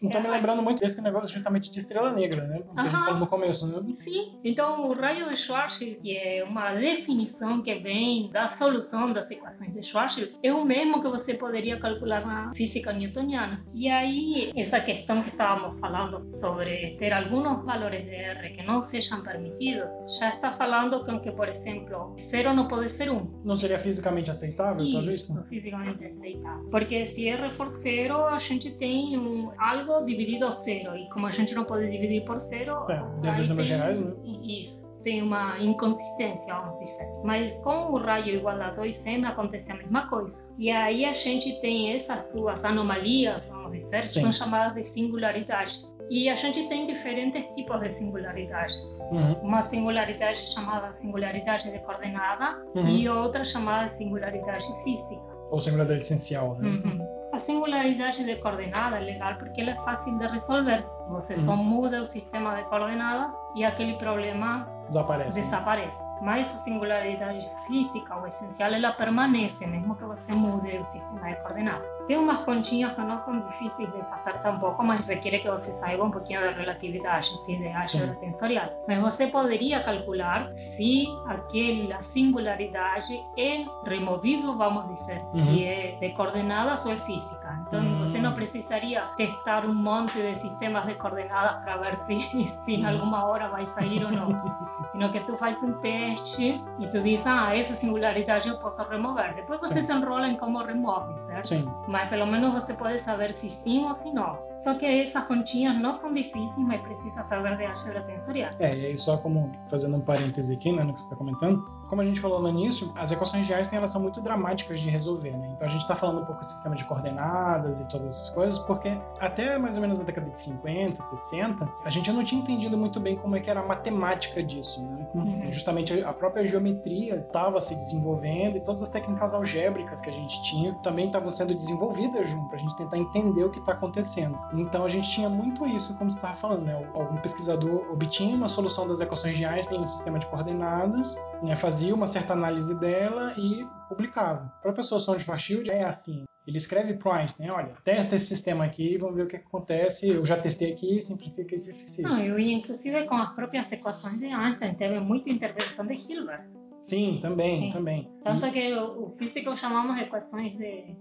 Então, 0.00 0.22
me 0.22 0.28
lembrando 0.28 0.62
muito 0.62 0.80
desse 0.80 1.02
negócio 1.02 1.28
justamente 1.28 1.70
de 1.70 1.78
estrela 1.78 2.12
negra, 2.12 2.46
né? 2.46 2.62
Que 2.62 2.80
a 2.80 2.82
gente 2.84 3.04
falou 3.04 3.20
no 3.20 3.26
começo, 3.26 3.66
né? 3.66 3.86
Sim. 3.92 4.38
Então, 4.42 4.88
o 4.88 4.94
raio 4.94 5.28
de 5.28 5.36
Schwarzschild, 5.36 5.96
que 5.96 6.16
é 6.16 6.42
uma 6.42 6.72
definição 6.74 7.62
que 7.62 7.74
vem 7.74 8.30
da 8.30 8.48
solução 8.48 9.12
das 9.12 9.30
equações 9.30 9.74
de 9.74 9.82
Schwarzschild, 9.82 10.38
é 10.42 10.52
o 10.52 10.64
mesmo 10.64 11.02
que 11.02 11.08
você 11.08 11.34
poderia 11.34 11.78
calcular 11.78 12.26
na 12.26 12.54
física 12.54 12.92
newtoniana. 12.92 13.62
E 13.74 13.90
aí, 13.90 14.50
essa 14.56 14.80
questão 14.80 15.22
que 15.22 15.28
estávamos 15.28 15.78
falando 15.80 16.26
sobre 16.28 16.96
ter 16.98 17.12
alguns 17.12 17.64
valores 17.64 18.04
de 18.04 18.14
R 18.14 18.50
que 18.50 18.62
não 18.62 18.80
sejam 18.80 19.22
permitidos, 19.22 19.92
já 20.18 20.30
está 20.30 20.52
falando 20.52 21.04
com 21.04 21.20
que, 21.20 21.30
por 21.32 21.48
exemplo, 21.48 22.16
zero 22.18 22.54
não 22.54 22.68
pode 22.68 22.90
ser 22.90 23.10
um. 23.10 23.42
Não 23.44 23.56
seria 23.56 23.78
fisicamente 23.78 24.30
aceitável, 24.30 24.82
Isso, 24.82 24.92
talvez? 24.92 25.14
Isso, 25.16 25.44
fisicamente 25.48 26.04
aceitável. 26.04 26.70
Porque 26.70 27.04
se 27.18 27.56
for 27.56 27.68
zero, 27.68 28.26
a 28.26 28.38
gente 28.38 28.70
tem 28.70 29.18
um, 29.18 29.50
algo 29.58 30.04
dividido 30.04 30.46
a 30.46 30.50
zero. 30.50 30.96
E 30.96 31.08
como 31.08 31.26
a 31.26 31.30
gente 31.30 31.54
não 31.54 31.64
pode 31.64 31.90
dividir 31.90 32.24
por 32.24 32.38
zero. 32.38 32.90
É, 32.90 33.02
dentro 33.20 33.38
dos 33.38 33.48
números 33.48 33.68
reais, 33.68 33.98
né? 33.98 34.14
Isso. 34.44 34.96
Tem 35.02 35.22
uma 35.22 35.58
inconsistência, 35.58 36.54
vamos 36.54 36.78
dizer. 36.80 37.08
Mas 37.24 37.52
com 37.62 37.92
o 37.92 37.98
raio 37.98 38.36
igual 38.36 38.60
a 38.60 38.74
2m 38.76 39.24
acontece 39.24 39.72
a 39.72 39.76
mesma 39.76 40.08
coisa. 40.08 40.54
E 40.58 40.70
aí 40.70 41.04
a 41.04 41.12
gente 41.12 41.60
tem 41.60 41.92
essas 41.92 42.26
duas 42.32 42.64
anomalias, 42.64 43.44
vamos 43.44 43.72
dizer, 43.72 44.02
que 44.02 44.12
são 44.12 44.32
chamadas 44.32 44.74
de 44.74 44.84
singularidades. 44.84 45.96
E 46.10 46.28
a 46.28 46.34
gente 46.34 46.68
tem 46.68 46.86
diferentes 46.86 47.46
tipos 47.54 47.80
de 47.80 47.88
singularidades. 47.90 48.96
Uhum. 49.10 49.34
Uma 49.42 49.62
singularidade 49.62 50.38
chamada 50.38 50.92
singularidade 50.92 51.70
de 51.70 51.78
coordenada 51.80 52.62
uhum. 52.74 52.88
e 52.88 53.08
outra 53.08 53.44
chamada 53.44 53.88
singularidade 53.88 54.66
física 54.84 55.37
ou 55.50 55.60
singularidade 55.60 56.00
essencial, 56.00 56.56
né? 56.58 56.68
Uhum. 56.68 57.28
A 57.32 57.38
singularidade 57.38 58.24
de 58.24 58.36
coordenada 58.36 58.96
é 58.96 59.00
legal 59.00 59.36
porque 59.38 59.60
ela 59.60 59.70
é 59.70 59.76
fácil 59.76 60.18
de 60.18 60.26
resolver. 60.26 60.84
Você 61.08 61.34
uhum. 61.34 61.40
só 61.40 61.56
muda 61.56 62.00
o 62.00 62.04
sistema 62.04 62.54
de 62.56 62.64
coordenadas 62.64 63.34
e 63.54 63.64
aquele 63.64 63.94
problema 63.94 64.66
desaparece. 64.88 65.40
desaparece. 65.40 66.02
mas 66.22 66.52
a 66.52 66.56
singularidade 66.56 67.46
física, 67.66 68.16
o 68.16 68.26
essencial, 68.26 68.72
ela 68.72 68.92
permanece, 68.92 69.66
mesmo 69.66 69.94
que 69.94 70.04
você 70.04 70.32
mude 70.32 70.76
o 70.76 70.84
sistema 70.84 71.28
de 71.28 71.36
coordenadas. 71.42 71.86
Tem 72.06 72.16
umas 72.16 72.40
continhas 72.40 72.94
que 72.94 73.00
não 73.02 73.18
são 73.18 73.40
difíceis 73.46 73.92
de 73.92 74.00
fazer 74.04 74.32
tampouco, 74.42 74.82
mas 74.82 75.06
requer 75.06 75.38
que 75.38 75.48
você 75.48 75.72
saiba 75.72 76.04
um 76.04 76.10
pouquinho 76.10 76.40
da 76.40 76.50
relatividade, 76.50 77.36
sim, 77.44 77.58
de 77.58 77.68
álgebra 77.68 78.14
tensorial. 78.16 78.70
Mas 78.88 78.98
você 78.98 79.26
poderia 79.26 79.82
calcular 79.82 80.50
se 80.56 81.06
aquela 81.26 82.00
singularidade 82.00 83.22
é 83.36 83.64
removível, 83.84 84.56
vamos 84.56 84.88
dizer, 84.88 85.22
uhum. 85.34 85.44
se 85.44 85.64
é 85.64 85.98
de 86.00 86.10
coordenadas 86.10 86.84
ou 86.86 86.92
é 86.92 86.96
física. 86.96 87.62
Então, 87.66 87.84
uhum. 87.84 87.98
você 87.98 88.18
não 88.18 88.32
precisaria 88.32 89.02
testar 89.16 89.66
um 89.66 89.74
monte 89.74 90.14
de 90.14 90.34
sistemas 90.34 90.86
de 90.86 90.94
coordenadas 90.98 91.62
para 91.62 91.76
ver 91.78 91.96
se, 91.96 92.18
se 92.46 92.74
em 92.74 92.84
alguma 92.84 93.24
hora 93.24 93.48
vai 93.48 93.64
sair 93.66 94.04
ou 94.04 94.10
não. 94.10 94.28
Sino 94.90 95.10
que 95.10 95.20
tu 95.20 95.36
faz 95.36 95.62
um 95.62 95.74
teste 95.80 96.62
e 96.78 96.86
tu 96.88 97.00
diz, 97.00 97.26
ah, 97.26 97.54
essa 97.54 97.74
singularidade 97.74 98.48
eu 98.48 98.58
posso 98.58 98.82
remover. 98.88 99.34
Depois 99.34 99.60
você 99.60 99.82
sim. 99.82 99.92
se 99.92 99.92
enrola 99.92 100.28
em 100.28 100.36
como 100.36 100.62
remove, 100.62 101.16
certo? 101.16 101.48
Sim 101.48 101.68
mas 101.86 102.08
pelo 102.08 102.26
menos 102.26 102.52
você 102.52 102.74
pode 102.74 102.98
saber 103.00 103.32
se 103.32 103.48
sim 103.50 103.84
ou 103.84 103.94
se 103.94 104.12
não. 104.12 104.38
Só 104.56 104.74
que 104.74 104.84
essas 104.84 105.24
continhas 105.24 105.74
não 105.80 105.92
são 105.92 106.12
difíceis, 106.12 106.66
mas 106.66 106.80
precisa 106.82 107.22
saber 107.22 107.56
de 107.56 107.64
álgebra 107.64 108.02
tensorial. 108.02 108.50
É, 108.58 108.76
e 108.76 108.86
aí 108.86 108.96
só 108.96 109.16
como 109.16 109.50
fazendo 109.68 109.96
um 109.96 110.00
parêntese 110.00 110.54
aqui, 110.54 110.72
né, 110.72 110.82
no 110.84 110.92
que 110.92 111.00
você 111.00 111.06
está 111.06 111.16
comentando, 111.16 111.64
como 111.88 112.02
a 112.02 112.04
gente 112.04 112.20
falou 112.20 112.40
no 112.40 112.48
início, 112.48 112.92
as 112.94 113.10
equações 113.10 113.46
de 113.46 113.54
Einstein 113.54 113.78
elas 113.78 113.90
são 113.90 114.00
muito 114.00 114.20
dramáticas 114.20 114.80
de 114.80 114.88
resolver, 114.88 115.36
né? 115.36 115.50
Então 115.54 115.66
a 115.66 115.70
gente 115.70 115.82
está 115.82 115.94
falando 115.94 116.22
um 116.22 116.24
pouco 116.24 116.42
do 116.42 116.50
sistema 116.50 116.76
de 116.76 116.84
coordenadas 116.84 117.80
e 117.80 117.88
todas 117.88 118.08
essas 118.08 118.30
coisas, 118.30 118.58
porque 118.58 118.98
até 119.20 119.58
mais 119.58 119.76
ou 119.76 119.82
menos 119.82 120.00
a 120.00 120.04
década 120.04 120.30
de 120.30 120.38
50, 120.38 121.02
60, 121.02 121.68
a 121.84 121.90
gente 121.90 122.12
não 122.12 122.24
tinha 122.24 122.40
entendido 122.40 122.76
muito 122.76 123.00
bem 123.00 123.16
como 123.16 123.36
é 123.36 123.40
que 123.40 123.50
era 123.50 123.60
a 123.60 123.66
matemática 123.66 124.42
disso, 124.42 124.82
né? 124.86 125.06
Uhum. 125.14 125.50
Justamente 125.50 126.02
a 126.02 126.12
própria 126.12 126.46
geometria 126.46 127.16
estava 127.16 127.60
se 127.60 127.74
desenvolvendo 127.74 128.56
e 128.56 128.60
todas 128.60 128.82
as 128.82 128.88
técnicas 128.88 129.34
algébricas 129.34 130.00
que 130.00 130.10
a 130.10 130.12
gente 130.12 130.42
tinha 130.42 130.74
também 130.82 131.06
estavam 131.06 131.30
sendo 131.30 131.54
desenvolvidas 131.54 132.28
junto, 132.28 132.48
para 132.48 132.56
a 132.56 132.60
gente 132.60 132.76
tentar 132.76 132.98
entender 132.98 133.44
o 133.44 133.50
que 133.50 133.58
está 133.58 133.72
acontecendo. 133.72 134.38
Então 134.54 134.84
a 134.84 134.88
gente 134.88 135.08
tinha 135.10 135.28
muito 135.28 135.66
isso, 135.66 135.96
como 135.96 136.10
você 136.10 136.18
estava 136.18 136.34
falando, 136.34 136.64
né? 136.64 136.88
Algum 136.94 137.16
pesquisador 137.16 137.90
obtinha 137.90 138.34
uma 138.36 138.48
solução 138.48 138.86
das 138.86 139.00
equações 139.00 139.36
de 139.36 139.44
Einstein 139.44 139.80
no 139.80 139.86
sistema 139.86 140.18
de 140.18 140.26
coordenadas, 140.26 141.16
né? 141.42 141.56
fazia 141.56 141.77
uma 141.92 142.06
certa 142.06 142.32
análise 142.32 142.78
dela 142.80 143.34
e 143.36 143.66
publicava. 143.88 144.52
A 144.64 144.72
pessoa 144.72 145.00
de 145.16 145.24
Schwarzschild 145.24 145.70
é 145.70 145.84
assim. 145.84 146.24
Ele 146.46 146.56
escreve 146.56 146.94
para 146.94 147.10
o 147.10 147.12
Einstein, 147.12 147.50
olha, 147.50 147.74
testa 147.84 148.16
esse 148.16 148.26
sistema 148.26 148.64
aqui, 148.64 148.96
vamos 148.96 149.16
ver 149.16 149.24
o 149.24 149.26
que, 149.26 149.36
acontece. 149.36 150.08
Eu 150.08 150.24
já 150.24 150.38
testei 150.38 150.72
aqui, 150.72 150.98
simplifica 151.00 151.54
esse 151.54 151.68
exercício. 151.68 152.08
Não, 152.08 152.18
eu 152.22 152.38
inclusive 152.38 153.04
com 153.04 153.16
as 153.16 153.34
próprias 153.34 153.70
equações 153.70 154.18
de 154.18 154.26
Einstein 154.26 154.74
teve 154.74 154.98
muita 154.98 155.28
intervenção 155.28 155.86
de 155.86 155.94
Hilbert. 155.94 156.48
Sim, 156.80 157.18
também, 157.20 157.56
Sim. 157.60 157.72
também. 157.72 158.10
Tanto 158.22 158.46
e... 158.46 158.50
que 158.50 158.72
o, 158.72 159.08
o 159.08 159.16
físico 159.18 159.54
chamamos 159.56 160.00
equações 160.00 160.56
de 160.56 160.96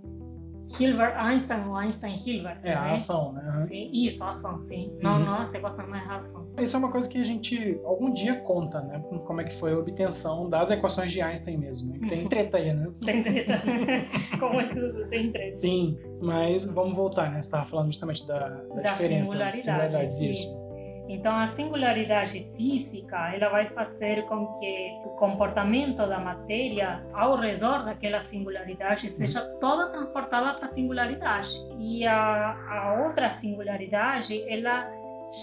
Hilbert 0.80 1.16
Einstein 1.18 1.68
ou 1.68 1.76
Einstein 1.76 2.16
Hilbert. 2.16 2.60
É, 2.64 2.74
a 2.74 2.94
ação, 2.94 3.34
né? 3.34 3.66
Sim, 3.68 3.90
isso, 3.94 4.24
a 4.24 4.30
ação, 4.30 4.62
sim. 4.62 4.90
Uhum. 4.94 5.00
Não, 5.02 5.20
não 5.20 5.34
a 5.40 5.44
equação, 5.44 5.88
mas 5.90 6.10
a 6.10 6.16
ação. 6.16 6.48
Isso 6.60 6.76
é 6.76 6.80
uma 6.80 6.92
coisa 6.92 7.10
que 7.10 7.20
a 7.20 7.24
gente 7.24 7.80
algum 7.86 8.12
dia 8.12 8.36
conta, 8.42 8.82
né? 8.82 9.00
Como 9.26 9.42
é 9.42 9.44
que 9.44 9.54
foi 9.56 9.74
a 9.74 9.78
obtenção 9.78 10.50
das 10.50 10.70
equações 10.70 11.12
de 11.12 11.22
Einstein 11.22 11.58
mesmo. 11.58 11.94
Né? 11.94 12.08
Tem 12.10 12.28
treta 12.28 12.58
aí, 12.58 12.74
né? 12.74 12.92
tem 13.04 13.24
treta. 13.24 13.54
Como 14.40 14.60
é 14.60 14.70
tudo, 14.70 15.08
tem 15.10 15.32
treta. 15.32 15.54
Sim, 15.54 15.98
mas 16.22 16.66
vamos 16.66 16.96
voltar, 16.96 17.32
né? 17.32 17.42
Você 17.42 17.48
estava 17.48 17.66
falando 17.66 17.88
justamente 17.88 18.28
da, 18.28 18.40
da, 18.40 18.62
da 18.62 18.82
diferença. 18.82 19.32
Singularidade, 19.32 19.64
singularidade 19.64 20.32
isso. 20.32 20.67
Então, 21.08 21.36
a 21.36 21.48
singularidade 21.48 22.52
física 22.56 23.34
ela 23.34 23.50
vai 23.50 23.70
fazer 23.70 24.24
com 24.26 24.48
que 24.56 25.02
o 25.06 25.10
comportamento 25.12 25.98
da 25.98 26.20
matéria 26.20 27.02
ao 27.14 27.38
redor 27.38 27.86
daquela 27.86 28.20
singularidade 28.20 29.10
seja 29.10 29.42
toda 29.60 29.90
transportada 29.90 30.54
para 30.54 30.66
a 30.66 30.68
singularidade. 30.68 31.50
E 31.80 32.06
a, 32.06 32.58
a 32.70 33.06
outra 33.06 33.30
singularidade, 33.32 34.44
ela 34.52 34.90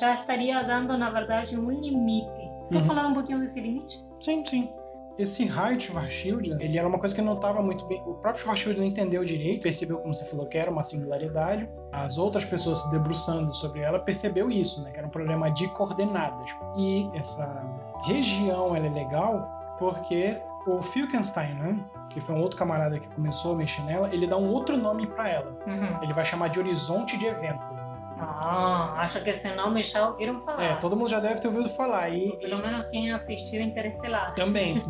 já 0.01 0.15
estaria 0.15 0.63
dando, 0.63 0.97
na 0.99 1.11
verdade, 1.11 1.59
um 1.59 1.71
limite. 1.71 2.43
Quer 2.71 2.79
uhum. 2.79 2.85
falar 2.85 3.07
um 3.07 3.15
pouquinho 3.15 3.41
desse 3.41 3.61
limite? 3.61 3.99
Sim, 4.21 4.45
sim. 4.45 4.71
Esse 5.17 5.47
raio 5.47 5.77
de 5.77 5.85
Schwarzschild, 5.85 6.51
ele 6.61 6.77
era 6.77 6.89
uma 6.89 6.99
coisa 6.99 7.15
que 7.15 7.23
não 7.23 7.35
estava 7.35 7.63
muito 7.63 7.87
bem. 7.87 8.03
O 8.05 8.15
próprio 8.15 8.43
Schwarzschild 8.43 8.79
não 8.79 8.87
entendeu 8.87 9.25
direito, 9.25 9.63
percebeu, 9.63 9.99
como 9.99 10.15
você 10.15 10.25
falou, 10.25 10.47
que 10.47 10.59
era 10.59 10.71
uma 10.71 10.83
singularidade. 10.83 11.69
As 11.93 12.19
outras 12.19 12.45
pessoas 12.45 12.81
se 12.81 12.91
debruçando 12.91 13.53
sobre 13.55 13.81
ela 13.81 13.99
percebeu 13.99 14.51
isso, 14.51 14.83
né? 14.83 14.91
Que 14.91 14.99
era 14.99 15.07
um 15.07 15.11
problema 15.11 15.51
de 15.51 15.69
coordenadas. 15.69 16.51
E 16.77 17.09
essa 17.15 17.65
região 18.07 18.75
ela 18.75 18.87
é 18.87 18.91
legal 18.91 19.49
porque 19.79 20.37
o 20.67 20.83
Filkenstein, 20.83 21.55
né? 21.55 21.85
que 22.15 22.21
foi 22.21 22.35
um 22.35 22.41
outro 22.41 22.57
camarada 22.57 22.99
que 22.99 23.09
começou 23.09 23.55
a 23.55 23.57
mexer 23.57 23.83
nela, 23.83 24.09
ele 24.13 24.27
dá 24.27 24.37
um 24.37 24.49
outro 24.49 24.77
nome 24.77 25.07
para 25.07 25.29
ela. 25.29 25.59
Uhum. 25.67 25.99
Ele 26.01 26.13
vai 26.13 26.25
chamar 26.25 26.49
de 26.49 26.61
horizonte 26.61 27.19
de 27.19 27.27
eventos. 27.27 27.83
Né? 27.83 27.94
Ah, 28.29 28.95
acho 28.99 29.23
que 29.23 29.31
esse 29.31 29.55
nome 29.55 29.83
já 29.83 30.09
ouviram 30.09 30.41
falar. 30.41 30.63
É, 30.63 30.77
todo 30.77 30.97
mundo 30.97 31.09
já 31.09 31.21
deve 31.21 31.41
ter 31.41 31.49
ouvido 31.49 31.69
falar. 31.69 32.11
E, 32.11 32.37
Pelo 32.39 32.59
menos 32.59 32.87
quem 32.91 33.13
assistiu 33.13 33.61
Interestelar. 33.61 34.35
Também. 34.35 34.85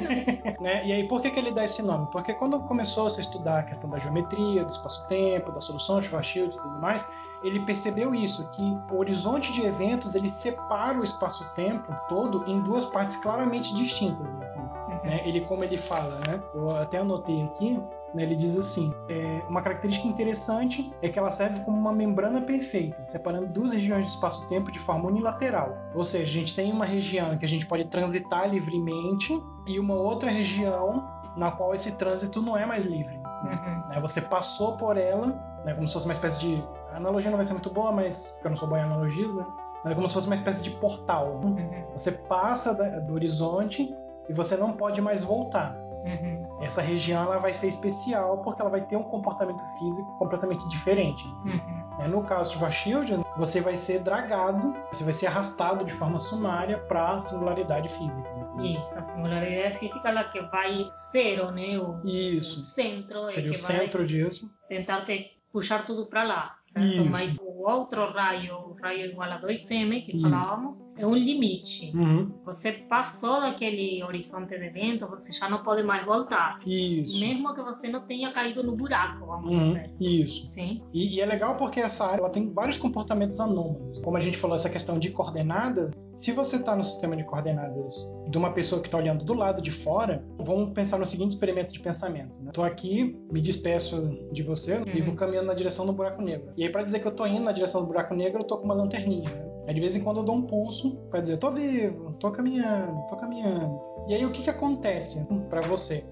né? 0.60 0.86
E 0.86 0.92
aí, 0.92 1.08
por 1.08 1.20
que, 1.20 1.30
que 1.30 1.38
ele 1.38 1.50
dá 1.50 1.64
esse 1.64 1.82
nome? 1.82 2.08
Porque 2.10 2.34
quando 2.34 2.60
começou 2.60 3.06
a 3.06 3.10
se 3.10 3.20
estudar 3.20 3.60
a 3.60 3.62
questão 3.62 3.88
da 3.90 3.98
geometria, 3.98 4.64
do 4.64 4.70
espaço-tempo, 4.70 5.52
da 5.52 5.60
solução 5.60 6.00
de 6.00 6.06
Schwarzschild 6.06 6.54
e 6.54 6.58
tudo 6.58 6.78
mais, 6.80 7.08
ele 7.42 7.60
percebeu 7.60 8.14
isso, 8.14 8.50
que 8.50 8.62
o 8.90 8.98
horizonte 8.98 9.52
de 9.52 9.62
eventos 9.62 10.14
ele 10.14 10.28
separa 10.28 10.98
o 10.98 11.04
espaço-tempo 11.04 11.94
todo 12.08 12.44
em 12.46 12.60
duas 12.60 12.84
partes 12.84 13.16
claramente 13.16 13.74
distintas. 13.74 14.34
Né? 14.34 14.46
Uhum. 14.56 15.18
Ele, 15.24 15.40
como 15.42 15.62
ele 15.62 15.76
fala, 15.76 16.18
né? 16.26 16.42
eu 16.54 16.70
até 16.70 16.98
anotei 16.98 17.42
aqui, 17.42 17.74
né, 17.74 17.88
ele 18.16 18.34
diz 18.34 18.58
assim: 18.58 18.92
é, 19.08 19.42
uma 19.48 19.62
característica 19.62 20.08
interessante 20.08 20.92
é 21.02 21.08
que 21.08 21.18
ela 21.18 21.30
serve 21.30 21.60
como 21.60 21.78
uma 21.78 21.92
membrana 21.92 22.40
perfeita, 22.40 23.04
separando 23.04 23.46
duas 23.48 23.72
regiões 23.72 24.06
do 24.06 24.10
espaço-tempo 24.10 24.72
de 24.72 24.78
forma 24.78 25.08
unilateral. 25.08 25.76
Ou 25.94 26.04
seja, 26.04 26.24
a 26.24 26.26
gente 26.26 26.54
tem 26.54 26.72
uma 26.72 26.84
região 26.84 27.36
que 27.36 27.44
a 27.44 27.48
gente 27.48 27.66
pode 27.66 27.84
transitar 27.86 28.48
livremente 28.48 29.38
e 29.66 29.78
uma 29.78 29.94
outra 29.94 30.30
região 30.30 31.06
na 31.36 31.50
qual 31.52 31.74
esse 31.74 31.98
trânsito 31.98 32.40
não 32.42 32.56
é 32.56 32.66
mais 32.66 32.84
livre. 32.84 33.16
Uhum. 33.16 33.88
Né, 33.88 34.00
você 34.00 34.22
passou 34.22 34.76
por 34.76 34.96
ela, 34.96 35.26
né, 35.64 35.74
como 35.74 35.86
se 35.86 35.94
fosse 35.94 36.06
uma 36.06 36.12
espécie 36.12 36.40
de. 36.40 36.64
A 36.92 36.96
analogia 36.96 37.30
não 37.30 37.36
vai 37.36 37.44
ser 37.44 37.52
muito 37.52 37.70
boa, 37.70 37.92
mas 37.92 38.30
porque 38.32 38.46
eu 38.46 38.50
não 38.50 38.56
sou 38.56 38.68
bom 38.68 38.76
em 38.76 38.82
analogias, 38.82 39.34
né? 39.34 39.46
É 39.84 39.94
como 39.94 40.08
se 40.08 40.14
fosse 40.14 40.26
uma 40.26 40.34
espécie 40.34 40.62
de 40.62 40.70
portal. 40.70 41.40
Uhum. 41.42 41.84
Você 41.92 42.12
passa 42.12 42.74
do 43.02 43.14
horizonte 43.14 43.94
e 44.28 44.32
você 44.32 44.56
não 44.56 44.72
pode 44.72 45.00
mais 45.00 45.22
voltar. 45.22 45.76
Uhum. 46.04 46.47
Essa 46.60 46.82
região 46.82 47.22
ela 47.22 47.38
vai 47.38 47.54
ser 47.54 47.68
especial 47.68 48.38
porque 48.38 48.60
ela 48.60 48.70
vai 48.70 48.80
ter 48.80 48.96
um 48.96 49.02
comportamento 49.02 49.62
físico 49.78 50.18
completamente 50.18 50.66
diferente. 50.68 51.24
Uhum. 51.44 51.78
É, 52.00 52.06
no 52.06 52.22
caso 52.22 52.54
de 52.54 52.58
Vashield, 52.58 53.20
você 53.36 53.60
vai 53.60 53.76
ser 53.76 54.00
dragado, 54.00 54.74
você 54.92 55.02
vai 55.04 55.12
ser 55.12 55.26
arrastado 55.26 55.84
de 55.84 55.92
forma 55.92 56.18
sumária 56.18 56.78
para 56.78 57.14
a 57.14 57.20
singularidade 57.20 57.88
física. 57.88 58.28
Isso, 58.60 58.98
a 58.98 59.02
singularidade 59.02 59.78
física 59.78 60.08
é 60.08 60.24
que 60.24 60.40
vai 60.42 60.86
zero, 61.12 61.50
né? 61.50 61.78
O, 61.78 62.00
Isso. 62.04 62.56
O 62.56 62.60
centro. 62.60 63.30
Seria 63.30 63.50
o 63.50 63.54
centro 63.54 64.06
disso. 64.06 64.52
Tentar 64.68 65.04
te 65.04 65.32
puxar 65.52 65.84
tudo 65.84 66.06
para 66.06 66.22
lá 66.22 66.58
certo? 66.72 67.04
Mas 67.10 67.38
o 67.38 67.68
outro 67.68 68.10
raio, 68.10 68.67
raio 68.80 69.06
igual 69.06 69.30
a 69.30 69.40
2m 69.40 70.04
que 70.04 70.16
Isso. 70.16 70.28
falávamos, 70.28 70.84
é 70.96 71.06
um 71.06 71.14
limite. 71.14 71.96
Uhum. 71.96 72.32
Você 72.44 72.72
passou 72.72 73.40
daquele 73.40 74.02
horizonte 74.02 74.48
de 74.48 74.64
evento, 74.64 75.06
você 75.06 75.32
já 75.32 75.48
não 75.48 75.62
pode 75.62 75.82
mais 75.82 76.04
voltar. 76.04 76.60
Isso. 76.66 77.20
Mesmo 77.20 77.54
que 77.54 77.62
você 77.62 77.88
não 77.88 78.00
tenha 78.00 78.32
caído 78.32 78.62
no 78.62 78.76
buraco, 78.76 79.26
vamos 79.26 79.50
uhum. 79.50 79.74
dizer. 79.74 79.90
Isso. 80.00 80.46
Sim. 80.48 80.82
E, 80.92 81.16
e, 81.16 81.20
é 81.20 81.26
legal 81.26 81.56
porque 81.56 81.80
essa 81.80 82.06
área 82.06 82.20
ela 82.20 82.30
tem 82.30 82.52
vários 82.52 82.76
comportamentos 82.76 83.40
anômalos. 83.40 84.00
Como 84.00 84.16
a 84.16 84.20
gente 84.20 84.36
falou, 84.36 84.56
essa 84.56 84.70
questão 84.70 84.98
de 84.98 85.10
coordenadas. 85.10 85.92
Se 86.16 86.32
você 86.32 86.56
está 86.56 86.74
no 86.74 86.82
sistema 86.82 87.16
de 87.16 87.22
coordenadas 87.22 88.04
de 88.28 88.36
uma 88.36 88.52
pessoa 88.52 88.80
que 88.80 88.88
está 88.88 88.98
olhando 88.98 89.24
do 89.24 89.34
lado 89.34 89.62
de 89.62 89.70
fora, 89.70 90.24
vamos 90.36 90.72
pensar 90.72 90.98
no 90.98 91.06
seguinte 91.06 91.32
experimento 91.32 91.72
de 91.72 91.78
pensamento. 91.78 92.40
Estou 92.44 92.64
né? 92.64 92.70
aqui, 92.70 93.16
me 93.30 93.40
despeço 93.40 94.18
de 94.32 94.42
você 94.42 94.78
uhum. 94.78 94.84
e 94.94 95.00
vou 95.00 95.14
caminhando 95.14 95.46
na 95.46 95.54
direção 95.54 95.86
do 95.86 95.92
buraco 95.92 96.20
negro. 96.20 96.52
E 96.56 96.64
aí, 96.64 96.70
para 96.70 96.82
dizer 96.82 97.00
que 97.00 97.06
eu 97.06 97.14
tô 97.14 97.24
indo 97.26 97.44
na 97.44 97.52
direção 97.52 97.82
do 97.82 97.86
buraco 97.86 98.14
negro, 98.14 98.40
eu 98.40 98.44
tô 98.44 98.58
com 98.58 98.66
uma 98.68 98.74
lanterninha. 98.74 99.30
Né? 99.30 99.48
Aí 99.66 99.74
de 99.74 99.80
vez 99.80 99.96
em 99.96 100.02
quando 100.02 100.18
eu 100.18 100.24
dou 100.24 100.36
um 100.36 100.42
pulso 100.42 100.96
para 101.10 101.20
dizer, 101.20 101.38
tô 101.38 101.50
vivo, 101.50 102.12
tô 102.20 102.30
caminhando, 102.30 103.06
tô 103.08 103.16
caminhando. 103.16 103.80
E 104.06 104.14
aí 104.14 104.24
o 104.24 104.30
que 104.30 104.42
que 104.42 104.50
acontece 104.50 105.26
para 105.50 105.60
você? 105.62 106.04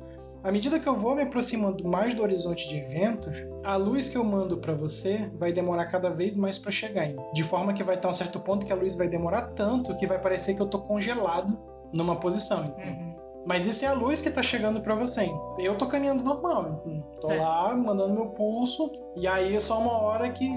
À 0.43 0.53
medida 0.53 0.79
que 0.79 0.89
eu 0.89 0.95
vou 0.95 1.17
me 1.17 1.23
aproximando 1.23 1.87
mais 1.89 2.15
do 2.15 2.23
horizonte 2.23 2.69
de 2.69 2.77
eventos, 2.77 3.37
a 3.65 3.75
luz 3.77 4.09
que 4.09 4.17
eu 4.17 4.23
mando 4.23 4.59
para 4.59 4.75
você 4.75 5.29
vai 5.35 5.53
demorar 5.53 5.87
cada 5.87 6.11
vez 6.11 6.37
mais 6.37 6.59
para 6.59 6.71
chegar. 6.71 7.09
De 7.33 7.43
forma 7.43 7.73
que 7.73 7.83
vai 7.83 7.97
estar 7.97 8.09
um 8.09 8.13
certo 8.13 8.39
ponto 8.41 8.65
que 8.65 8.73
a 8.73 8.77
luz 8.77 8.95
vai 8.95 9.09
demorar 9.09 9.55
tanto 9.55 9.97
que 9.97 10.07
vai 10.07 10.21
parecer 10.21 10.55
que 10.55 10.63
eu 10.63 10.69
tô 10.69 10.81
congelado 10.81 11.59
numa 11.93 12.17
posição. 12.17 12.77
Uhum. 12.79 13.17
Mas 13.47 13.65
isso 13.65 13.85
é 13.85 13.89
a 13.89 13.95
luz 13.95 14.21
que 14.21 14.31
tá 14.31 14.43
chegando 14.43 14.81
para 14.81 14.95
você. 14.95 15.29
Eu 15.59 15.79
tô 15.79 15.87
caminhando 15.87 16.23
normal. 16.23 16.85
Tô 17.21 17.29
certo. 17.29 17.41
lá 17.41 17.75
mandando 17.77 18.15
meu 18.15 18.27
pulso. 18.27 18.91
E 19.17 19.27
aí 19.27 19.55
é 19.55 19.61
só 19.61 19.81
uma 19.81 19.99
hora 19.99 20.29
que 20.31 20.49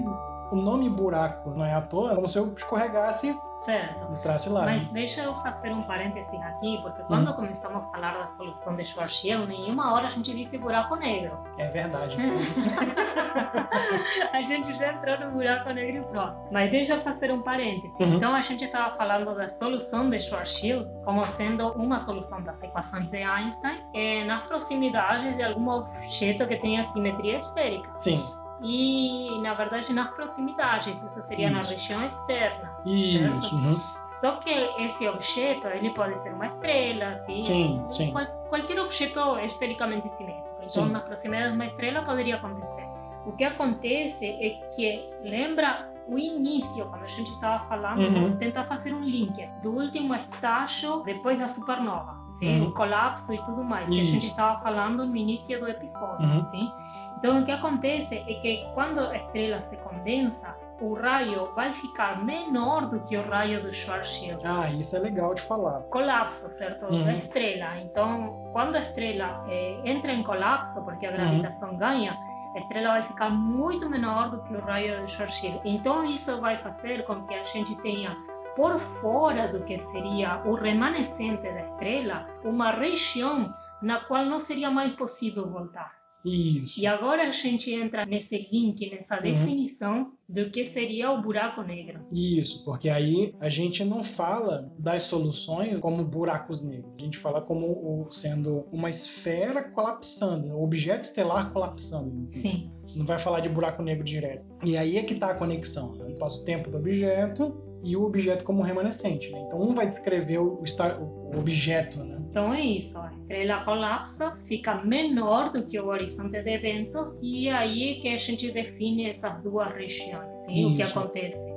o 0.50 0.56
nome 0.56 0.88
buraco 0.88 1.50
não 1.50 1.64
é 1.64 1.74
à 1.74 1.80
toa, 1.80 2.12
é 2.12 2.14
como 2.14 2.28
se 2.28 2.38
eu 2.38 2.52
escorregasse 2.52 3.36
Certo. 3.60 4.22
Trace 4.22 4.48
line. 4.48 4.64
Mas 4.64 4.88
deixa 4.88 5.22
eu 5.22 5.34
fazer 5.42 5.70
um 5.70 5.82
parênteses 5.82 6.40
aqui, 6.40 6.78
porque 6.80 7.02
quando 7.02 7.30
hum. 7.30 7.34
começamos 7.34 7.82
a 7.82 7.86
falar 7.90 8.16
da 8.16 8.26
solução 8.26 8.74
de 8.74 8.86
Schwarzschild, 8.86 9.46
nenhuma 9.46 9.92
hora 9.92 10.06
a 10.06 10.10
gente 10.10 10.34
disse 10.34 10.56
buraco 10.56 10.96
negro. 10.96 11.38
É 11.58 11.68
verdade. 11.68 12.16
a 14.32 14.40
gente 14.40 14.72
já 14.72 14.94
entrou 14.94 15.20
no 15.20 15.32
buraco 15.32 15.68
negro 15.72 15.98
e 15.98 16.04
pronto. 16.04 16.38
Mas 16.50 16.70
deixa 16.70 16.94
eu 16.94 17.02
fazer 17.02 17.30
um 17.30 17.42
parênteses. 17.42 18.00
Uhum. 18.00 18.14
Então 18.14 18.34
a 18.34 18.40
gente 18.40 18.64
estava 18.64 18.96
falando 18.96 19.34
da 19.34 19.46
solução 19.46 20.08
de 20.08 20.18
Schwarzschild 20.20 20.88
como 21.04 21.22
sendo 21.26 21.68
uma 21.72 21.98
solução 21.98 22.42
das 22.42 22.62
equações 22.62 23.08
de 23.08 23.22
Einstein 23.22 23.84
é, 23.94 24.24
nas 24.24 24.46
proximidades 24.46 25.36
de 25.36 25.42
algum 25.42 25.68
objeto 25.68 26.48
que 26.48 26.56
tenha 26.56 26.82
simetria 26.82 27.36
esférica. 27.36 27.90
Sim 27.94 28.39
e 28.62 29.40
na 29.40 29.54
verdade 29.54 29.92
nas 29.92 30.10
proximidades, 30.10 31.02
isso 31.02 31.20
seria 31.22 31.46
isso. 31.46 31.56
na 31.56 31.62
região 31.62 32.04
externa. 32.04 32.70
Isso. 32.84 33.54
Uhum. 33.54 33.80
Só 34.04 34.36
que 34.36 34.50
esse 34.78 35.08
objeto 35.08 35.66
ele 35.68 35.90
pode 35.90 36.18
ser 36.18 36.34
uma 36.34 36.46
estrela, 36.46 37.08
assim, 37.08 37.44
sim, 37.44 37.84
sim. 37.90 38.12
Qual, 38.12 38.26
qualquer 38.48 38.78
objeto 38.80 39.38
esfericamente 39.38 40.08
simétrico. 40.08 40.48
Então 40.58 40.86
sim. 40.86 40.92
nas 40.92 41.02
proximidades 41.02 41.50
de 41.50 41.56
uma 41.56 41.66
estrela 41.66 42.02
poderia 42.02 42.36
acontecer. 42.36 42.86
O 43.26 43.32
que 43.32 43.44
acontece 43.44 44.26
é 44.26 44.50
que 44.74 45.10
lembra 45.22 45.90
o 46.08 46.18
início, 46.18 46.88
quando 46.90 47.04
a 47.04 47.06
gente 47.06 47.30
estava 47.30 47.64
falando, 47.66 48.00
uhum. 48.00 48.36
tentar 48.36 48.64
fazer 48.64 48.92
um 48.92 49.02
link 49.02 49.46
do 49.62 49.70
último 49.70 50.14
estágio 50.14 51.02
depois 51.04 51.38
da 51.38 51.46
supernova, 51.46 52.16
sim, 52.30 52.60
uhum. 52.60 52.68
o 52.68 52.72
colapso 52.72 53.34
e 53.34 53.38
tudo 53.38 53.62
mais, 53.62 53.88
Isso. 53.88 53.94
que 53.94 54.00
a 54.00 54.04
gente 54.04 54.26
estava 54.28 54.60
falando 54.62 55.04
no 55.06 55.16
início 55.16 55.58
do 55.60 55.68
episódio, 55.68 56.26
uhum. 56.26 56.40
sim. 56.40 56.72
Então, 57.18 57.42
o 57.42 57.44
que 57.44 57.52
acontece 57.52 58.16
é 58.16 58.34
que 58.34 58.66
quando 58.72 59.00
a 59.00 59.16
estrela 59.16 59.60
se 59.60 59.76
condensa, 59.82 60.56
o 60.80 60.94
raio 60.94 61.52
vai 61.54 61.72
ficar 61.74 62.24
menor 62.24 62.86
do 62.86 63.00
que 63.00 63.14
o 63.14 63.28
raio 63.28 63.62
do 63.62 63.70
Schwarzschild. 63.70 64.42
Ah, 64.46 64.70
isso 64.70 64.96
é 64.96 65.00
legal 65.00 65.34
de 65.34 65.42
falar. 65.42 65.82
Colapso, 65.82 66.48
certo? 66.48 66.86
Uhum. 66.86 67.04
Da 67.04 67.12
estrela. 67.12 67.78
Então, 67.78 68.50
quando 68.52 68.76
a 68.76 68.80
estrela 68.80 69.44
é, 69.48 69.80
entra 69.84 70.12
em 70.12 70.22
colapso, 70.22 70.82
porque 70.86 71.04
a 71.04 71.12
gravitação 71.12 71.72
uhum. 71.72 71.78
ganha, 71.78 72.16
a 72.54 72.58
estrela 72.58 72.92
vai 72.92 73.02
ficar 73.02 73.28
muito 73.28 73.88
menor 73.90 74.30
do 74.30 74.42
que 74.44 74.54
o 74.54 74.60
raio 74.60 75.02
do 75.02 75.06
Schwarzschild. 75.06 75.60
Então, 75.64 76.04
isso 76.06 76.40
vai 76.40 76.56
fazer 76.56 77.04
com 77.04 77.26
que 77.26 77.34
a 77.34 77.44
gente 77.44 77.76
tenha 77.82 78.16
por 78.56 78.78
fora 78.78 79.48
do 79.48 79.64
que 79.64 79.78
seria 79.78 80.42
o 80.46 80.54
remanescente 80.54 81.42
da 81.42 81.60
estrela, 81.60 82.26
uma 82.44 82.70
região 82.70 83.54
na 83.82 84.00
qual 84.00 84.26
não 84.26 84.38
seria 84.38 84.70
mais 84.70 84.94
possível 84.94 85.48
voltar. 85.48 86.00
Isso. 86.24 86.78
E 86.80 86.86
agora 86.86 87.22
a 87.28 87.30
gente 87.30 87.72
entra 87.72 88.04
nesse 88.04 88.48
link, 88.52 88.90
nessa 88.90 89.16
uhum. 89.16 89.22
definição 89.22 90.12
do 90.28 90.50
que 90.50 90.64
seria 90.64 91.10
o 91.10 91.22
buraco 91.22 91.62
negro. 91.62 92.00
Isso, 92.12 92.64
porque 92.64 92.88
aí 92.88 93.34
a 93.40 93.48
gente 93.48 93.84
não 93.84 94.04
fala 94.04 94.70
das 94.78 95.04
soluções 95.04 95.80
como 95.80 96.04
buracos 96.04 96.62
negros. 96.62 96.92
A 96.98 97.02
gente 97.02 97.16
fala 97.16 97.40
como 97.40 98.06
sendo 98.10 98.66
uma 98.70 98.90
esfera 98.90 99.62
colapsando, 99.62 100.48
um 100.48 100.62
objeto 100.62 101.04
estelar 101.04 101.52
colapsando. 101.52 102.26
Sim. 102.28 102.70
Não 102.94 103.06
vai 103.06 103.18
falar 103.18 103.40
de 103.40 103.48
buraco 103.48 103.82
negro 103.82 104.04
direto. 104.04 104.44
E 104.64 104.76
aí 104.76 104.98
é 104.98 105.02
que 105.02 105.14
está 105.14 105.30
a 105.30 105.34
conexão. 105.34 105.94
Né? 105.96 106.14
Passa 106.18 106.42
o 106.42 106.44
tempo 106.44 106.70
do 106.70 106.76
objeto 106.76 107.69
e 107.82 107.96
o 107.96 108.04
objeto 108.04 108.44
como 108.44 108.62
remanescente. 108.62 109.30
Né? 109.30 109.42
Então 109.46 109.60
um 109.60 109.74
vai 109.74 109.86
descrever 109.86 110.38
o, 110.38 110.62
o 110.62 111.38
objeto, 111.38 112.02
né? 112.04 112.18
Então 112.30 112.54
é 112.54 112.60
isso, 112.60 112.96
a 112.98 113.12
estrela 113.12 113.64
colapsa, 113.64 114.36
fica 114.46 114.76
menor 114.84 115.52
do 115.52 115.66
que 115.66 115.80
o 115.80 115.88
horizonte 115.88 116.40
de 116.40 116.50
eventos 116.50 117.20
e 117.22 117.48
aí 117.48 117.96
é 117.96 118.00
que 118.00 118.08
a 118.08 118.18
gente 118.18 118.52
define 118.52 119.08
essas 119.08 119.42
duas 119.42 119.74
regiões, 119.74 120.32
sim? 120.46 120.72
o 120.72 120.76
que 120.76 120.82
acontece 120.82 121.52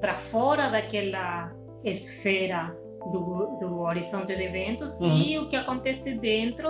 para 0.00 0.14
fora 0.14 0.70
daquela 0.70 1.52
esfera 1.82 2.76
do, 3.12 3.58
do, 3.60 3.80
horizonte 3.80 4.36
de 4.36 4.42
eventos 4.42 5.00
uhum. 5.00 5.18
e 5.18 5.38
o 5.38 5.48
que 5.48 5.56
acontece 5.56 6.14
dentro, 6.14 6.68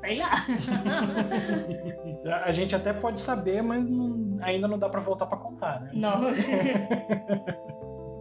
sei 0.00 0.18
lá. 0.18 0.32
a 2.44 2.52
gente 2.52 2.74
até 2.74 2.92
pode 2.92 3.20
saber, 3.20 3.62
mas 3.62 3.88
não, 3.88 4.38
ainda 4.42 4.68
não 4.68 4.78
dá 4.78 4.88
para 4.88 5.00
voltar 5.00 5.26
para 5.26 5.38
contar, 5.38 5.80
né? 5.80 5.90
Não. 5.94 6.28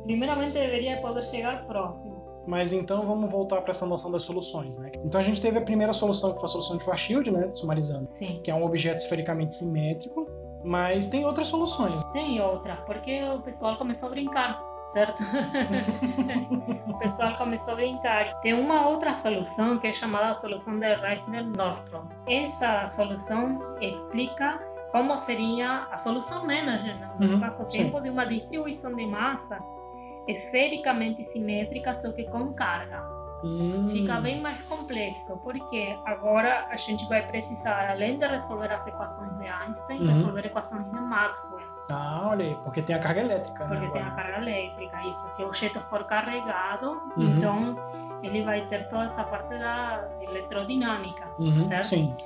Primeiramente 0.08 0.54
deveria 0.54 1.02
poder 1.02 1.22
chegar 1.22 1.68
próximo. 1.68 2.16
Mas 2.48 2.72
então 2.72 3.06
vamos 3.06 3.30
voltar 3.30 3.62
para 3.62 3.72
essa 3.72 3.86
noção 3.86 4.10
das 4.10 4.22
soluções, 4.22 4.78
né? 4.78 4.90
Então 5.04 5.20
a 5.20 5.24
gente 5.24 5.42
teve 5.42 5.58
a 5.58 5.62
primeira 5.62 5.92
solução 5.92 6.32
que 6.32 6.38
foi 6.40 6.46
a 6.46 6.48
solução 6.48 6.78
de 6.78 6.84
Schwarzschild, 6.86 7.30
né, 7.30 7.52
sumarizando, 7.54 8.10
Sim. 8.10 8.40
que 8.42 8.50
é 8.50 8.56
um 8.56 8.64
objeto 8.64 9.00
esfericamente 9.00 9.54
simétrico, 9.54 10.26
mas 10.64 11.08
tem 11.08 11.26
outras 11.26 11.50
soluções. 11.50 12.02
Tem 12.14 12.40
outra, 12.40 12.78
porque 12.86 13.22
o 13.22 13.42
pessoal 13.42 13.76
começou 13.76 14.08
a 14.08 14.12
brincar, 14.12 14.64
certo? 14.82 15.22
o 16.88 16.98
pessoal 17.00 17.36
começou 17.38 17.74
a 17.74 17.76
brincar. 17.76 18.40
Tem 18.40 18.54
uma 18.54 18.88
outra 18.88 19.14
solução 19.14 19.78
que 19.78 19.88
é 19.88 19.92
chamada 19.92 20.28
a 20.30 20.34
solução 20.34 20.80
de 20.80 20.96
Reisner-Nordstrom. 20.96 22.06
Essa 22.26 22.88
solução 22.88 23.56
explica 23.82 24.58
como 24.94 25.18
seria 25.18 25.84
a 25.92 25.98
solução 25.98 26.48
manager 26.48 26.98
no 27.20 27.28
uhum, 27.28 27.34
espaço-tempo 27.34 28.00
de 28.00 28.10
uma 28.10 28.26
distribuição 28.26 28.96
de 28.96 29.06
massa 29.06 29.60
esfericamente 30.28 31.24
simétrica, 31.24 31.94
só 31.94 32.12
que 32.12 32.26
com 32.26 32.54
carga. 32.54 33.18
Hum. 33.44 33.90
Fica 33.92 34.20
bem 34.20 34.42
mais 34.42 34.60
complexo, 34.64 35.40
porque 35.44 35.96
agora 36.06 36.68
a 36.70 36.76
gente 36.76 37.08
vai 37.08 37.26
precisar, 37.28 37.90
além 37.90 38.18
de 38.18 38.26
resolver 38.26 38.72
as 38.72 38.88
equações 38.88 39.38
de 39.38 39.48
Einstein, 39.48 40.00
uhum. 40.02 40.08
resolver 40.08 40.46
equações 40.46 40.86
de 40.86 41.00
Maxwell. 41.00 41.68
Ah, 41.92 42.30
olha 42.32 42.46
aí, 42.46 42.58
porque 42.64 42.82
tem 42.82 42.96
a 42.96 43.00
carga 43.00 43.22
elétrica. 43.22 43.66
Porque 43.66 43.86
né, 43.86 43.92
tem 43.92 44.02
a 44.02 44.12
carga 44.12 44.38
elétrica, 44.40 45.02
isso. 45.04 45.30
Se 45.30 45.44
o 45.44 45.48
objeto 45.48 45.80
for 45.90 46.04
carregado, 46.06 47.02
uhum. 47.16 47.38
então 47.38 47.76
ele 48.24 48.44
vai 48.44 48.66
ter 48.68 48.88
toda 48.90 49.04
essa 49.04 49.24
parte 49.24 49.50
da 49.50 50.10
eletrodinâmica, 50.22 51.28
uhum. 51.40 51.68
certo? 51.68 51.88
Sim. 51.88 52.18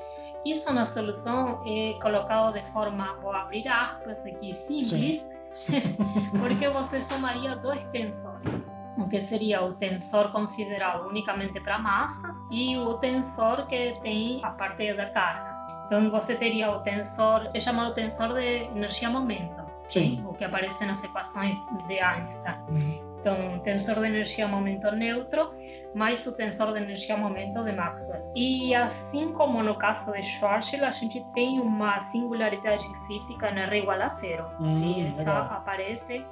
Isso 0.46 0.74
na 0.74 0.86
solução 0.86 1.62
é 1.68 1.94
colocado 2.02 2.54
de 2.54 2.64
forma, 2.72 3.16
vou 3.22 3.32
abrir 3.32 3.68
aspas 3.68 4.26
aqui, 4.26 4.54
simples, 4.54 5.20
Sim 5.20 5.31
porque 6.40 6.70
você 6.70 7.02
somaria 7.02 7.56
dois 7.56 7.86
tensores. 7.90 8.70
O 8.98 9.08
que 9.08 9.20
seria 9.22 9.64
o 9.64 9.74
tensor 9.74 10.32
considerado 10.32 11.08
unicamente 11.08 11.60
para 11.62 11.80
massa 11.80 12.36
e 12.52 12.78
o 12.78 12.96
tensor 12.96 13.66
que 13.68 13.98
tem 14.02 14.44
a 14.44 14.52
parte 14.52 14.94
da 14.94 15.10
carga. 15.10 15.52
Então 15.86 16.10
você 16.12 16.36
teria 16.36 16.72
o 16.72 16.80
tensor, 16.82 17.50
é 17.54 17.60
chamado 17.60 17.94
tensor 17.94 18.34
de 18.34 18.64
energia-momento, 18.76 19.62
sim. 19.82 20.24
o 20.26 20.34
que 20.34 20.44
aparece 20.44 20.86
nas 20.86 21.04
equações 21.04 21.58
de 21.88 22.00
Einstein. 22.00 22.56
Uhum. 22.70 23.12
Então, 23.22 23.60
tensor 23.60 23.96
de 24.00 24.08
energia-momento 24.08 24.92
neutro 24.92 25.54
mais 25.94 26.26
o 26.26 26.36
tensor 26.36 26.74
de 26.74 26.80
energia-momento 26.80 27.64
de 27.64 27.72
Maxwell. 27.72 28.32
E 28.36 28.74
assim 28.74 29.34
como 29.34 29.62
no 29.62 29.76
caso 29.76 30.14
de 30.14 30.24
Schwarzschild, 30.24 30.86
a 30.86 30.92
gente 30.92 31.24
tem 31.34 31.60
uma 31.60 32.00
singularidade 32.00 32.86
física 33.08 33.52
na 33.52 33.62
R 33.62 33.80
igual 33.80 34.02
a 34.02 34.08
zero. 34.08 34.46
Hum, 34.60 34.72
Sim, 34.72 35.08
essa 35.10 35.20
legal. 35.20 35.44
aparece 35.52 36.26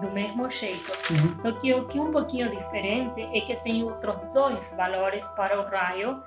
do 0.00 0.10
mesmo 0.10 0.48
jeito. 0.50 0.90
Uhum. 1.10 1.34
Só 1.34 1.52
que 1.52 1.72
o 1.74 1.86
que 1.86 1.98
é 1.98 2.02
um 2.02 2.10
pouquinho 2.10 2.50
diferente 2.50 3.20
é 3.20 3.40
que 3.42 3.56
tem 3.56 3.82
outros 3.84 4.16
dois 4.32 4.72
valores 4.74 5.26
para 5.36 5.60
o 5.60 5.68
raio 5.68 6.22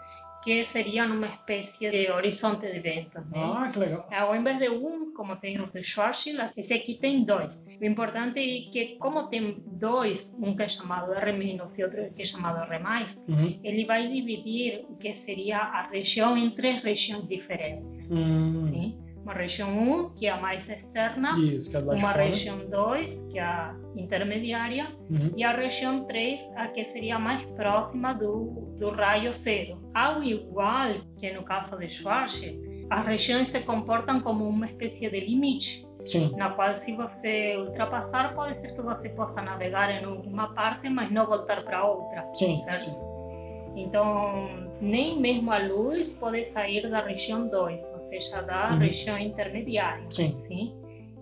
que 0.45 0.63
serían 0.63 1.11
uma 1.11 1.27
espécie 1.27 1.89
de 1.89 2.11
horizonte 2.11 2.67
de 2.67 2.77
eventos. 2.77 3.25
Né? 3.31 3.41
Ah, 3.43 3.69
que 3.73 3.79
legal. 3.79 4.07
Ao 4.11 4.35
invés 4.35 4.59
de 4.59 4.69
um, 4.69 5.11
como 5.13 5.35
tem 5.37 5.59
o 5.59 5.65
de 5.73 5.83
Schwarzschild, 5.83 6.51
esse 6.55 6.73
aqui 6.75 6.93
tem 7.01 7.23
dois. 7.25 7.65
O 7.81 7.83
importante 7.83 8.39
é 8.39 8.71
que, 8.71 8.95
como 8.99 9.27
tem 9.27 9.57
dois, 9.65 10.37
um 10.41 10.55
que 10.55 10.63
é 10.63 10.67
chamado 10.67 11.11
R- 11.13 11.35
e 11.35 11.83
outro 11.83 12.13
que 12.15 12.21
é 12.21 12.25
chamado 12.25 12.59
R+, 12.71 12.79
uhum. 13.27 13.59
ele 13.63 13.85
vai 13.85 14.07
dividir 14.07 14.85
o 14.87 14.95
que 14.95 15.11
seria 15.13 15.57
a 15.57 15.87
região 15.89 16.37
em 16.37 16.51
três 16.51 16.83
regiões 16.83 17.27
diferentes. 17.27 18.11
Uhum. 18.11 18.63
Sim? 18.63 18.97
Uma 19.25 19.33
região 19.33 19.69
1, 19.69 20.09
que 20.11 20.27
é 20.27 20.29
a 20.29 20.39
mais 20.39 20.69
externa, 20.69 21.31
Isso, 21.39 21.75
é 21.75 21.79
uma 21.79 22.11
região 22.11 22.59
2, 22.69 23.29
que 23.31 23.39
é 23.39 23.43
a 23.43 23.75
intermediária, 23.95 24.95
uhum. 25.09 25.31
e 25.35 25.43
a 25.43 25.51
região 25.51 26.05
3, 26.05 26.53
a 26.55 26.67
que 26.67 26.83
seria 26.83 27.17
mais 27.17 27.43
próxima 27.57 28.13
do, 28.13 28.75
do 28.77 28.91
raio 28.91 29.33
zero. 29.33 29.81
Ao 29.95 30.23
igual 30.23 30.93
que 31.17 31.33
no 31.33 31.43
caso 31.43 31.79
de 31.79 31.89
Schwarzschild, 31.89 32.85
as 32.87 33.03
regiões 33.03 33.47
se 33.47 33.61
comportam 33.61 34.21
como 34.21 34.47
uma 34.47 34.67
espécie 34.67 35.09
de 35.09 35.19
limite, 35.19 35.83
Sim. 36.05 36.31
na 36.37 36.51
qual 36.51 36.75
se 36.75 36.95
você 36.95 37.57
ultrapassar, 37.57 38.35
pode 38.35 38.55
ser 38.55 38.75
que 38.75 38.81
você 38.83 39.09
possa 39.09 39.41
navegar 39.41 39.89
em 39.89 40.05
uma 40.05 40.53
parte, 40.53 40.87
mas 40.87 41.11
não 41.11 41.25
voltar 41.25 41.63
para 41.63 41.83
outra. 41.83 42.29
Sim, 42.35 42.57
certo? 42.59 42.91
Então, 43.75 44.64
nem 44.81 45.19
mesmo 45.19 45.51
a 45.51 45.59
luz 45.59 46.09
pode 46.09 46.43
sair 46.43 46.89
da 46.89 47.01
região 47.01 47.47
2, 47.47 47.93
ou 47.93 47.99
seja, 47.99 48.41
da 48.41 48.71
uhum. 48.71 48.79
região 48.79 49.17
intermediária. 49.17 50.05
Sim. 50.09 50.35
sim. 50.35 50.75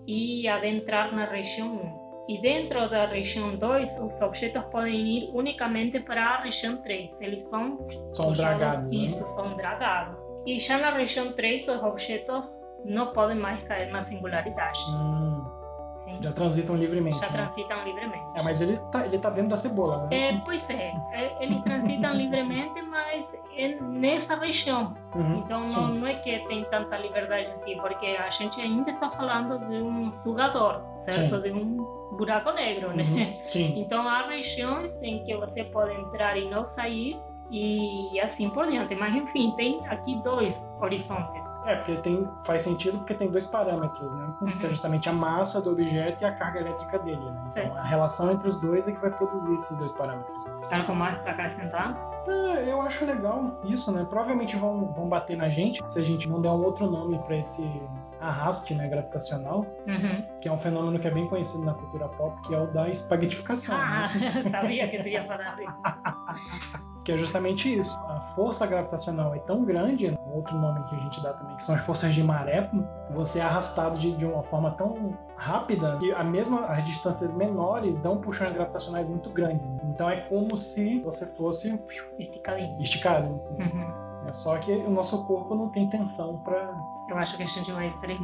E 0.06 0.46
adentrar 0.48 1.14
na 1.14 1.24
região 1.24 1.76
1. 2.00 2.04
E 2.26 2.40
dentro 2.40 2.88
da 2.88 3.06
região 3.06 3.54
2, 3.56 4.00
os 4.00 4.20
objetos 4.22 4.64
podem 4.70 4.94
ir 4.94 5.30
unicamente 5.34 6.00
para 6.00 6.24
a 6.24 6.42
região 6.42 6.78
3. 6.78 7.20
Eles 7.20 7.42
são, 7.42 7.86
são 8.12 8.32
dragados. 8.32 8.84
Né? 8.84 8.96
Isso, 8.96 9.26
são 9.26 9.54
dragados. 9.56 10.22
E 10.46 10.58
já 10.58 10.78
na 10.78 10.90
região 10.90 11.32
3, 11.32 11.68
os 11.68 11.82
objetos 11.82 12.78
não 12.84 13.12
podem 13.12 13.36
mais 13.36 13.62
cair 13.64 13.90
na 13.90 14.00
singularidade. 14.00 14.78
Hum. 14.90 15.63
Sim. 16.04 16.18
Já 16.20 16.32
transitam 16.32 16.76
livremente. 16.76 17.18
Já 17.18 17.26
né? 17.26 17.32
transitam 17.32 17.84
livremente. 17.84 18.24
É, 18.34 18.42
mas 18.42 18.60
ele 18.60 18.76
tá, 18.92 19.06
ele 19.06 19.18
tá 19.18 19.30
dentro 19.30 19.50
da 19.50 19.56
cebola, 19.56 20.06
né? 20.06 20.08
É, 20.16 20.36
pois 20.44 20.68
é, 20.70 20.94
é, 21.12 21.36
eles 21.40 21.60
transitam 21.62 22.12
livremente, 22.16 22.80
mas 22.82 23.34
é 23.56 23.80
nessa 23.80 24.36
região. 24.36 24.94
Uhum, 25.14 25.38
Então 25.38 25.68
não, 25.68 25.88
não 25.94 26.06
é 26.06 26.14
que 26.14 26.38
tem 26.48 26.64
tanta 26.64 26.96
liberdade 26.98 27.50
assim, 27.50 27.76
porque 27.78 28.06
a 28.06 28.30
gente 28.30 28.60
ainda 28.60 28.90
está 28.90 29.10
falando 29.10 29.58
de 29.68 29.76
um 29.82 30.10
sugador, 30.10 30.82
certo? 30.94 31.36
Sim. 31.36 31.42
De 31.42 31.52
um 31.52 31.76
buraco 32.16 32.50
negro, 32.52 32.94
né? 32.94 33.04
Uhum, 33.04 33.48
sim. 33.48 33.74
Então 33.84 34.08
há 34.08 34.28
regiões 34.28 35.02
em 35.02 35.22
que 35.24 35.36
você 35.36 35.64
pode 35.64 35.94
entrar 35.94 36.36
e 36.36 36.48
não 36.50 36.64
sair 36.64 37.20
e 37.50 38.18
assim 38.20 38.50
por 38.50 38.66
diante. 38.66 38.94
Mas 38.94 39.14
enfim, 39.14 39.52
tem 39.56 39.86
aqui 39.88 40.16
dois 40.22 40.76
horizontes. 40.80 41.46
É, 41.66 41.76
porque 41.76 41.96
tem, 41.98 42.28
faz 42.44 42.62
sentido 42.62 42.98
porque 42.98 43.14
tem 43.14 43.30
dois 43.30 43.46
parâmetros, 43.46 44.12
né? 44.14 44.34
Uhum. 44.40 44.58
Que 44.58 44.66
é 44.66 44.68
justamente 44.70 45.08
a 45.08 45.12
massa 45.12 45.62
do 45.62 45.72
objeto 45.72 46.22
e 46.22 46.26
a 46.26 46.32
carga 46.32 46.60
elétrica 46.60 46.98
dele, 46.98 47.24
né? 47.24 47.42
Então 47.50 47.76
a 47.76 47.82
relação 47.82 48.32
entre 48.32 48.48
os 48.48 48.60
dois 48.60 48.88
é 48.88 48.92
que 48.92 49.00
vai 49.00 49.10
produzir 49.10 49.54
esses 49.54 49.76
dois 49.78 49.92
parâmetros. 49.92 50.50
Algo 50.70 50.94
mais 50.94 51.18
para 51.18 51.32
acrescentar? 51.32 51.96
É, 52.26 52.72
eu 52.72 52.80
acho 52.80 53.04
legal 53.04 53.60
isso, 53.64 53.92
né? 53.92 54.04
Provavelmente 54.08 54.56
vão, 54.56 54.92
vão 54.92 55.08
bater 55.08 55.36
na 55.36 55.48
gente 55.48 55.82
se 55.90 55.98
a 55.98 56.02
gente 56.02 56.28
não 56.28 56.40
der 56.40 56.50
um 56.50 56.62
outro 56.64 56.90
nome 56.90 57.18
para 57.20 57.36
esse 57.36 57.82
arraste 58.20 58.74
né, 58.74 58.88
gravitacional, 58.88 59.66
Uhum. 59.86 60.24
que 60.40 60.48
é 60.48 60.52
um 60.52 60.58
fenômeno 60.58 60.98
que 60.98 61.06
é 61.06 61.10
bem 61.10 61.28
conhecido 61.28 61.66
na 61.66 61.74
cultura 61.74 62.08
pop, 62.08 62.40
que 62.46 62.54
é 62.54 62.58
o 62.58 62.66
da 62.72 62.88
espaguetificação. 62.88 63.76
Ah, 63.76 64.08
né? 64.18 64.42
sabia 64.50 64.88
que 64.88 65.02
tu 65.02 65.08
ia 65.08 65.24
falar 65.26 65.54
disso. 65.56 65.76
Que 67.04 67.12
é 67.12 67.18
justamente 67.18 67.78
isso. 67.78 67.98
A 68.08 68.20
força 68.20 68.66
gravitacional 68.66 69.34
é 69.34 69.38
tão 69.40 69.64
grande, 69.64 70.18
outro 70.32 70.56
nome 70.56 70.82
que 70.84 70.94
a 70.96 70.98
gente 70.98 71.22
dá 71.22 71.34
também, 71.34 71.54
que 71.56 71.62
são 71.62 71.74
as 71.74 71.82
forças 71.82 72.14
de 72.14 72.22
maré, 72.22 72.70
você 73.10 73.40
é 73.40 73.42
arrastado 73.42 73.98
de, 73.98 74.16
de 74.16 74.24
uma 74.24 74.42
forma 74.42 74.70
tão 74.72 75.16
rápida 75.36 75.98
que 75.98 76.12
a 76.12 76.24
mesma 76.24 76.66
as 76.66 76.84
distâncias 76.84 77.36
menores 77.36 77.98
dão 78.00 78.18
puxões 78.20 78.52
gravitacionais 78.52 79.08
muito 79.08 79.30
grandes. 79.30 79.78
Então 79.84 80.08
é 80.08 80.22
como 80.22 80.56
se 80.56 81.00
você 81.00 81.26
fosse 81.36 81.78
Esticadinho. 82.18 82.80
esticado. 82.80 83.28
Uhum. 83.58 83.93
Só 84.34 84.58
que 84.58 84.72
o 84.72 84.90
nosso 84.90 85.26
corpo 85.26 85.54
não 85.54 85.68
tem 85.68 85.88
tensão 85.88 86.38
para 86.42 86.76
Eu 87.08 87.16
acho 87.16 87.36
que 87.36 87.44
a 87.44 87.46
gente 87.46 87.70
vai 87.70 87.88
ser 87.90 88.18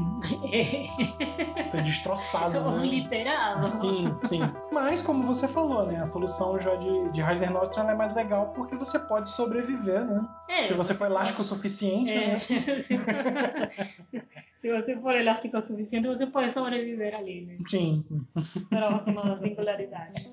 ser 1.65 1.83
destroçado, 1.83 2.53
né? 2.71 2.79
obliterado. 2.79 3.67
Sim, 3.69 4.15
sim. 4.25 4.41
Mas, 4.73 5.03
como 5.03 5.23
você 5.25 5.47
falou, 5.47 5.87
né? 5.87 6.01
A 6.01 6.07
solução 6.07 6.59
já 6.61 6.75
de, 6.75 7.11
de 7.11 7.21
Heisenberg 7.21 7.69
é 7.79 7.95
mais 7.95 8.15
legal 8.15 8.53
porque 8.57 8.75
você 8.77 8.99
pode 8.99 9.31
sobreviver, 9.31 10.05
né? 10.05 10.27
É, 10.49 10.63
Se 10.65 10.73
você 10.75 10.95
for 10.95 11.07
elástico 11.07 11.43
o 11.43 11.45
suficiente, 11.45 12.13
né? 12.13 12.35
É, 12.37 12.81
se, 12.81 12.99
se 14.61 14.69
você 14.71 14.97
for 15.01 15.15
elástico 15.15 15.57
o 15.57 15.63
suficiente, 15.63 16.09
você 16.09 16.27
pode 16.27 16.51
sobreviver 16.51 17.15
ali, 17.15 17.47
né? 17.47 17.57
Sim, 17.67 18.05
Próximo 18.69 19.23
da 19.23 19.37
singularidade. 19.37 20.31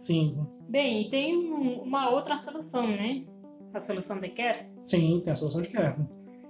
sim. 0.00 0.38
Bem, 0.68 1.02
e 1.06 1.10
tem 1.10 1.36
um- 1.36 1.82
uma 1.82 2.08
outra 2.10 2.36
solução, 2.38 2.86
né? 2.86 3.24
A 3.74 3.80
solução 3.80 4.18
de 4.20 4.28
Kerr. 4.30 4.66
Sim, 4.88 5.20
tem 5.22 5.32
a 5.32 5.36
solução 5.36 5.60
de 5.60 5.68
Kerr. 5.68 5.96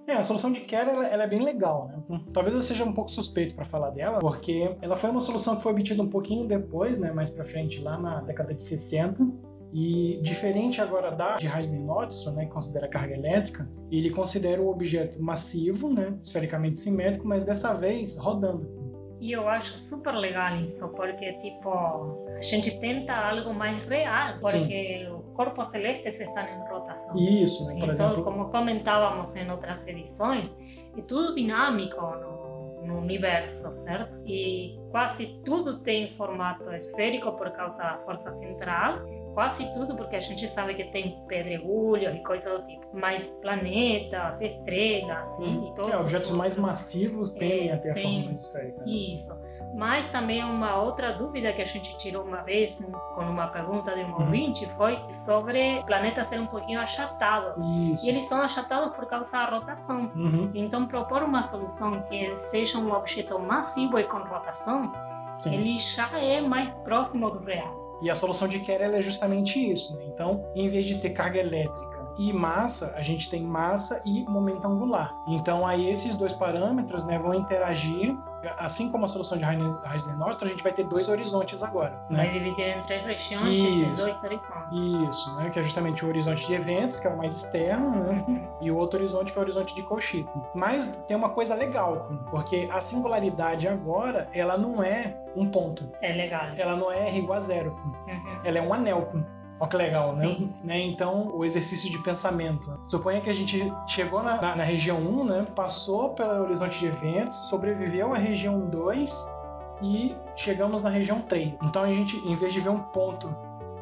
É, 0.07 0.15
a 0.15 0.23
solução 0.23 0.51
de 0.51 0.61
Kerr 0.61 0.89
ela, 0.89 1.07
ela 1.07 1.25
é 1.25 1.27
bem 1.27 1.43
legal, 1.43 1.89
né? 1.89 2.21
Talvez 2.33 2.55
eu 2.55 2.63
seja 2.63 2.85
um 2.85 2.95
pouco 2.95 3.11
suspeito 3.11 3.55
para 3.55 3.65
falar 3.65 3.91
dela, 3.91 4.21
porque 4.21 4.75
ela 4.81 4.97
foi 4.97 5.11
uma 5.11 5.21
solução 5.21 5.57
que 5.57 5.63
foi 5.63 5.73
obtida 5.73 6.03
um 6.03 6.09
pouquinho 6.09 6.47
depois, 6.49 6.99
né, 6.99 7.13
mais 7.13 7.33
para 7.33 7.45
frente, 7.45 7.81
lá 7.83 7.99
na 7.99 8.21
década 8.23 8.55
de 8.55 8.63
60. 8.63 9.29
E 9.71 10.19
diferente 10.23 10.81
agora 10.81 11.11
da 11.11 11.37
de 11.37 11.47
Heisenberg, 11.47 12.15
né, 12.35 12.47
que 12.47 12.51
considera 12.51 12.89
carga 12.89 13.13
elétrica, 13.13 13.69
ele 13.91 14.09
considera 14.09 14.63
o 14.63 14.71
objeto 14.71 15.23
massivo, 15.23 15.93
né, 15.93 16.17
esfericamente 16.25 16.81
simétrico, 16.81 17.29
mas 17.29 17.45
dessa 17.45 17.75
vez 17.75 18.17
rodando. 18.19 18.79
E 19.21 19.33
eu 19.33 19.49
acho 19.49 19.77
super 19.77 20.15
legal 20.15 20.57
isso, 20.61 20.95
porque, 20.95 21.33
tipo, 21.35 21.69
a 21.69 22.41
gente 22.41 22.81
tenta 22.81 23.13
algo 23.13 23.53
mais 23.53 23.85
real, 23.85 24.39
porque 24.41 25.09
os 25.13 25.18
corpos 25.39 25.69
celestes 25.69 26.21
estão 26.21 26.43
em 26.45 26.69
rotação. 26.69 27.17
Isso, 27.17 27.65
né, 27.67 27.75
por 27.75 27.81
todo, 27.81 27.91
exemplo, 27.93 28.25
como 28.25 28.51
comentávamos 28.51 29.37
em 29.37 29.49
outras 29.51 29.87
edições, 29.87 30.59
é 30.97 31.01
tudo 31.03 31.35
dinâmico 31.37 32.01
no, 32.01 32.83
no 32.85 32.99
universo, 32.99 33.71
certo? 33.71 34.13
E 34.27 34.77
quase 34.91 35.41
tudo 35.45 35.79
tem 35.79 36.13
formato 36.17 36.69
esférico 36.73 37.31
por 37.33 37.51
causa 37.53 37.79
da 37.79 37.99
força 38.05 38.33
central, 38.33 38.99
quase 39.35 39.73
tudo 39.75 39.95
porque 39.97 40.17
a 40.17 40.21
gente 40.21 40.49
sabe 40.49 40.75
que 40.75 40.85
tem 40.91 41.17
pedregulhos 41.29 42.15
e 42.17 42.23
coisas 42.25 42.61
do 42.61 42.67
tipo. 42.67 42.89
Mas 42.93 43.29
planetas, 43.41 44.41
estrelas, 44.41 45.29
sim, 45.37 45.69
e 45.71 45.75
todos 45.77 45.93
é, 45.93 45.99
objetos 45.99 46.31
os 46.31 46.37
mais 46.37 46.57
massivos 46.59 47.33
tendem 47.35 47.69
É, 47.69 47.75
a 47.75 47.79
ter 47.79 47.91
a 47.91 47.95
tem- 47.95 48.17
forma 48.23 48.33
esférica. 48.33 48.79
né? 48.85 48.91
Isso. 48.91 49.33
Mas 49.75 50.07
também 50.11 50.43
uma 50.45 50.77
outra 50.81 51.13
dúvida 51.13 51.53
que 51.53 51.63
a 51.63 51.65
gente 51.65 51.97
tirou 51.99 52.25
uma 52.25 52.43
vez 52.43 52.85
com 53.15 53.23
uma 53.23 53.47
pergunta 53.49 53.95
de 53.95 54.03
um 54.05 54.09
Uhum. 54.15 54.21
ouvinte 54.25 54.67
foi 54.77 54.99
sobre 55.09 55.83
planetas 55.85 56.27
serem 56.27 56.45
um 56.45 56.49
pouquinho 56.49 56.81
achatados. 56.81 57.63
Isso. 57.63 58.05
E 58.05 58.09
eles 58.09 58.27
são 58.27 58.43
achatados 58.43 58.95
por 58.97 59.07
causa 59.07 59.31
da 59.33 59.45
rotação. 59.45 60.11
Uhum, 60.17 60.51
Então, 60.55 60.87
propor 60.87 61.23
uma 61.23 61.43
solução 61.43 62.03
que 62.03 62.37
seja 62.37 62.79
um 62.79 62.93
objeto 62.93 63.39
massivo 63.39 63.99
e 63.99 64.05
com 64.05 64.19
rotação, 64.19 64.93
sim. 65.39 65.55
ele 65.55 65.79
já 65.79 66.09
é 66.19 66.41
mais 66.41 66.71
próximo 66.85 67.31
do 67.31 67.39
real. 67.45 67.99
E 68.01 68.09
a 68.11 68.15
solução 68.15 68.47
de 68.49 68.61
Kerr 68.61 68.81
é 68.83 69.01
justamente 69.01 69.59
isso. 69.73 69.99
Né? 69.99 70.07
Então, 70.15 70.45
em 70.55 70.69
vez 70.69 70.87
de 70.87 70.99
ter 70.99 71.11
carga 71.11 71.39
elétrica 71.41 71.89
e 72.17 72.33
massa, 72.33 72.95
a 72.97 73.03
gente 73.03 73.29
tem 73.31 73.43
massa 73.43 74.03
e 74.07 74.25
momento 74.25 74.67
angular. 74.67 75.15
Então, 75.29 75.67
aí 75.67 75.89
esses 75.89 76.17
dois 76.17 76.33
parâmetros 76.33 77.05
né, 77.05 77.19
vão 77.19 77.35
interagir. 77.35 78.17
Assim 78.59 78.91
como 78.93 79.05
a 79.05 79.09
solução 79.09 79.37
de 79.37 79.45
Heisenberg, 79.45 80.37
a 80.45 80.47
gente 80.47 80.63
vai 80.63 80.73
ter 80.73 80.85
dois 80.85 81.09
horizontes 81.09 81.63
agora. 81.63 81.99
Vai 82.11 82.27
Né? 82.27 82.33
dividir 82.33 82.77
em 82.77 82.83
três 82.83 83.05
regiões 83.05 83.49
esses 83.49 83.95
dois 83.97 84.25
horizontes. 84.25 85.09
Isso, 85.11 85.35
né? 85.37 85.51
que 85.51 85.59
é 85.59 85.63
justamente 85.63 86.05
o 86.05 86.09
horizonte 86.09 86.47
de 86.47 86.55
eventos, 86.55 87.01
que 87.01 87.07
é 87.07 87.11
o 87.11 87.17
mais 87.17 87.35
externo, 87.37 87.91
né? 88.05 88.25
Uhum. 88.29 88.49
e 88.61 88.71
o 88.71 88.77
outro 88.77 88.99
horizonte 88.99 89.33
que 89.33 89.39
é 89.39 89.41
o 89.41 89.45
horizonte 89.45 89.75
de 89.75 89.83
Cauchy. 89.83 90.27
Mas 90.55 90.87
tem 91.09 91.17
uma 91.17 91.31
coisa 91.31 91.55
legal, 91.55 92.09
porque 92.31 92.69
a 92.71 92.81
singularidade 92.81 93.67
agora, 93.67 94.29
ela 94.33 94.57
não 94.57 94.83
é 94.83 95.17
um 95.37 95.51
ponto, 95.51 95.91
É 96.01 96.13
legal. 96.13 96.49
ela 96.57 96.77
não 96.77 96.91
é 96.93 97.09
R 97.09 97.19
igual 97.19 97.37
a 97.39 97.41
zero. 97.41 97.71
Uhum. 98.07 98.41
ela 98.45 98.59
é 98.59 98.63
um 98.63 98.73
anel. 98.73 99.13
Olha 99.61 99.71
que 99.71 99.77
legal, 99.77 100.15
né? 100.17 100.37
Né? 100.63 100.81
Então, 100.87 101.31
o 101.35 101.45
exercício 101.45 101.91
de 101.91 101.99
pensamento. 101.99 102.81
Suponha 102.87 103.21
que 103.21 103.29
a 103.29 103.35
gente 103.35 103.73
chegou 103.87 104.23
na, 104.23 104.41
na- 104.41 104.57
na 104.57 104.63
região 104.63 104.99
1, 104.99 105.25
né? 105.25 105.47
passou 105.55 106.11
pelo 106.11 106.45
horizonte 106.45 106.79
de 106.79 106.87
eventos, 106.87 107.37
sobreviveu 107.49 108.13
à 108.15 108.17
região 108.17 108.61
2 108.61 109.35
e 109.83 110.15
chegamos 110.37 110.83
na 110.83 110.91
região 110.91 111.21
3. 111.21 111.59
Então, 111.63 111.83
a 111.83 111.89
gente, 111.89 112.17
em 112.29 112.35
vez 112.37 112.53
de 112.53 112.61
ver 112.61 112.69
um 112.71 112.79
ponto 112.81 113.35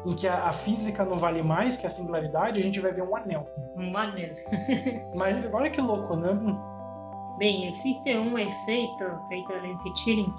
em 0.05 0.13
que 0.15 0.27
a, 0.27 0.45
a 0.47 0.53
física 0.53 1.03
não 1.05 1.17
vale 1.17 1.41
mais 1.43 1.75
que 1.77 1.85
a 1.85 1.89
singularidade, 1.89 2.59
a 2.59 2.63
gente 2.63 2.79
vai 2.79 2.91
ver 2.91 3.03
um 3.03 3.15
anel. 3.15 3.47
Um 3.75 3.95
anel. 3.97 4.35
Mas 5.13 5.51
olha 5.53 5.69
que 5.69 5.81
louco, 5.81 6.15
né? 6.15 6.29
Bem, 7.37 7.67
existe 7.69 8.17
um 8.17 8.37
efeito 8.37 9.03
feito 9.27 9.47
de 9.53 9.59
Lenzi-Chilling 9.59 10.33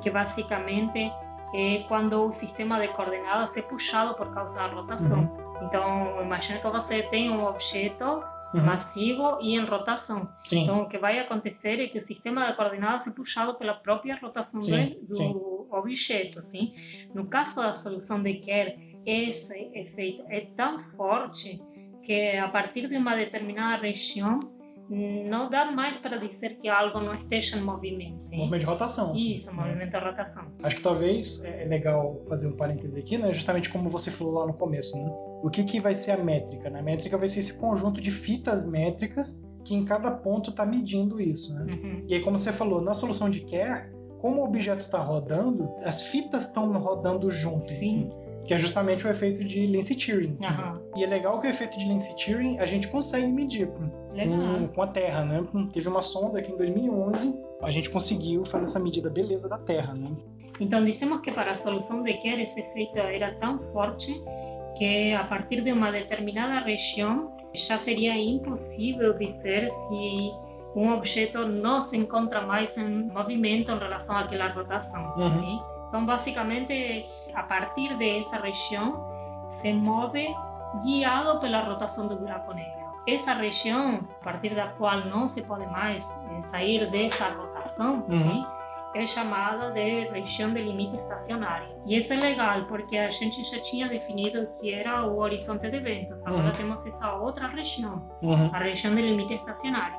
que 0.00 0.10
basicamente 0.10 1.10
é 1.56 1.84
quando 1.88 2.26
o 2.26 2.32
sistema 2.32 2.78
de 2.80 2.88
coordenadas 2.88 3.56
é 3.56 3.62
puxado 3.62 4.14
por 4.14 4.32
causa 4.34 4.56
da 4.56 4.66
rotação. 4.66 5.36
Então, 5.62 6.20
imagina 6.22 6.58
que 6.60 6.68
você 6.68 7.02
tem 7.04 7.30
um 7.30 7.44
objeto 7.46 8.22
Uhum. 8.54 8.62
massivo 8.64 9.38
e 9.40 9.56
em 9.56 9.64
rotação. 9.64 10.28
Sim. 10.44 10.62
Então, 10.62 10.82
o 10.82 10.88
que 10.88 10.96
vai 10.98 11.18
acontecer 11.18 11.80
é 11.80 11.88
que 11.88 11.98
o 11.98 12.00
sistema 12.00 12.46
de 12.46 12.56
coordenadas 12.56 13.06
é 13.06 13.10
puxado 13.10 13.54
pela 13.56 13.74
própria 13.74 14.16
rotação 14.16 14.62
Sim, 14.62 14.96
do 15.02 15.16
sim. 15.16 15.34
objeto. 15.70 16.42
Sim? 16.42 16.72
No 17.12 17.26
caso 17.26 17.56
da 17.60 17.74
solução 17.74 18.22
de 18.22 18.34
Kerr, 18.34 18.78
esse 19.04 19.52
efeito 19.74 20.22
é 20.28 20.42
tão 20.56 20.78
forte 20.78 21.60
que 22.04 22.36
a 22.36 22.48
partir 22.48 22.88
de 22.88 22.96
uma 22.96 23.16
determinada 23.16 23.82
região 23.82 24.38
não 24.88 25.50
dá 25.50 25.70
mais 25.70 25.96
para 25.96 26.16
dizer 26.16 26.56
que 26.60 26.68
algo 26.68 27.00
não 27.00 27.14
esteja 27.14 27.56
em 27.56 27.60
movimento. 27.60 28.20
Sim? 28.22 28.38
Movimento 28.38 28.60
de 28.60 28.66
rotação. 28.66 29.16
Isso, 29.16 29.54
Né? 29.54 29.62
movimento 29.62 29.90
de 29.90 29.98
rotação. 30.04 30.52
Acho 30.62 30.76
que 30.76 30.82
talvez 30.82 31.44
é 31.44 31.64
legal 31.64 32.20
fazer 32.28 32.46
um 32.48 32.56
parêntese 32.56 32.98
aqui, 33.00 33.18
né? 33.18 33.32
Justamente 33.32 33.68
como 33.68 33.88
você 33.88 34.10
falou 34.10 34.34
lá 34.34 34.46
no 34.46 34.54
começo, 34.54 34.96
né? 34.96 35.10
O 35.42 35.50
que, 35.50 35.64
que 35.64 35.80
vai 35.80 35.94
ser 35.94 36.12
a 36.12 36.18
métrica? 36.18 36.70
né? 36.70 36.80
A 36.80 36.82
métrica 36.82 37.18
vai 37.18 37.28
ser 37.28 37.40
esse 37.40 37.58
conjunto 37.58 38.00
de 38.00 38.10
fitas 38.10 38.68
métricas 38.68 39.48
que 39.64 39.74
em 39.74 39.84
cada 39.84 40.10
ponto 40.12 40.50
está 40.50 40.64
medindo 40.64 41.20
isso, 41.20 41.54
né? 41.54 41.72
Uhum. 41.74 42.04
E 42.06 42.14
aí, 42.14 42.22
como 42.22 42.38
você 42.38 42.52
falou, 42.52 42.80
na 42.80 42.94
solução 42.94 43.28
de 43.28 43.40
Kerr, 43.40 43.90
como 44.20 44.40
o 44.40 44.44
objeto 44.44 44.82
está 44.86 44.98
rodando, 45.00 45.74
as 45.82 46.02
fitas 46.02 46.46
estão 46.46 46.72
rodando 46.78 47.30
junto. 47.30 47.64
Sim. 47.64 48.10
Que 48.46 48.54
é 48.54 48.58
justamente 48.58 49.06
o 49.06 49.10
efeito 49.10 49.44
de 49.44 49.66
Lenzi-Turing. 49.66 50.38
Aham. 50.42 50.80
E 50.96 51.04
é 51.04 51.06
legal 51.06 51.40
que 51.40 51.46
o 51.46 51.50
efeito 51.50 51.78
de 51.78 51.88
Lenzi-Turing 51.88 52.58
a 52.58 52.66
gente 52.66 52.88
consegue 52.88 53.26
medir 53.26 53.68
com, 53.68 54.68
com 54.68 54.82
a 54.82 54.86
Terra, 54.86 55.24
né? 55.24 55.44
Teve 55.72 55.88
uma 55.88 56.02
sonda 56.02 56.38
aqui 56.38 56.52
em 56.52 56.56
2011, 56.56 57.38
a 57.62 57.70
gente 57.70 57.90
conseguiu 57.90 58.44
fazer 58.44 58.64
essa 58.64 58.78
medida 58.78 59.10
beleza 59.10 59.48
da 59.48 59.58
Terra, 59.58 59.94
né? 59.94 60.10
Então, 60.60 60.84
dissemos 60.84 61.20
que 61.20 61.30
para 61.30 61.52
a 61.52 61.54
solução 61.54 62.02
de 62.02 62.14
Kerr 62.14 62.40
esse 62.40 62.60
efeito 62.60 62.98
era 62.98 63.34
tão 63.34 63.58
forte 63.72 64.12
que 64.76 65.12
a 65.12 65.24
partir 65.24 65.62
de 65.62 65.72
uma 65.72 65.90
determinada 65.90 66.64
região 66.64 67.34
já 67.54 67.78
seria 67.78 68.16
impossível 68.16 69.16
dizer 69.18 69.68
se 69.70 70.30
um 70.74 70.92
objeto 70.92 71.46
não 71.46 71.80
se 71.80 71.96
encontra 71.96 72.42
mais 72.42 72.76
em 72.76 73.08
movimento 73.08 73.72
em 73.72 73.78
relação 73.78 74.16
àquela 74.16 74.48
rotação. 74.48 75.14
Uhum. 75.16 75.28
Sim? 75.30 75.60
Então, 75.96 76.04
basicamente, 76.04 77.08
a 77.34 77.42
partir 77.42 77.96
dessa 77.96 78.36
região, 78.36 79.02
se 79.48 79.72
move 79.72 80.28
guiado 80.84 81.40
pela 81.40 81.62
rotação 81.64 82.06
do 82.06 82.16
buraco 82.16 82.52
negro. 82.52 82.84
Essa 83.08 83.32
região, 83.32 84.00
a 84.20 84.24
partir 84.24 84.54
da 84.54 84.66
qual 84.68 85.06
não 85.06 85.26
se 85.26 85.46
pode 85.46 85.64
mais 85.68 86.04
eh, 86.36 86.42
sair 86.42 86.90
dessa 86.90 87.28
rotação, 87.30 88.04
Uhum. 88.06 88.10
sim, 88.10 88.44
é 88.94 89.06
chamada 89.06 89.70
de 89.70 90.08
região 90.10 90.52
de 90.52 90.60
limite 90.60 90.96
estacionário. 90.96 91.68
E 91.86 91.96
isso 91.96 92.12
é 92.12 92.16
legal 92.16 92.66
porque 92.66 92.98
a 92.98 93.08
gente 93.08 93.42
já 93.42 93.62
tinha 93.62 93.88
definido 93.88 94.48
que 94.60 94.74
era 94.74 95.06
o 95.06 95.16
horizonte 95.18 95.70
de 95.70 95.76
eventos. 95.78 96.26
Agora 96.26 96.48
Uhum. 96.48 96.52
temos 96.56 96.84
essa 96.86 97.14
outra 97.14 97.46
região, 97.46 98.06
Uhum. 98.22 98.50
a 98.52 98.58
região 98.58 98.94
de 98.94 99.00
limite 99.00 99.32
estacionário. 99.32 99.96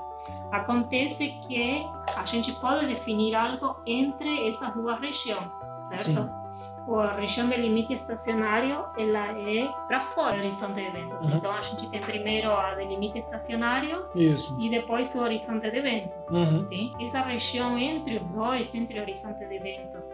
Acontece 0.51 1.29
que 1.45 1.85
a 2.15 2.25
gente 2.25 2.53
pode 2.53 2.87
definir 2.87 3.35
algo 3.35 3.75
entre 3.85 4.47
essas 4.47 4.73
duas 4.73 4.99
regiões, 4.99 5.53
certo? 5.79 6.23
Sim. 6.23 6.47
A 6.89 7.17
região 7.17 7.49
de 7.49 7.57
limite 7.57 7.95
estacionário, 7.95 8.85
ela 8.97 9.37
é 9.37 9.67
para 9.89 9.99
fora 9.99 10.35
do 10.35 10.39
horizonte 10.39 10.75
de 10.75 10.85
eventos. 10.85 11.25
Uhum. 11.25 11.37
Então 11.37 11.51
a 11.51 11.59
gente 11.59 11.89
tem 11.89 11.99
primeiro 11.99 12.49
a 12.49 12.75
de 12.75 12.85
limite 12.85 13.19
estacionário 13.19 14.05
Isso. 14.15 14.57
e 14.61 14.69
depois 14.69 15.13
o 15.15 15.21
horizonte 15.21 15.69
de 15.69 15.77
eventos. 15.77 16.29
Uhum. 16.31 16.63
Sim? 16.63 16.93
Essa 17.01 17.19
região 17.23 17.77
entre 17.77 18.19
os 18.19 18.23
dois, 18.29 18.73
entre 18.73 18.99
o 18.99 19.01
horizonte 19.01 19.45
de 19.45 19.55
eventos 19.55 20.09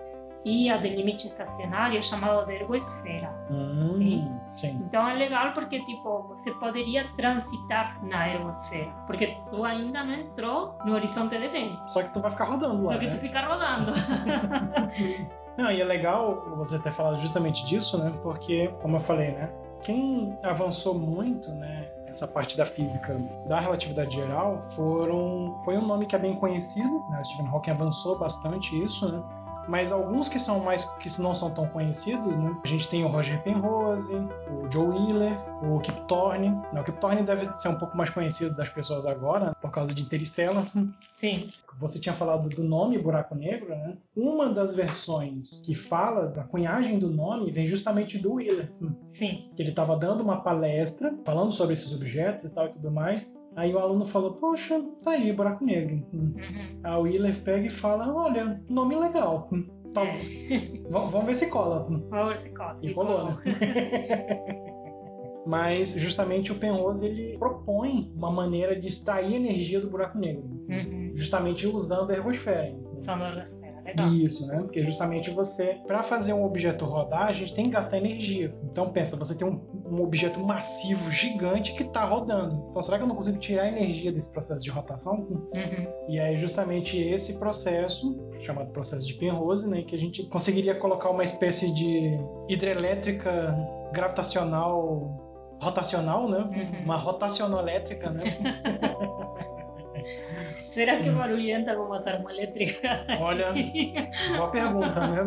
e 0.46 0.70
a 0.70 0.78
de 0.78 0.90
limite 0.90 1.28
estacionário, 1.28 1.98
é 1.98 2.02
chamada 2.02 2.46
de 2.46 2.54
ergoesfera. 2.54 3.34
Hum, 3.50 3.90
Sim. 3.92 4.40
sim. 4.52 4.82
Então 4.86 5.08
é 5.08 5.14
legal 5.14 5.54
porque 5.54 5.80
tipo 5.86 6.24
você 6.28 6.52
poderia 6.52 7.08
transitar 7.16 8.04
na 8.04 8.28
ergosfera, 8.30 8.92
porque 9.08 9.38
tu 9.50 9.64
ainda 9.64 10.04
não 10.04 10.14
entrou 10.14 10.76
no 10.86 10.94
horizonte 10.94 11.38
de 11.38 11.46
eventos. 11.46 11.94
Só 11.94 12.04
que 12.04 12.12
tu 12.14 12.20
vai 12.20 12.32
ficar 12.32 12.46
rodando 12.46 12.86
lá, 12.86 12.94
Só 12.94 13.00
que 13.00 13.06
né? 13.06 13.12
tu 13.12 13.18
fica 13.20 13.42
rodando. 13.42 13.92
Não, 15.58 15.72
e 15.72 15.80
é 15.80 15.84
legal 15.84 16.44
você 16.58 16.80
ter 16.80 16.92
falado 16.92 17.18
justamente 17.20 17.64
disso, 17.66 18.04
né? 18.04 18.12
Porque, 18.24 18.70
como 18.82 18.98
eu 18.98 19.00
falei, 19.00 19.32
né? 19.34 19.52
Quem 19.84 20.36
avançou 20.42 20.98
muito, 20.98 21.52
né? 21.52 21.90
Essa 22.08 22.28
parte 22.28 22.58
da 22.58 22.66
física 22.66 23.16
da 23.48 23.60
relatividade 23.60 24.16
geral 24.16 24.62
foram 24.62 25.56
foi 25.64 25.78
um 25.78 25.86
nome 25.86 26.06
que 26.06 26.16
é 26.16 26.20
bem 26.20 26.36
conhecido, 26.36 27.04
né? 27.10 27.24
Stephen 27.24 27.48
Hawking 27.52 27.72
avançou 27.72 28.18
bastante 28.18 28.82
isso, 28.82 29.12
né? 29.12 29.24
Mas 29.68 29.92
alguns 29.92 30.28
que 30.28 30.40
são 30.40 30.60
mais 30.60 30.84
que 31.00 31.22
não 31.22 31.34
são 31.34 31.52
tão 31.52 31.68
conhecidos, 31.68 32.36
né? 32.36 32.56
A 32.64 32.68
gente 32.68 32.88
tem 32.88 33.04
o 33.04 33.08
Roger 33.08 33.42
Penrose, 33.44 34.16
o 34.16 34.70
Joe 34.72 34.88
Wheeler, 34.88 35.34
o 35.64 35.80
Kip 35.80 36.02
Thorne. 36.08 36.50
Né? 36.72 36.82
O 36.82 36.84
Kip 36.84 37.00
Thorne 37.00 37.24
deve 37.24 37.46
ser 37.58 37.70
um 37.70 37.80
pouco 37.80 37.96
mais 37.96 38.10
conhecido 38.10 38.56
das 38.56 38.70
pessoas 38.70 39.06
agora 39.06 39.56
por 39.62 39.72
causa 39.72 39.94
de 39.94 40.02
Interstellar. 40.02 40.66
Sim. 41.12 41.50
Você 41.80 42.00
tinha 42.00 42.14
falado 42.14 42.50
do 42.50 42.64
nome 42.64 43.00
buraco 43.00 43.34
negro, 43.36 43.70
né? 43.70 43.98
Uma 44.16 44.50
das 44.54 44.76
versões 44.76 45.62
que 45.66 45.74
fala 45.74 46.28
da 46.28 46.44
cunhagem 46.44 47.00
do 47.00 47.10
nome 47.10 47.52
vem 47.52 47.66
justamente 47.66 48.18
do 48.20 48.34
Wheeler. 48.34 48.72
Sim. 49.08 49.50
Que 49.56 49.62
ele 49.64 49.72
estava 49.72 49.96
dando 49.98 50.22
uma 50.22 50.42
palestra 50.42 51.18
falando 51.26 51.52
sobre 51.52 51.74
esses 51.74 51.96
objetos 51.96 52.46
e 52.46 52.54
tal 52.54 52.68
e 52.68 52.70
tudo 52.70 52.92
mais. 52.92 53.36
Aí 53.56 53.74
o 53.74 53.80
aluno 53.80 54.06
falou: 54.06 54.34
Poxa, 54.36 54.82
tá 55.04 55.12
aí, 55.12 55.32
buraco 55.32 55.64
negro. 55.64 56.04
Uhum. 56.14 56.34
Aí 56.84 56.94
o 56.96 57.02
Wheeler 57.02 57.44
pega 57.44 57.68
e 57.68 57.70
fala: 57.70 58.12
Olha, 58.14 58.62
nome 58.70 58.96
legal. 58.96 59.50
Tá, 59.94 60.02
É. 60.04 60.18
v- 60.18 60.82
vamos 60.90 61.26
ver 61.26 61.36
se 61.36 61.50
cola. 61.52 61.86
Vamos 62.10 62.30
ver 62.30 62.38
se 62.40 62.50
cola. 62.54 62.78
E 62.82 62.94
colou, 62.94 63.26
né? 63.26 63.38
Mas 65.46 65.92
justamente 66.00 66.52
o 66.52 66.56
Penrose 66.56 67.06
ele 67.06 67.38
propõe 67.38 68.10
uma 68.16 68.32
maneira 68.32 68.80
de 68.80 68.88
extrair 68.88 69.36
energia 69.36 69.80
do 69.82 69.90
buraco 69.90 70.18
negro, 70.18 70.44
Uhum. 70.70 71.12
justamente 71.14 71.68
usando 71.68 72.12
a 72.12 72.14
ergosfera. 72.14 72.74
Da 73.06 73.28
ergosfera. 73.30 73.44
Legal. 73.96 74.14
Isso, 74.14 74.48
né? 74.48 74.58
Porque 74.58 74.84
justamente 74.84 75.30
você, 75.30 75.78
para 75.88 76.04
fazer 76.04 76.34
um 76.34 76.44
objeto 76.44 76.86
rodar, 76.86 77.28
a 77.28 77.32
gente 77.32 77.54
tem 77.54 77.66
que 77.66 77.72
gastar 77.72 77.98
energia. 77.98 78.54
Então 78.64 78.90
pensa, 78.90 79.16
você 79.16 79.36
tem 79.36 79.48
um, 79.48 79.62
um 79.86 80.02
objeto 80.02 80.40
massivo, 80.40 81.10
gigante 81.12 81.74
que 81.74 81.84
está 81.84 82.04
rodando. 82.04 82.68
Então 82.70 82.82
será 82.82 82.98
que 82.98 83.04
eu 83.04 83.08
não 83.08 83.16
consigo 83.16 83.38
tirar 83.38 83.64
a 83.64 83.68
energia 83.68 84.12
desse 84.12 84.32
processo 84.32 84.64
de 84.64 84.70
rotação? 84.70 85.28
Uhum. 85.30 85.88
E 86.10 86.20
aí 86.20 86.38
justamente 86.38 86.98
esse 86.98 87.40
processo, 87.40 88.18
chamado 88.40 88.72
processo 88.72 89.08
de 89.08 89.14
Penrose, 89.14 89.70
né, 89.70 89.84
que 89.84 89.96
a 89.96 90.00
gente 90.00 90.24
conseguiria 90.24 90.76
colocar 90.76 91.10
uma 91.10 91.24
espécie 91.24 91.74
de 91.74 92.20
hidrelétrica 92.50 93.56
gravitacional 93.94 95.20
rotacional, 95.62 96.28
né? 96.28 96.40
Uhum. 96.40 96.84
Uma 96.84 96.98
rotacionoelétrica, 96.98 98.10
né? 98.10 98.24
Será 100.74 100.98
que 100.98 101.10
barulhenta 101.12 101.76
como 101.76 101.94
a 101.94 102.02
termoelétrica? 102.02 103.06
Olha, 103.20 103.54
boa 104.36 104.50
pergunta, 104.50 105.08
né? 105.08 105.22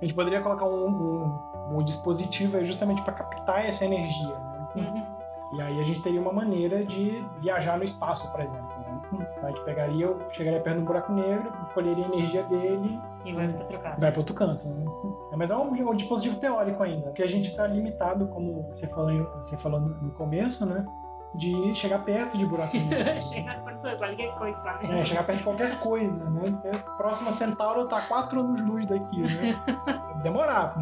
gente 0.04 0.14
poderia 0.14 0.40
colocar 0.40 0.64
um, 0.66 0.88
um- 0.88 1.78
um 1.78 1.82
dispositivo 1.84 2.64
justamente 2.64 3.02
para 3.02 3.12
captar 3.12 3.64
essa 3.66 3.84
energia, 3.84 4.28
né? 4.38 4.68
Uhum. 4.76 5.18
E 5.56 5.62
aí 5.62 5.80
a 5.80 5.84
gente 5.84 6.02
teria 6.02 6.20
uma 6.20 6.32
maneira 6.32 6.84
de 6.84 7.24
viajar 7.40 7.78
no 7.78 7.84
espaço, 7.84 8.30
por 8.32 8.40
exemplo. 8.40 8.68
Né? 9.12 9.26
A 9.42 9.46
gente 9.48 9.60
pegaria, 9.64 10.04
eu 10.06 10.20
chegaria 10.30 10.60
perto 10.60 10.78
do 10.80 10.84
buraco 10.84 11.12
negro, 11.12 11.50
colheria 11.72 12.04
a 12.04 12.08
energia 12.08 12.42
dele 12.44 13.00
E 13.24 13.32
vai 13.32 13.48
para 13.48 13.60
outro 13.62 13.78
canto. 13.78 14.00
vai 14.00 14.10
para 14.10 14.20
outro 14.20 14.34
canto. 14.34 14.68
Né? 14.68 14.84
É, 15.32 15.36
Mas 15.36 15.50
é 15.50 15.56
um, 15.56 15.70
um 15.90 15.94
dispositivo 15.94 16.38
teórico 16.38 16.82
ainda, 16.82 17.04
porque 17.08 17.22
a 17.22 17.26
gente 17.28 17.48
está 17.48 17.66
limitado, 17.66 18.26
como 18.28 18.62
você 18.70 18.86
falou, 18.88 19.24
você 19.36 19.56
falou 19.56 19.80
no 19.80 19.88
no 20.02 20.10
começo, 20.12 20.66
né? 20.66 20.84
De 21.34 21.74
chegar 21.74 21.98
perto 22.00 22.38
de 22.38 22.46
buraco 22.46 22.76
negro. 22.76 23.20
Chegar 23.20 23.62
perto 23.62 23.88
de 23.88 23.96
qualquer 23.96 24.34
coisa, 24.34 24.72
né? 24.80 25.00
É, 25.00 25.04
chegar 25.04 25.24
perto 25.24 25.38
de 25.38 25.44
qualquer 25.44 25.80
coisa, 25.80 26.30
né? 26.30 26.50
Porque 26.50 26.68
a 26.68 26.78
próxima 26.78 27.30
Centauro 27.30 27.86
tá 27.86 28.02
4 28.02 28.40
anos 28.40 28.60
luz 28.60 28.86
daqui, 28.86 29.20
né? 29.20 29.62
Demorar. 30.22 30.76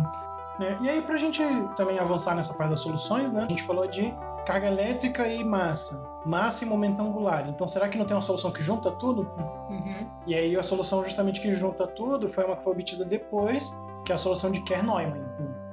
Né? 0.59 0.79
E 0.81 0.89
aí, 0.89 1.03
pra 1.03 1.19
gente 1.19 1.43
também 1.77 1.99
avançar 1.99 2.35
nessa 2.35 2.55
parte 2.55 2.71
das 2.71 2.81
soluções, 2.81 3.33
né? 3.33 3.43
A 3.43 3.49
gente 3.49 3.63
falou 3.63 3.87
de 3.87 4.15
carga 4.47 4.69
elétrica 4.69 5.27
e 5.29 5.45
massa. 5.45 6.09
Massa 6.25 6.65
e 6.65 6.69
momento 6.69 7.03
angular. 7.03 7.49
Então, 7.49 7.67
será 7.69 7.89
que 7.89 7.99
não 7.99 8.07
tem 8.07 8.17
uma 8.17 8.23
solução 8.23 8.51
que 8.51 8.63
junta 8.63 8.91
tudo? 8.93 9.29
Uhum. 9.69 10.09
E 10.27 10.35
aí, 10.35 10.57
a 10.57 10.63
solução 10.63 11.05
justamente 11.05 11.41
que 11.41 11.53
junta 11.55 11.87
tudo 11.87 12.29
foi 12.29 12.45
uma 12.45 12.57
que 12.57 12.65
foi 12.65 12.73
obtida 12.73 13.05
depois, 13.05 13.79
que 14.05 14.13
é 14.13 14.15
a 14.15 14.19
solução 14.19 14.51
de 14.51 14.63
Kerr-Neumann. 14.63 15.21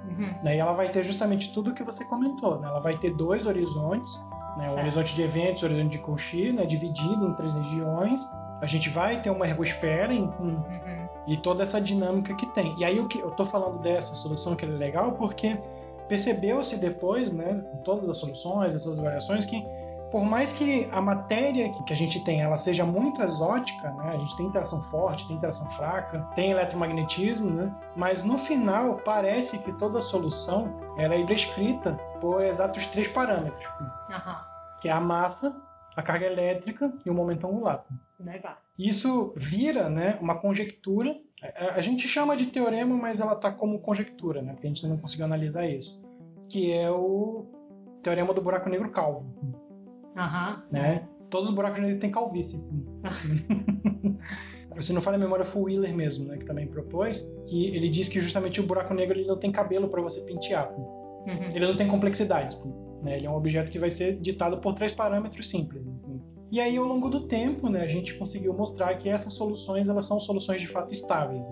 Uhum. 0.07 0.35
Né? 0.43 0.57
E 0.57 0.59
ela 0.59 0.73
vai 0.73 0.89
ter 0.89 1.03
justamente 1.03 1.53
tudo 1.53 1.71
o 1.71 1.73
que 1.73 1.83
você 1.83 2.03
comentou. 2.05 2.59
Né? 2.59 2.67
Ela 2.67 2.79
vai 2.79 2.97
ter 2.97 3.15
dois 3.15 3.45
horizontes, 3.45 4.19
né? 4.57 4.65
o 4.69 4.77
horizonte 4.79 5.13
de 5.15 5.21
eventos 5.21 5.63
o 5.63 5.65
horizonte 5.65 5.91
de 5.91 5.97
Cauchy, 5.99 6.51
né? 6.51 6.65
dividido 6.65 7.27
em 7.27 7.33
três 7.33 7.53
regiões. 7.53 8.21
A 8.61 8.65
gente 8.65 8.89
vai 8.89 9.21
ter 9.21 9.29
uma 9.29 9.47
ergosfera 9.47 10.13
em- 10.13 10.23
Uhum. 10.39 10.63
e 11.27 11.37
toda 11.37 11.63
essa 11.63 11.79
dinâmica 11.81 12.33
que 12.35 12.45
tem. 12.47 12.75
E 12.77 12.85
aí 12.85 12.99
o 12.99 13.07
que 13.07 13.19
eu 13.19 13.29
estou 13.29 13.45
falando 13.45 13.79
dessa 13.79 14.13
solução 14.13 14.55
que 14.55 14.65
é 14.65 14.67
legal 14.67 15.13
porque 15.13 15.57
percebeu-se 16.07 16.79
depois, 16.79 17.31
né, 17.31 17.63
com 17.71 17.77
todas 17.77 18.07
as 18.09 18.17
soluções 18.17 18.73
e 18.73 18.79
todas 18.79 18.97
as 18.99 19.03
variações, 19.03 19.45
que 19.45 19.65
por 20.13 20.23
mais 20.23 20.53
que 20.53 20.87
a 20.91 21.01
matéria 21.01 21.71
que 21.71 21.91
a 21.91 21.95
gente 21.95 22.23
tem 22.23 22.39
ela 22.39 22.55
seja 22.55 22.85
muito 22.85 23.19
exótica, 23.23 23.89
né, 23.93 24.11
a 24.13 24.17
gente 24.19 24.37
tem 24.37 24.45
interação 24.45 24.79
forte, 24.79 25.27
tem 25.27 25.35
interação 25.35 25.67
fraca, 25.71 26.19
tem 26.35 26.51
eletromagnetismo, 26.51 27.49
né, 27.49 27.75
mas 27.95 28.23
no 28.23 28.37
final 28.37 28.97
parece 28.97 29.63
que 29.63 29.73
toda 29.73 29.99
solução 29.99 30.79
ela 30.99 31.15
é 31.15 31.23
descrita 31.23 31.95
por 32.21 32.43
exatos 32.43 32.85
três 32.85 33.07
parâmetros, 33.07 33.65
Aham. 34.11 34.45
que 34.79 34.87
é 34.87 34.91
a 34.91 35.01
massa, 35.01 35.65
a 35.95 36.03
carga 36.03 36.27
elétrica 36.27 36.93
e 37.03 37.09
o 37.09 37.13
momento 37.15 37.47
angular. 37.47 37.83
Isso 38.77 39.33
vira 39.35 39.89
né, 39.89 40.19
uma 40.21 40.35
conjectura. 40.35 41.15
A, 41.75 41.81
gente 41.81 42.07
chama 42.07 42.37
de 42.37 42.45
teorema, 42.45 42.95
mas 42.95 43.19
ela 43.19 43.33
está 43.33 43.51
como 43.51 43.79
conjectura, 43.79 44.43
né, 44.43 44.53
porque 44.53 44.67
a 44.67 44.69
gente 44.69 44.85
não 44.85 44.97
conseguiu 44.97 45.25
analisar 45.25 45.67
isso. 45.67 45.99
Que 46.47 46.71
é 46.71 46.91
o 46.91 47.47
teorema 48.03 48.31
do 48.31 48.41
buraco 48.41 48.69
negro 48.69 48.91
calvo. 48.91 49.62
Aham. 50.15 50.63
Né? 50.71 51.07
Todos 51.29 51.49
os 51.49 51.55
buracos 51.55 51.81
negros 51.81 51.99
têm 51.99 52.11
calvície. 52.11 52.69
Se 54.81 54.93
não 54.93 55.01
falha 55.01 55.17
a 55.17 55.19
memória, 55.19 55.45
foi 55.45 55.61
o 55.61 55.65
Wheeler 55.65 55.93
mesmo, 55.95 56.25
né, 56.25 56.37
que 56.37 56.45
também 56.45 56.67
propôs, 56.67 57.21
que 57.47 57.67
ele 57.75 57.89
diz 57.89 58.09
que 58.09 58.19
justamente 58.19 58.59
o 58.59 58.65
buraco 58.65 58.93
negro 58.93 59.17
ele 59.17 59.27
não 59.27 59.37
tem 59.37 59.51
cabelo 59.51 59.87
para 59.87 60.01
você 60.01 60.21
pentear. 60.21 60.73
Uhum. 60.75 61.51
Ele 61.53 61.67
não 61.67 61.75
tem 61.75 61.87
complexidades. 61.87 62.57
Né? 63.01 63.17
Ele 63.17 63.27
é 63.27 63.29
um 63.29 63.35
objeto 63.35 63.71
que 63.71 63.77
vai 63.77 63.91
ser 63.91 64.19
ditado 64.19 64.57
por 64.59 64.73
três 64.73 64.91
parâmetros 64.91 65.49
simples. 65.49 65.85
E 66.51 66.59
aí, 66.59 66.77
ao 66.77 66.85
longo 66.85 67.09
do 67.09 67.27
tempo, 67.27 67.67
né, 67.69 67.81
a 67.81 67.87
gente 67.87 68.13
conseguiu 68.13 68.53
mostrar 68.53 68.95
que 68.97 69.09
essas 69.09 69.33
soluções 69.33 69.89
elas 69.89 70.05
são 70.05 70.19
soluções 70.19 70.61
de 70.61 70.67
fato 70.67 70.93
estáveis. 70.93 71.45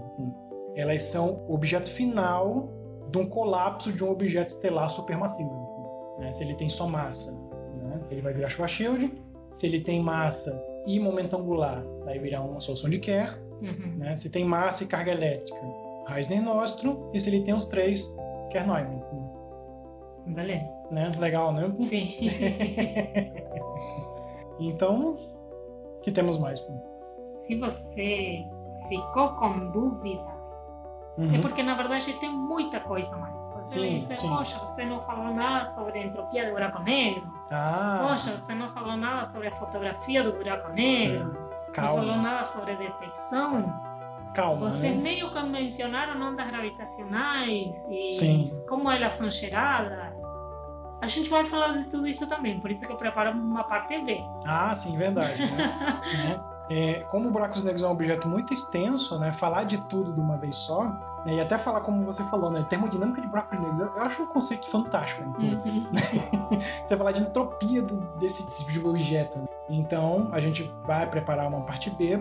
Elas 0.75 1.03
são 1.03 1.45
o 1.47 1.53
objeto 1.53 1.89
final 1.89 2.69
de 3.11 3.17
um 3.17 3.27
colapso 3.27 3.91
de 3.91 4.03
um 4.03 4.11
objeto 4.11 4.49
estelar 4.49 4.89
supermassivo. 4.89 6.17
Né? 6.19 6.31
Se 6.31 6.43
ele 6.43 6.55
tem 6.55 6.69
só 6.69 6.87
massa, 6.87 7.50
ele 8.13 8.21
vai 8.21 8.33
virar 8.33 8.49
Schwarzschild. 8.49 9.11
Se 9.53 9.67
ele 9.67 9.81
tem 9.81 10.01
massa 10.01 10.63
e 10.85 10.99
momento 10.99 11.35
angular, 11.35 11.83
vai 12.05 12.17
virar 12.19 12.41
uma 12.41 12.59
solução 12.59 12.89
de 12.89 12.99
Kerr. 12.99 13.37
Uhum. 13.61 13.95
Né? 13.97 14.15
Se 14.17 14.31
tem 14.31 14.45
massa 14.45 14.83
e 14.83 14.87
carga 14.87 15.11
elétrica, 15.11 15.59
Reisner-Nostro. 16.07 17.09
E 17.13 17.19
se 17.19 17.29
ele 17.29 17.43
tem 17.43 17.53
os 17.53 17.65
três, 17.65 18.03
Kerr-Neumann. 18.49 19.01
Beleza. 20.27 20.87
Né? 20.91 21.09
Legal, 21.17 21.53
né? 21.53 21.73
Sim. 21.81 22.11
Então, 24.61 25.15
que 26.03 26.11
temos 26.11 26.37
mais? 26.37 26.63
Se 27.31 27.59
você 27.59 28.45
ficou 28.87 29.29
com 29.29 29.71
dúvidas, 29.71 30.47
é 31.17 31.21
uhum. 31.21 31.35
é 31.35 31.41
porque 31.41 31.63
na 31.63 31.75
verdade 31.75 32.13
tem 32.19 32.31
muita 32.31 32.79
coisa 32.79 33.17
mais. 33.17 33.33
Você 33.61 33.79
sim, 33.79 34.05
diz, 34.07 34.21
poxa, 34.21 34.57
você 34.59 34.85
não 34.85 35.01
falou 35.03 35.33
nada 35.33 35.65
sobre 35.67 35.99
entropia 35.99 36.45
do 36.45 36.51
buraco 36.51 36.81
negro. 36.83 37.23
Ah. 37.51 38.07
Poxa, 38.07 38.31
você 38.31 38.53
não 38.55 38.69
falou 38.73 38.95
nada 38.95 39.25
sobre 39.25 39.49
a 39.49 39.51
fotografia 39.51 40.23
do 40.23 40.31
buraco 40.33 40.71
negro. 40.71 41.37
Calma. 41.73 42.01
Não 42.01 42.07
falou 42.07 42.21
nada 42.23 42.43
sobre 42.43 42.75
detecção. 42.75 43.91
Calma, 44.33 44.71
Vocês 44.71 44.95
né? 44.95 45.01
meio 45.01 45.29
que 45.31 45.43
mencionaram 45.43 46.21
ondas 46.21 46.47
gravitacionais 46.47 47.85
e 47.89 48.13
Sim. 48.13 48.65
como 48.67 48.89
elas 48.89 49.13
são 49.13 49.29
geradas. 49.29 50.13
A 51.01 51.07
gente 51.07 51.29
vai 51.29 51.45
falar 51.47 51.73
de 51.73 51.89
tudo 51.89 52.07
isso 52.07 52.29
também, 52.29 52.59
por 52.59 52.71
isso 52.71 52.85
que 52.85 52.91
eu 52.91 52.95
preparo 52.95 53.31
uma 53.31 53.63
parte 53.63 53.99
B. 54.03 54.23
Ah, 54.45 54.73
sim, 54.73 54.97
verdade. 54.97 55.41
Né? 55.41 56.39
é, 56.69 56.99
como 57.09 57.27
o 57.27 57.31
buracos 57.31 57.63
negros 57.63 57.83
é 57.83 57.87
um 57.87 57.91
objeto 57.91 58.27
muito 58.27 58.53
extenso, 58.53 59.19
né? 59.19 59.33
Falar 59.33 59.63
de 59.63 59.77
tudo 59.89 60.13
de 60.13 60.19
uma 60.21 60.37
vez 60.37 60.55
só? 60.55 60.95
E 61.25 61.39
até 61.39 61.57
falar 61.57 61.81
como 61.81 62.05
você 62.05 62.23
falou, 62.25 62.49
né? 62.49 62.65
Termodinâmica 62.69 63.21
de 63.21 63.27
buracos 63.27 63.59
negros, 63.59 63.79
eu, 63.79 63.87
eu 63.87 64.01
acho 64.01 64.23
um 64.23 64.27
conceito 64.27 64.67
fantástico. 64.67 65.21
Né? 65.39 65.61
Uhum. 65.65 65.87
você 66.83 66.97
falar 66.97 67.11
de 67.11 67.21
entropia 67.21 67.81
desse 68.19 68.47
tipo 68.57 68.71
de 68.71 68.85
objeto. 68.85 69.39
Né? 69.39 69.45
Então, 69.69 70.29
a 70.31 70.39
gente 70.39 70.69
vai 70.85 71.09
preparar 71.09 71.47
uma 71.47 71.61
parte 71.61 71.89
B. 71.91 72.19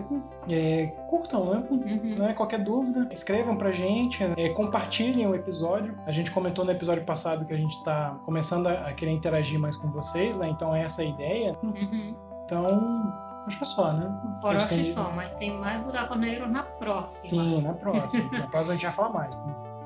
É, 0.49 0.87
curtam, 1.09 1.45
né? 1.45 1.67
Uhum. 1.69 2.15
né? 2.17 2.33
Qualquer 2.33 2.59
dúvida, 2.59 3.09
escrevam 3.11 3.57
pra 3.57 3.71
gente, 3.71 4.23
é, 4.37 4.49
compartilhem 4.49 5.27
o 5.27 5.35
episódio. 5.35 5.97
A 6.05 6.11
gente 6.11 6.31
comentou 6.31 6.63
no 6.63 6.71
episódio 6.71 7.03
passado 7.03 7.45
que 7.45 7.53
a 7.53 7.57
gente 7.57 7.83
tá 7.83 8.19
começando 8.25 8.67
a, 8.67 8.87
a 8.87 8.93
querer 8.93 9.11
interagir 9.11 9.59
mais 9.59 9.75
com 9.75 9.91
vocês, 9.91 10.37
né? 10.37 10.47
Então, 10.47 10.75
essa 10.75 11.03
é 11.03 11.07
a 11.07 11.09
ideia. 11.09 11.57
Uhum. 11.63 12.15
Então, 12.45 13.30
Acho 13.51 13.57
que 13.57 13.63
é 13.63 13.67
só, 13.67 13.91
né? 13.93 14.09
Hoje 14.41 14.79
é 14.79 14.83
só, 14.85 15.11
mas 15.11 15.29
tem 15.37 15.53
mais 15.53 15.83
buraco 15.83 16.15
negro 16.15 16.47
na 16.47 16.63
próxima. 16.63 17.43
Sim, 17.43 17.61
na 17.61 17.73
próxima. 17.73 18.31
na 18.39 18.47
próxima 18.47 18.73
a 18.73 18.75
gente 18.77 18.83
vai 18.83 18.91
falar 18.93 19.09
mais. 19.09 19.37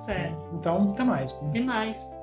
Certo. 0.06 0.38
Então, 0.54 0.92
até 0.92 1.04
mais. 1.04 1.44
Até 1.50 1.62
mais. 1.62 2.15